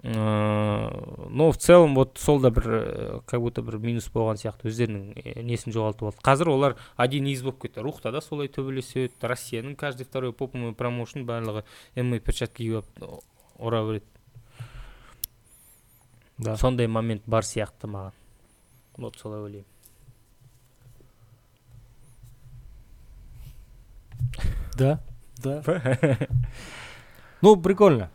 [0.03, 5.13] Но в целом вот сол да бір ә, как будто бір минус болған сияқты өздерінің
[5.13, 9.75] ә, несін жоғалтып алды қазір олар один из болып кетті рухта да солай төбелеседі россияның
[9.75, 11.63] каждый второй попмой промоушен барлығы
[11.95, 13.21] мма перчатка киіп алып
[13.59, 14.05] ұра береді
[16.41, 16.57] Да.
[16.57, 18.17] сондай момент бар сияқты маған
[18.97, 19.69] вот солай ойлаймын
[24.77, 24.99] Да,
[25.37, 25.61] да.
[27.41, 28.09] Ну, прикольно.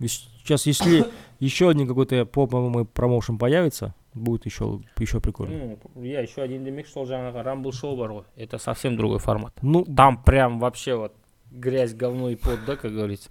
[0.00, 1.06] Сейчас, если
[1.40, 5.76] еще один какой-то поп ММА промоушен появится, будет еще, еще прикольно.
[5.94, 9.54] Ну, я еще один демекші сол жаңағы рамбл шоу бар ғой это совсем другой формат
[9.62, 11.14] Ну, там прям вообще вот
[11.50, 13.30] грязь, говно и пот, да, как говорится.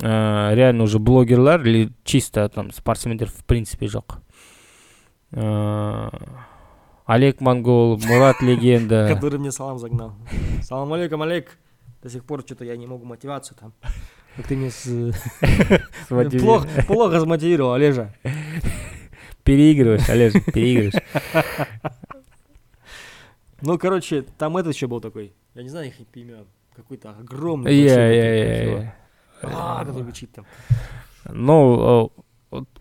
[0.00, 4.18] Э, реально уже блогерлар или чисто там спортсмендер в принципе жоқ.
[5.32, 6.10] Э,
[7.06, 10.12] олег монгол мурат легенда который мне салам загнал.
[10.62, 11.58] Салам алейкум, Олег.
[12.02, 13.72] До сих пор что-то я не могу мотивацию там.
[14.36, 15.12] Как ты меня с-
[16.40, 18.12] плохо, плохо смотивировал, Олежа.
[19.44, 20.94] переигрываешь олег переигрываешь
[23.62, 25.32] Ну, короче, там этот еще был такой.
[25.54, 26.44] Я не знаю их имя.
[26.74, 27.72] Какой-то огромный.
[27.74, 28.82] иә красивый.
[28.84, 28.92] иә
[29.42, 30.46] А, который кричит там.
[31.30, 32.10] ну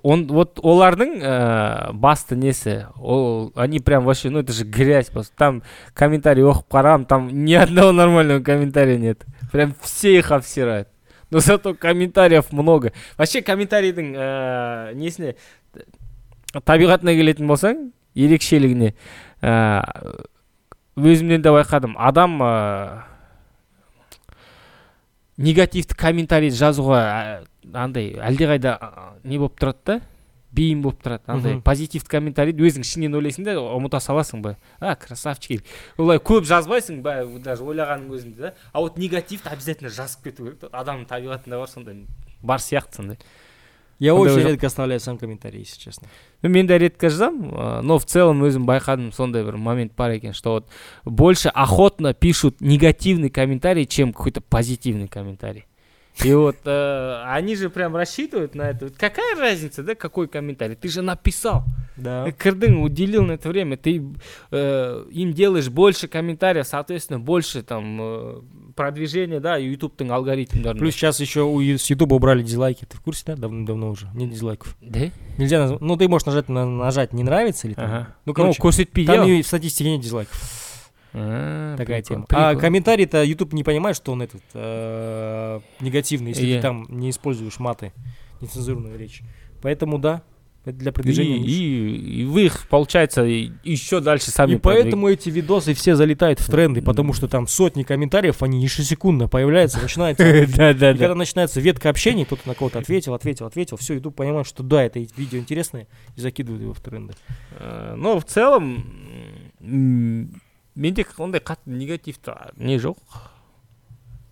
[0.02, 5.36] он вот олардың э, басты несі ол они прям вообще ну это же грязь просто
[5.38, 5.62] там
[5.94, 10.88] комментарий оқып қарағанмын там ни одного нормального комментария нет прям все их обсирают
[11.32, 12.92] но зато комментариев много.
[13.18, 15.36] Вообще комментарийдің э, несіне
[16.66, 18.94] табиғатына келетін болсаң ерекшелігіне
[19.42, 19.82] э,
[20.98, 21.94] өзімнен де байқадым.
[21.98, 23.04] Адам э,
[25.38, 28.78] негативті комментарий жазуға ә, андай әлдеқайда
[29.24, 30.00] не болып тұрады да?
[30.52, 31.24] Бейім болып тұрады.
[31.30, 34.56] Андай позитивті комментарийді өзің ішіңнен ойлайсың да ұмыта саласың ба?
[34.80, 35.64] А красавчик
[35.98, 38.54] олай көп жазбайсың ба даже ойлағанның өзінде да?
[38.74, 42.06] А вот негативті обязательно жазып кету керек адамның табиғатында бар сондай
[42.42, 43.18] бар сияқты сондай.
[44.00, 46.08] Я очень редко оставляю сам комментарий, если честно.
[46.42, 50.34] Ну, мен де редко жазамын но в целом өзім байқадым сондай бір момент бар екен
[50.34, 50.68] что вот
[51.04, 55.66] больше охотно пишут негативный комментарий чем какой то позитивный комментарий.
[56.24, 60.90] И вот э, они же прям рассчитывают на это какая разница да какой комментарий ты
[60.90, 61.64] же написал
[61.98, 62.26] Да.
[62.26, 64.02] Ты кырдың уделил на это время ты
[64.52, 68.42] э, им делаешь больше комментариев соответственно больше там э,
[68.76, 72.86] продвижения да ютубтың алгоритмдарын Плюс сейчас еще у с Ютуба убрали дизлайки.
[72.86, 73.36] Ты в курсе, да?
[73.36, 74.08] Давно-давно уже.
[74.14, 74.76] Нет дизлайков.
[74.82, 77.86] да Нельзя наз- Ну, ты можешь нажать на нажать не нравится или там.
[77.86, 80.38] ага Ну, ну короче, көрсетпей там и в статистике нет дизлайков.
[81.14, 82.28] А, Такая прикол, тема.
[82.30, 87.60] А комментарий-то YouTube не понимает, что он этот э, негативный, если ты там не используешь
[87.60, 87.94] маты,
[88.42, 89.22] нецензурную речь.
[89.62, 90.22] Поэтому да,
[90.66, 91.38] это для продвижения.
[91.38, 95.96] И, и- и вы их, получается, и- еще дальше сами И поэтому эти видосы все
[95.96, 100.24] залетают в тренды, потому что там сотни комментариев, они ежесекундно появляются, начинается
[100.58, 104.16] Да, да, И когда начинается ветка общения, кто-то на кого-то ответил, ответил, ответил, все, YouTube
[104.16, 107.14] понимает, что да, это видео интересное, и закидывают его в тренды.
[107.58, 108.84] Э, Но в целом,
[110.79, 112.97] менде ондай қатты негативті не жоқ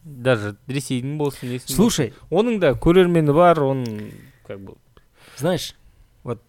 [0.04, 2.30] даже ресейдің болсын несін Слушай, болсын.
[2.30, 3.86] оның да көрермені бар он
[4.46, 4.74] как бы
[5.38, 5.74] знаешь,
[6.24, 6.42] вот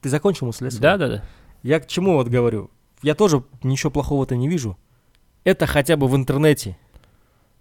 [0.00, 0.70] ты закончил мысль?
[0.70, 0.80] свою?
[0.82, 1.24] да да да
[1.62, 2.70] Я к чему вот говорю?
[3.02, 4.76] Я тоже ничего плохого-то не вижу.
[5.44, 6.76] Это хотя бы в интернете.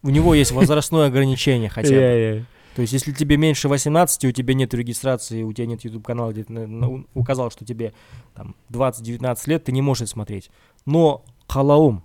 [0.03, 1.95] У него есть возрастное ограничение хотя бы.
[1.95, 6.05] Иә, То есть, если тебе меньше 18, у тебя нет регистрации, у тебя нет YouTube
[6.05, 7.93] канала, где ты на- на- указал, что тебе
[8.35, 10.49] там 20-19 лет, ты не можешь это смотреть.
[10.85, 12.03] Но Халаум.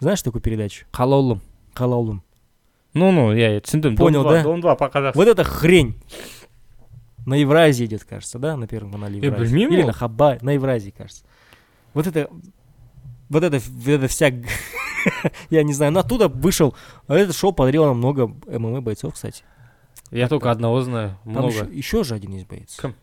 [0.00, 0.86] Знаешь такую передачу?
[0.92, 1.40] қалаулым
[1.74, 2.22] Халаум.
[2.94, 4.42] ну ну я, я түсіндім Понял, да?
[4.42, 5.94] дом 2 по Вот эта хрень
[7.26, 9.52] на Евразии идет, кажется, да, на первом канале Я Евразии.
[9.54, 9.86] білмеймін Или ол.
[9.88, 11.24] на Хаба, на Евразии, кажется.
[11.94, 12.28] Вот это,
[13.28, 14.48] вот это, вот это вся, г-
[15.50, 16.74] я не знаю, но оттуда вышел,
[17.06, 19.42] а это шоу подарило нам много ММА бойцов, кстати.
[20.10, 22.76] я только одного знаю Там много еще, еще же один есть боец.
[22.80, 22.94] Кім?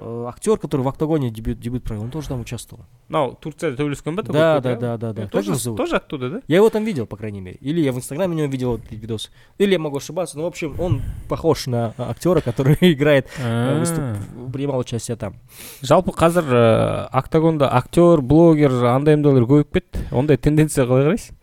[0.00, 2.84] Э, актер, который в октагоне дебют, дебют провел, он тоже там участвовал.
[3.08, 5.22] мынау турцияда төбелескен ба Да, такой да, тот, да, да, да.
[5.22, 5.76] Э, Как тоже его зовут?
[5.76, 7.58] тоже оттуда да Я его там видел, по крайней мере.
[7.60, 9.32] Или я в инстаграме у него видел этот видос.
[9.58, 10.38] Или я могу ошибаться.
[10.38, 15.34] Но, в общем, он похож на а, актера, который играет, э, выступ- принимал участие там.
[15.82, 21.34] жалпы қазір ә, октагонда актер блогер андай мындайлар көбейіп кетті ондай тенденция қалай қарайсың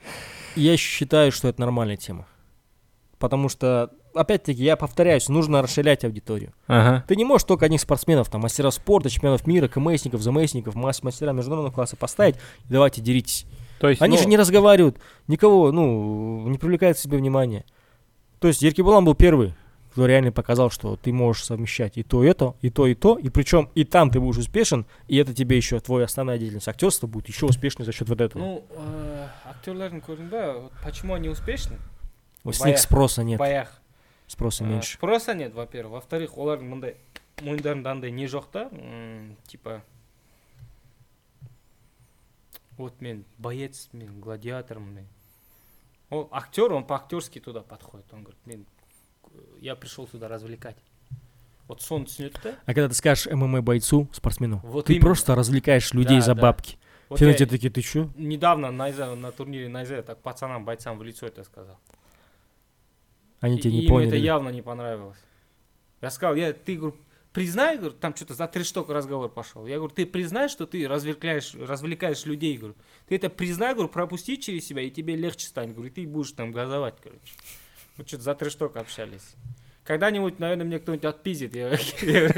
[0.55, 2.26] Я считаю, что это нормальная тема.
[3.19, 6.52] Потому что, опять-таки, я повторяюсь, нужно расширять аудиторию.
[6.66, 11.02] ага Ты не можешь только одних спортсменов, там, мастеров спорта, чемпионов мира, КМСников, ЗМСников, мас-
[11.02, 13.46] мастера международного класса поставить, и давайте деритесь.
[13.80, 14.98] то есть Они ну, же не разговаривают,
[15.28, 17.64] никого, ну, не привлекают к себе внимания.
[18.38, 19.54] То есть Еркебулан был первый,
[19.92, 23.18] кто реально показал, что ты можешь совмещать и то, и это, и то, и то,
[23.18, 27.06] и причем и там ты будешь успешен, и это тебе еще твоя основная деятельность актерства
[27.08, 28.40] будет еще успешнее за счет вот этого.
[28.40, 31.76] ну ә, актерлардың көрдің ба почему они успешны
[32.44, 33.68] с боя- них спроса нет, баяғы
[34.31, 34.95] спроса Ә, меньше.
[34.95, 36.97] спроса нет во первых во вторых олардың мындай
[37.43, 38.70] мойындарында андай не жоқ та
[39.49, 39.83] типа
[42.78, 45.07] вот мен боец мен гладиатормын мен
[46.11, 48.66] ол актер он по актерски туда подходит он говорит мен
[49.24, 50.76] э, я пришел сюда развлекать
[51.68, 55.05] вот соны түсінеді да А когда ты скажешь ММА бойцу, спортсмену, Вот ты именно.
[55.07, 56.43] просто развлекаешь людей Да, за да.
[56.43, 56.76] бабки.
[57.09, 58.11] Вот Все на тебя такие, ты чё?
[58.16, 61.78] недавно Найза, на турнире Найза я так пацанам, бойцам в лицо это сказал.
[63.41, 64.09] Они И тебя не им поняли.
[64.09, 65.18] это явно не понравилось.
[66.01, 66.97] Я сказал, я, ты, говорю,
[67.32, 69.66] признай, говорю, там что-то за три штука разговор пошел.
[69.66, 72.76] Я говорю, ты признай, что ты развлекаешь, развлекаешь людей, говорю.
[73.09, 76.53] Ты это признай, говорю, пропусти через себя, и тебе легче станет, говорю, ты будешь там
[76.53, 77.34] газовать, короче.
[77.97, 79.34] Вот что-то за три штука общались.
[79.84, 81.55] Когда-нибудь, наверное, мне кто-нибудь отпиздит.
[81.55, 81.76] Я,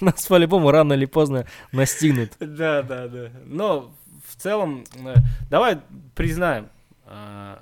[0.00, 2.32] Нас по-любому рано или поздно настигнут.
[2.38, 3.30] Да, да, да.
[3.46, 3.94] Но
[4.26, 5.14] в целом, э,
[5.48, 5.80] давай
[6.14, 6.68] признаем,
[7.06, 7.56] э,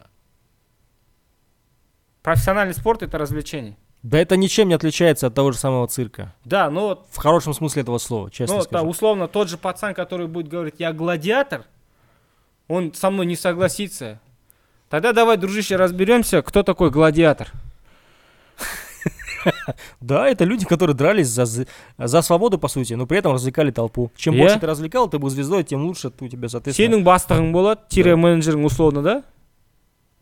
[2.29, 3.75] профессиональный спорт это развлечение.
[4.03, 6.35] Да это ничем не отличается от того же самого цирка.
[6.45, 8.85] Да, но вот, В хорошем смысле этого слова, честно ну, скажу.
[8.85, 11.65] да, условно, тот же пацан, который будет говорить, я гладиатор,
[12.69, 14.21] он со мной не согласится.
[14.91, 17.49] Тогда давай, дружище, разберемся, кто такой гладиатор.
[20.01, 21.47] Да, это люди, которые дрались за,
[21.97, 24.11] за свободу, по сути, но при этом развлекали толпу.
[24.17, 26.97] Чем больше ты развлекал, ты был звездой, тем лучше у тебя, соответственно.
[26.97, 29.23] сенің бастығың болады тире менеджерің условно да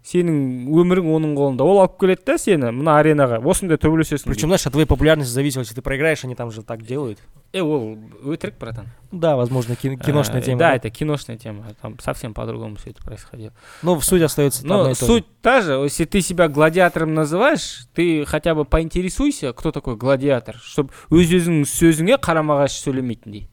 [0.06, 4.66] сенің өмірің оның қолында ол алып келеді да сені мына аренаға осындай төбелесесің Причем, знаешь,
[4.66, 7.20] от твоей популярности зависит, если ты проиграешь, они там же так делают.
[7.54, 10.58] э ол өтірік братан Ну Да, возможно, кино- киношная Э, тема.
[10.60, 14.90] да это киношная тема там совсем по-другому все это происходило Но суть остается одна но
[14.90, 15.06] и та же.
[15.06, 20.56] суть та же если ты себя гладиатором называешь ты хотя бы поинтересуйся кто такой гладиатор
[20.64, 23.50] чтобы өз өзіңнің сөзіңе қарама қайшы сөйлемейтіндей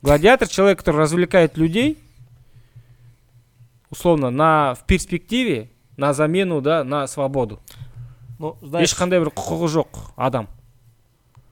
[0.00, 1.98] гладиатор человек который развлекает людей
[3.90, 7.59] условно на в перспективе на замену да на свободу.
[8.39, 10.47] Ну, знаешь, ешқандай бір құқығы жоқ адам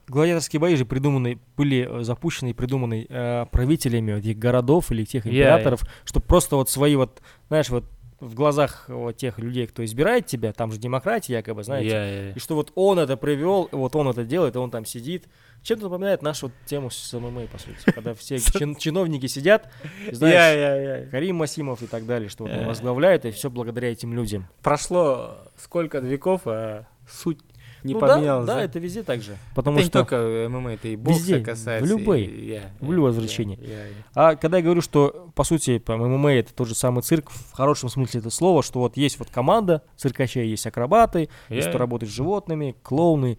[0.07, 5.27] гладиаторские бои же придуманы, были э, запущены и придуманы э, правителями этих городов или тех
[5.27, 7.83] императоров, чтобы просто вот свои вот, знаешь, вот
[8.21, 12.31] в глазах вот тех людей, кто избирает тебя, там же демократия якобы, знаете, Я- я-
[12.31, 15.27] и что вот он это привел, вот он это делает, и он там сидит.
[15.67, 19.69] Чем-то напоминает нашу тему с ММА, по сути, когда все чин- чиновники сидят,
[20.09, 21.09] и, знаешь.
[21.11, 22.67] Карим Масимов и так далее, что вот он Э.
[22.67, 24.47] возглавляет, и все благодаря этим людям.
[24.63, 27.39] прошло сколько веков а суть
[27.83, 28.63] не Ну поменялась да, да?
[28.63, 29.37] это везде так же.
[29.55, 31.85] Потому Это не что только ММА, это и бокса Везде, касается.
[31.85, 33.57] в любой- и- я- в любое развлечение.
[33.61, 33.93] я- я.
[34.15, 37.89] А когда я говорю, что, по сути, ММА это тот же самый цирк, в хорошем
[37.89, 42.15] смысле это слова, что вот есть вот команда циркачей, есть акробаты, есть кто работает с
[42.15, 43.37] животными, клоуны, э,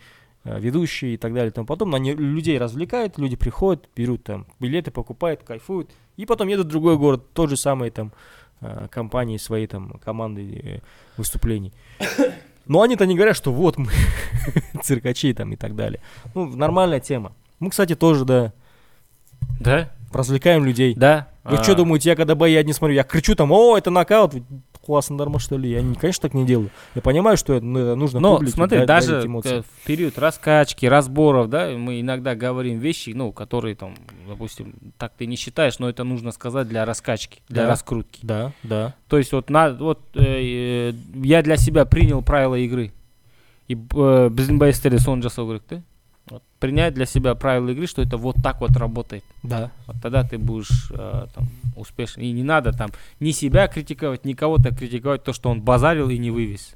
[0.58, 1.98] ведущие и так далее и тому подобное.
[1.98, 6.96] Они людей развлекают, люди приходят, берут там билеты, покупают, кайфуют, и потом едут в другой
[6.96, 8.12] город, тот же самый там
[8.60, 10.78] э, компании своей там команды э,
[11.16, 11.72] выступлений.
[12.66, 13.88] Но они-то не говорят, что вот мы
[14.82, 16.00] циркачи там и так далее.
[16.34, 17.32] Ну, нормальная тема.
[17.60, 18.52] Мы, кстати, тоже, да,
[19.60, 19.90] Да?
[20.12, 20.94] развлекаем людей.
[20.94, 21.28] Да.
[21.44, 24.34] Вы А, что думаете, я когда бои одни смотрю, я кричу там, о, это нокаут,
[24.88, 25.70] классно, дарма что ли?
[25.70, 26.70] Я, не- конечно, так не делаю.
[26.94, 30.86] Я понимаю, что это, ну, нужно Но публике смотри, да- даже э, в период раскачки,
[30.86, 33.94] разборов, да, мы иногда говорим вещи, ну, которые там,
[34.26, 37.68] допустим, так ты не считаешь, но это нужно сказать для раскачки, для Да.
[37.68, 38.20] раскрутки.
[38.22, 38.94] Да, да.
[39.08, 42.92] То есть вот, на, вот э, э, я для себя принял правила игры.
[43.68, 45.82] И э, біздің байстерде соны жасау керек
[46.30, 49.70] Вот, принять для себя правила игры что это вот так вот работает Да.
[49.86, 54.32] вот тогда ты будешь э, там успешен и не надо там ни себя критиковать ни
[54.34, 56.74] кого-то критиковать то что он базарил и не вывез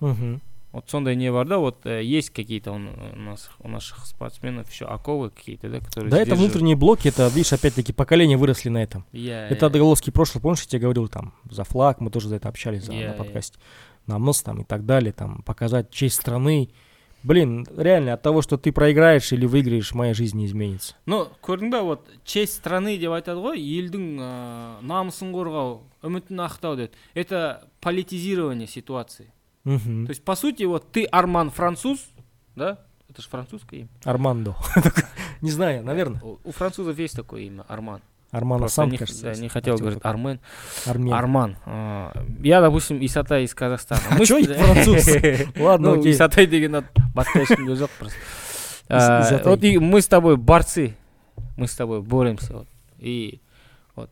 [0.00, 0.40] Мгм.
[0.72, 4.70] вот сондай не бар да вот э, есть какие-то он- у нас у наших спортсменов
[4.70, 6.52] еще оковы какие-то да которые Да, это сдерживают.
[6.52, 9.04] внутренние блоки, это, видишь, опять-таки поколения выросли на этом.
[9.12, 12.36] Я- Это я- отголоски прошлого, помнишь, я тебе говорил там за флаг, мы тоже за
[12.36, 13.58] это общались за- Я- на подкасте.
[14.06, 16.70] На нос там и так далее, там показать честь страны.
[17.23, 20.95] Блин, реально, от того, что ты проиграешь или выиграешь, моя жизнь не изменится.
[21.05, 26.77] Ну, көрдің ба вот честь страны деп айтады ғой елдің ә, намысын қорғау үмітін ақтау
[26.77, 29.31] деді это политизирование ситуации
[29.65, 30.05] Мгм.
[30.05, 31.99] то есть по сути вот ты арман француз
[32.55, 34.55] да это же французское имя Армандо.
[35.41, 36.21] Не знаю, наверное.
[36.21, 38.01] у, у французов есть такое имя арман
[38.32, 39.22] Арман сам, не, кажется.
[39.22, 40.40] да, не хотел говорить армен
[40.86, 41.12] Армен.
[41.12, 42.12] арман А,
[42.42, 45.06] я допустим исатай из казахстана А я француз?
[45.56, 46.12] Ладно, ну окей.
[46.12, 48.18] исатай деген ат басқа ешкімде жоқ просто
[48.88, 50.96] А, вот и мы с тобой борцы
[51.56, 52.68] мы с тобой боремся вот
[52.98, 53.40] и
[53.94, 54.10] вот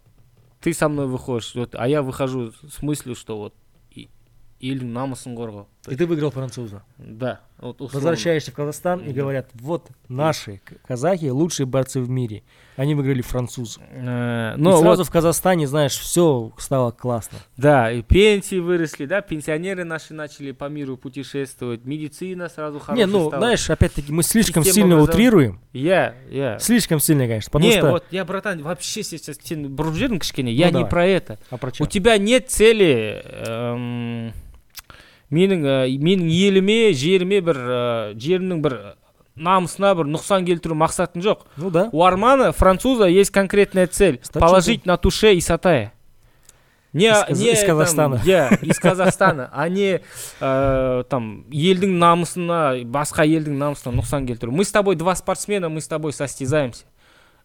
[0.60, 3.54] ты со мной выходишь вот а я выхожу с мыслью что вот
[4.60, 6.81] елдің намысын қорғау И ты выиграл француза.
[6.97, 7.93] да вот условно.
[8.09, 9.13] Возвращаешься в Казахстан и Мгм.
[9.13, 12.43] говорят, вот наши к- казахи лучшие борцы в мире.
[12.75, 13.79] Они выиграли француза.
[13.91, 17.37] Э, Ну, ну сразу вот, в Казахстане, знаешь, все стало классно.
[17.57, 23.05] да и пенсии выросли да пенсионеры наши начали по миру путешествовать медицина сразу не, хорошая
[23.07, 23.39] ну, стала.
[23.41, 25.27] знаешь, опять-таки мы слишком Система сильно образования.
[25.27, 25.59] утрируем.
[25.73, 27.49] я я Слишком сильно, конечно.
[27.51, 27.91] Потому не что...
[27.91, 30.89] вот я братан вообще сейчас сен бұрып жібердің кішкене я Ну, не давай.
[30.91, 31.85] про это А про У чё?
[31.85, 34.33] тебя нет цели эм,
[35.31, 38.77] менің ә, менің еліме жеріме бір ә, жерімнің бір
[39.35, 41.89] намысына бір нұқсан келтіру мақсатың жоқ Ну да.
[41.91, 45.91] у армана француза есть конкретная цель Стать положить на туше исатая
[46.93, 48.15] не, Из Каз- не из там, Казахстана.
[48.23, 49.99] иә, из казахстана а не
[50.39, 55.81] ә, там елдің намысына басқа елдің намысына нұқсан келтіру мы с тобой два спортсмена мы
[55.81, 56.85] с тобой состязаемся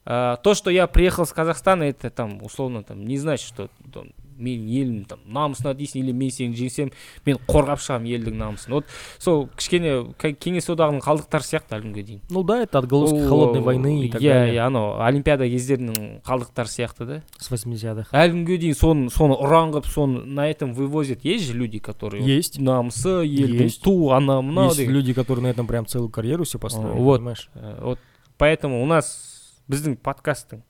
[0.06, 4.12] А, то что я приехал с казахстана это там условно там не значит что там,
[4.37, 6.91] мен елім там намысына дейсің или мен сені жеңсем
[7.25, 8.85] мен қорғап шығамын елдің намысын вот
[9.19, 13.61] сол кішкене кеңес одағының қалдықтары сияқты әлі күнге дейін Ну да, это отголоски Ол, холодной
[13.61, 14.55] войны и так иә далее.
[14.55, 18.09] иә анау олимпиада кездерінің қалдықтары сияқты да С 80-х.
[18.11, 22.25] әлі күнге дейін соны соны ұран қылып соны на этом вывозят есть же люди которые
[22.25, 22.59] Есть.
[22.59, 26.99] намысы елдің ту ана мынау Есть люди, которые на этом прям целую карьеру себе построили,
[26.99, 27.17] вот.
[27.19, 27.49] понимаешь?
[27.55, 27.99] Э, вот
[28.37, 30.61] поэтому у нас біздің подкасттың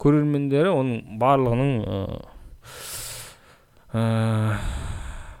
[0.00, 2.20] көрермендері оның барлығының э,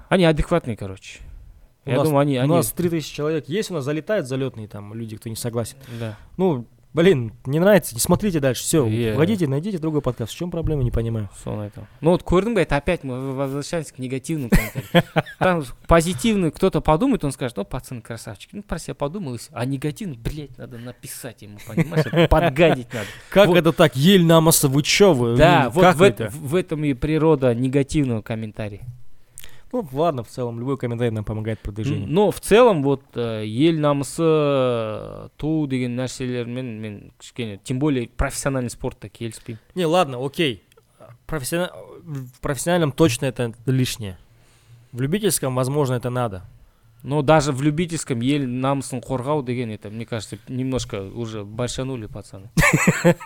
[0.08, 1.20] они адекватные короче.
[1.84, 3.48] У я нас- думаю они У они нас 3000 человек.
[3.48, 5.76] Есть, у нас залетают залетные там люди, кто не согласен.
[6.00, 6.16] да.
[6.36, 6.66] Ну,
[6.96, 9.12] блин, не нравится, не смотрите дальше, все, Е.
[9.12, 10.32] уходите, найдите другой подкаст.
[10.32, 11.28] В чем проблема, не понимаю.
[11.44, 14.50] соны айтамын ну вот бе это опять мы возвращаемся к комментариям
[15.38, 20.16] там позитивный кто-то подумает он скажет ну пацаны красавчики ну про себя подумал а негативный
[20.16, 23.94] блять надо написать ему понимаешь подгадить надо Как это так?
[23.94, 25.36] Ель намаса, вы чё вы?
[25.36, 25.84] да вот
[26.30, 28.80] в этом и природа негативного комментария
[29.73, 32.05] Ну, ладно, в целом, любой комментарий нам помогает в продвижении.
[32.05, 38.69] но в целом вот э, ел намысы туу деген нәрселермен мен кішкене тем более профессиональный
[38.69, 40.61] спортта келіспеймін Не, ладно, окей.
[41.27, 41.71] Профессиона-
[42.03, 44.17] В профессиональном точно это лишнее.
[44.91, 46.41] В любительском, возможно, это надо.
[47.03, 52.51] но даже в любительском ел намысын қорғау деген это мне кажется немножко уже большанули пацаны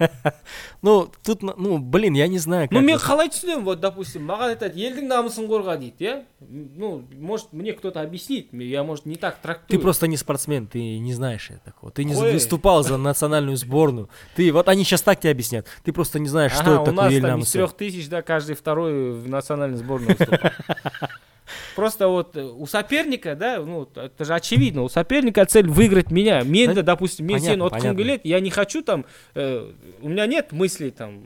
[0.81, 2.71] Ну, тут, на- ну, блин, я не знаю, как...
[2.71, 7.03] ну мен вот- қалай түсінемін вот допустим маған айтады елдің намысын қорға дейді иә ну
[7.19, 11.13] может мне кто-то объяснит я может не так Ты трактую просто не спортсмен, ты не
[11.13, 11.91] знаешь это такого.
[11.91, 12.31] Ты не Ой.
[12.31, 14.09] выступал за национальную сборную.
[14.37, 15.67] Ты, вот они сейчас так тебе объяснят.
[15.83, 17.51] Ты просто не знаешь, что Ага, это у такое нас ель там из намаса.
[17.51, 20.51] трех тысяч, да, каждый второй в национальной сборной выступал.
[21.75, 26.09] Просто вот э, у соперника, да, ну, т- это же очевидно, у соперника цель выиграть
[26.11, 26.41] меня.
[26.43, 27.95] Мен, Да, да, допустим, мен понятно, сені отқым понятно.
[28.03, 29.05] келеді, я не хочу там,
[29.35, 29.63] э,
[30.01, 31.19] у меня нет мыслей там,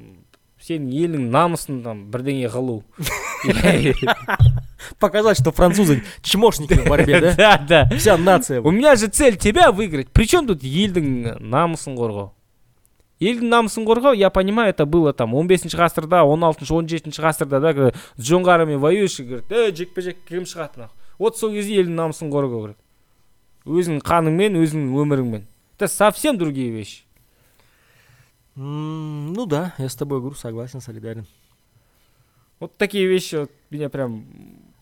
[0.59, 2.83] сенің елің намысын там бірдеңе қылу.
[4.99, 7.33] Показать, что французы чмошники в борьбе, да?
[7.37, 7.57] Да,
[7.87, 7.97] да.
[7.97, 8.61] Вся нация.
[8.61, 10.09] У меня же цель тебя выиграть.
[10.11, 12.31] Причем тут елдің намысын қорғау?
[13.20, 18.78] Елдің намысын қорғау я понимаю это было там 15 ғасырда 16 17 ғасырда да жоңғарымен
[18.78, 22.80] воюющий говорит ей жекпе жек кім шығады нахуй вот сол кезде елдің намысын қорғау керек
[23.64, 25.46] өзіңнің қаныңмен өзіңнің өміріңмен.
[25.76, 27.04] Это совсем другие вещи.
[28.54, 31.26] Ну да, я с тобой, говорю, согласен, солидарен.
[32.60, 34.24] вот такие вещи вот меня прям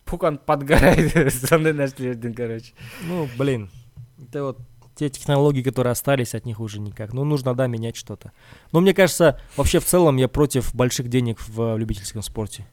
[0.05, 2.75] пукан подгорает сондай нәрселерден короче.
[3.07, 3.71] Ну, блин,
[4.21, 4.59] это вот
[5.11, 7.13] те технологии, которые остались, от них уже никак.
[7.13, 8.33] Ну, нужно, да, менять что-то.
[8.71, 12.67] Но мне кажется, вообще в целом я против больших денег в любительском спорте.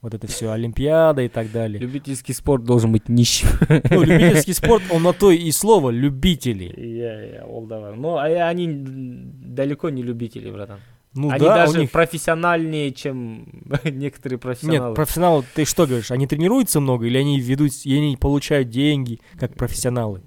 [0.00, 1.78] Вот это все, Олимпиада и так далее.
[1.78, 7.44] любительский спорт должен быть нищим Ну, любительский спорт, он на то и слово любители.
[7.68, 7.94] Да бар.
[7.94, 10.80] Но а- они далеко не любители, братан.
[11.14, 11.90] Ну они да, даже них...
[11.90, 13.46] профессиональнее, чем
[13.84, 14.88] некоторые профессионалы.
[14.88, 19.20] Нет, профессионалы, ты что говоришь, они тренируются много или они ведут, и они получают деньги,
[19.38, 20.22] как профессионалы?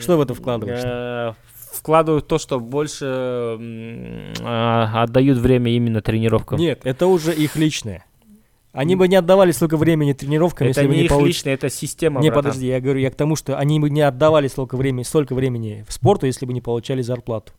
[0.00, 0.80] Что в это вкладываешь?
[0.84, 1.32] э,
[1.72, 3.04] Вкладывают то, что больше
[4.42, 6.58] а, отдают время именно тренировкам.
[6.58, 8.04] Нет, это уже их личное.
[8.72, 11.28] Они бы не отдавали столько времени тренировкам, это если бы не не их получили.
[11.28, 12.44] личное, это система, Не, братан.
[12.44, 15.84] подожди, я говорю, я к тому, что они бы не отдавали столько времени, столько времени
[15.88, 17.52] в спорту, если бы не получали зарплату.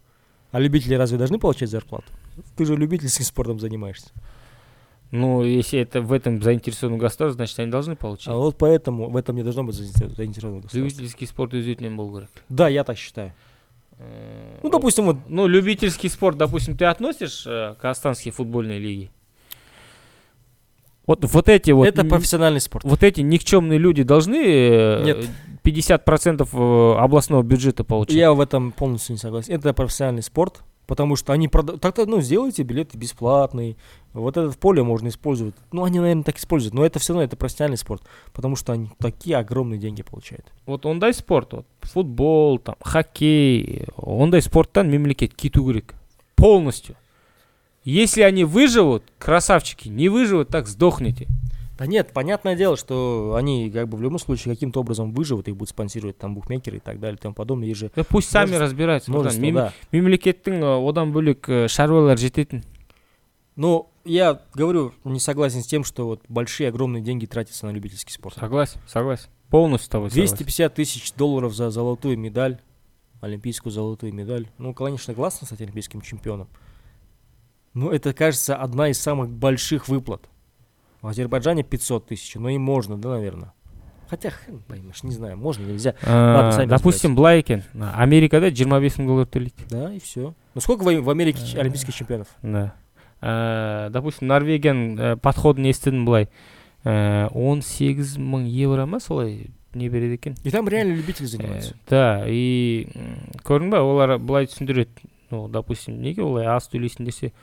[0.52, 2.06] А любители разве должны получать зарплату?
[2.58, 4.08] Ты же любительским спортом занимаешься.
[5.16, 8.34] Ну, если это в этом заинтересовано государство, значит, они должны получать.
[8.34, 10.78] А вот поэтому в этом не должно быть заинтересовано государство.
[10.78, 12.30] Любительский спорт был говорит.
[12.50, 13.34] Да, я так считаю.
[14.62, 19.10] Ну, допустим, вот Ну, любительский спорт, допустим, ты относишь э, к Казахстанской футбольной лиге?
[21.08, 22.84] Вот, вот эти вот, это профессиональный спорт.
[22.84, 25.30] вот эти никчемные люди должны э, Нет.
[25.64, 28.16] 50% э, областного бюджета получать?
[28.16, 29.54] Я в этом полностью не согласен.
[29.54, 33.76] Это профессиональный спорт, потому что они прода- Так-то, ну, сделайте билеты бесплатные.
[34.22, 35.56] Вот это в поле можно использовать.
[35.72, 36.74] Ну, они, наверное, так используют.
[36.74, 38.02] Но это все равно это профессиональный спорт,
[38.34, 40.46] потому что они такие огромные деньги получают.
[40.66, 45.96] Вот ондай спорт, вот, футбол, там, хоккей, ондай спорттан мемлекет кету керек.
[46.36, 46.96] Полностью.
[47.84, 51.28] Если они выживут, красавчики, не выживут, так сдохните.
[51.78, 55.58] Да нет, понятное дело, что они как бы в любом случае каким-то образом выживут, их
[55.58, 57.68] будут спонсировать там букмекеры и так далее и тому подобное.
[57.68, 59.12] Есть же Да пусть сами Множество- разбираются.
[59.12, 59.38] братан.
[59.42, 59.98] множество, да.
[59.98, 62.64] мемлекеттің э, одан бөлек э, шаруалар жететін
[63.58, 68.14] Но я говорю, не согласен с тем, что вот большие огромные деньги тратятся на любительский
[68.14, 68.36] спорт.
[68.38, 70.36] согласен согласен полностью с тобой согласен.
[70.36, 72.60] 250 тысяч долларов за золотую медаль,
[73.22, 74.48] олимпийскую золотую медаль.
[74.58, 76.48] Ну, конечно, классно стать олимпийским чемпионом.
[77.74, 80.30] Но это, кажется, одна из самых больших выплат.
[81.02, 83.54] В Азербайджане 500 тысяч, но и можно, да, наверное.
[84.10, 85.96] Хотя, хрен поймешь, не знаю, можно, нельзя.
[86.06, 90.34] Ладно, Э, сами допустим былай екен америкада 25 мың доллар төлейді Да, и все.
[90.54, 91.62] Ну, сколько в, в Америке Э.
[91.62, 92.28] олимпийских чемпионов?
[92.42, 92.76] да
[93.26, 96.30] ә, допустим норвегияның ә, подходын естідім былай
[96.86, 100.36] ә, он сегіз мың евро ма солай не береді екен?
[100.44, 101.74] И там реально любители занимаются.
[101.90, 102.88] да и
[103.44, 105.10] көрдің ба олар былай түсіндіреді.
[105.32, 107.34] Ну допустим неге олай аз төлейсің десе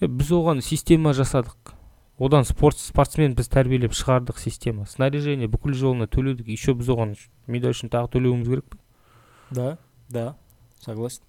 [0.00, 1.74] «Е, біз оған система жасадық.
[2.20, 4.86] Одан спорт спортсмен біз тәрбиелеп шығардық система.
[4.88, 6.48] Снаряжение бүкіл жолына төледік.
[6.48, 7.14] Еще біз оған
[7.46, 8.78] медаль үшін тағы төлеуіміз керек пе?
[9.50, 9.78] Да,
[10.08, 10.36] да,
[10.84, 11.24] согласен.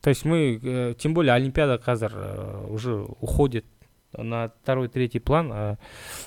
[0.00, 3.64] то есть мы э, тем более олимпиада қазір э, уже уходит
[4.16, 5.76] на второй третий план а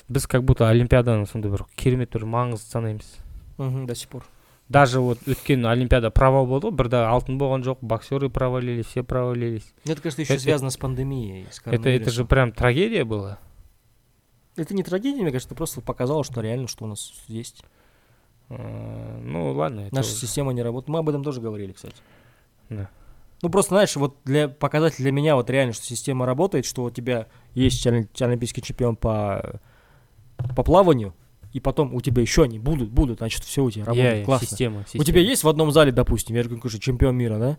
[0.08, 3.18] біз как будто олимпиаданы сондай бір керемет бір маңызды санаймыз
[3.58, 4.24] Мгм, до сих пор.
[4.68, 9.72] даже вот өткен олимпиада провал болды ғой бірде алтын болған жоқ боксеры провалились все провалились
[9.84, 11.46] Ну, Это, конечно, еще Это- связано с пандемией.
[11.50, 12.12] с это, это коронавирусом.
[12.14, 13.38] же прям трагедия была
[14.56, 17.64] Это не трагедия, мне кажется, это просто показало, что реально, что у нас есть.
[18.50, 20.88] Э, ну ладно это Наша уже- система не работает.
[20.88, 21.96] Мы об этом тоже говорили, кстати.
[22.68, 22.88] Да.
[23.41, 26.89] Ну, просто, знаешь, вот для показатель для меня вот реально, что система работает, что у
[26.89, 29.59] тебя есть оли- олимпийский чемпион по,
[30.55, 31.13] по плаванию,
[31.53, 34.47] и потом у тебя еще они будут, будут, значит, все у тебя работает я, классно.
[34.47, 35.05] система, У система.
[35.05, 37.57] тебя есть в одном зале, допустим, я же говорю, чемпион мира, да?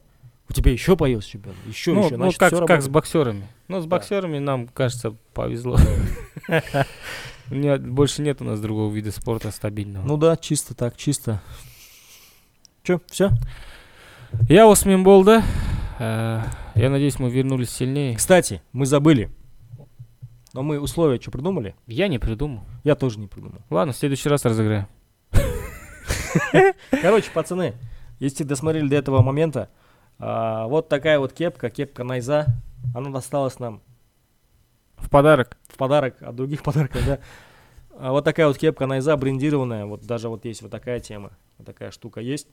[0.48, 3.48] У тебя еще появился чемпион, еще, ну, еще, ну, значит, как, всё как с боксерами.
[3.68, 3.88] Ну, с Да.
[3.90, 5.76] боксерами нам, кажется, повезло.
[7.48, 10.04] Больше нет у нас другого вида спорта стабильного.
[10.06, 11.40] Ну да, чисто так, чисто.
[12.82, 13.30] Че, все?
[14.48, 15.42] Я осымен болды.
[15.98, 16.42] Э,
[16.74, 18.16] Я надеюсь, мы вернулись сильнее.
[18.16, 19.30] Кстати, мы забыли.
[20.52, 21.74] Но мы условия что придумали?
[21.86, 22.62] Я не придумал.
[22.84, 23.58] Я тоже не придумал.
[23.70, 24.86] Ладно, в следующий раз разыграем.
[26.90, 27.74] Короче, пацаны,
[28.20, 29.68] если досмотрели до этого момента,
[30.18, 32.46] а, вот такая вот кепка, кепка Найза,
[32.94, 33.82] она досталась нам
[34.96, 35.56] В подарок.
[35.68, 37.18] в подарок от других подарков, да.
[37.98, 41.66] А вот такая вот кепка Найза брендированная, вот даже вот есть вот такая тема, вот
[41.66, 42.48] такая штука есть.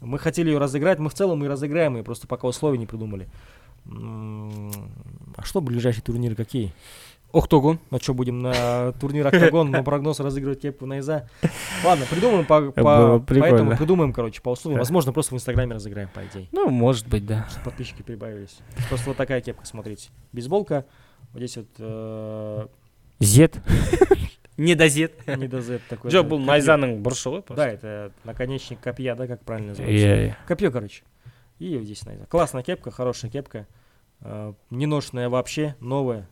[0.00, 3.28] Мы хотели ее разыграть, мы в целом и разыграем ее, просто пока условия не придумали.
[3.86, 6.72] А что ближайшие турниры какие?
[7.32, 7.80] Октогон.
[7.90, 11.28] Ну что, будем на турнир Октагон на прогноз разыгрывать кепку Найза?
[11.84, 14.78] Ладно, придумаем по, по- поэтому придумаем, короче, по условиям.
[14.78, 16.46] Возможно, просто в Инстаграме разыграем, по идее.
[16.52, 17.46] Ну, может быть, да.
[17.50, 18.58] Чтобы подписчики прибавились.
[18.88, 20.10] Просто вот такая кепка, смотрите.
[20.32, 20.86] Бейсболка,
[21.32, 22.66] вот здесь вот э,
[23.18, 23.60] Зет.
[24.57, 25.13] Не до зет.
[25.27, 26.11] не до Z такой.
[26.11, 26.45] Жоқ, да, бұл копье.
[26.51, 27.63] найзаның бұрышы ғой Да, просто.
[27.69, 30.05] это наконечник копья, да, как правильно называется?
[30.07, 30.35] Иә, иә.
[30.47, 31.03] Копье, короче.
[31.59, 32.25] И вот здесь найза.
[32.25, 33.67] Классная кепка, хорошая кепка.
[34.21, 36.27] Э, не ношенная вообще, новая.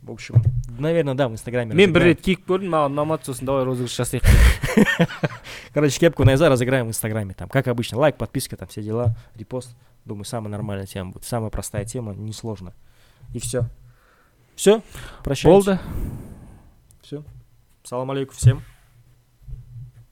[0.00, 0.36] В общем,
[0.78, 2.16] наверное, да, в Инстаграме Мен бір разыграем.
[2.16, 5.06] рет киіп көрдім маған ұнамады сосын давай розыгрыш жасайық дедім.
[5.74, 7.34] Короче, кепку Найза разыграем в Инстаграме.
[7.34, 9.76] Там, как обычно, лайк, подписка, там все дела, репост.
[10.04, 11.24] Думаю, самая нормальная тема будет.
[11.24, 12.72] Самая простая тема, несложно.
[13.32, 13.66] И все.
[14.56, 14.82] Все,
[15.22, 15.48] прощаемся.
[15.48, 16.25] болды Все.
[17.87, 18.61] Салам алейкум всем.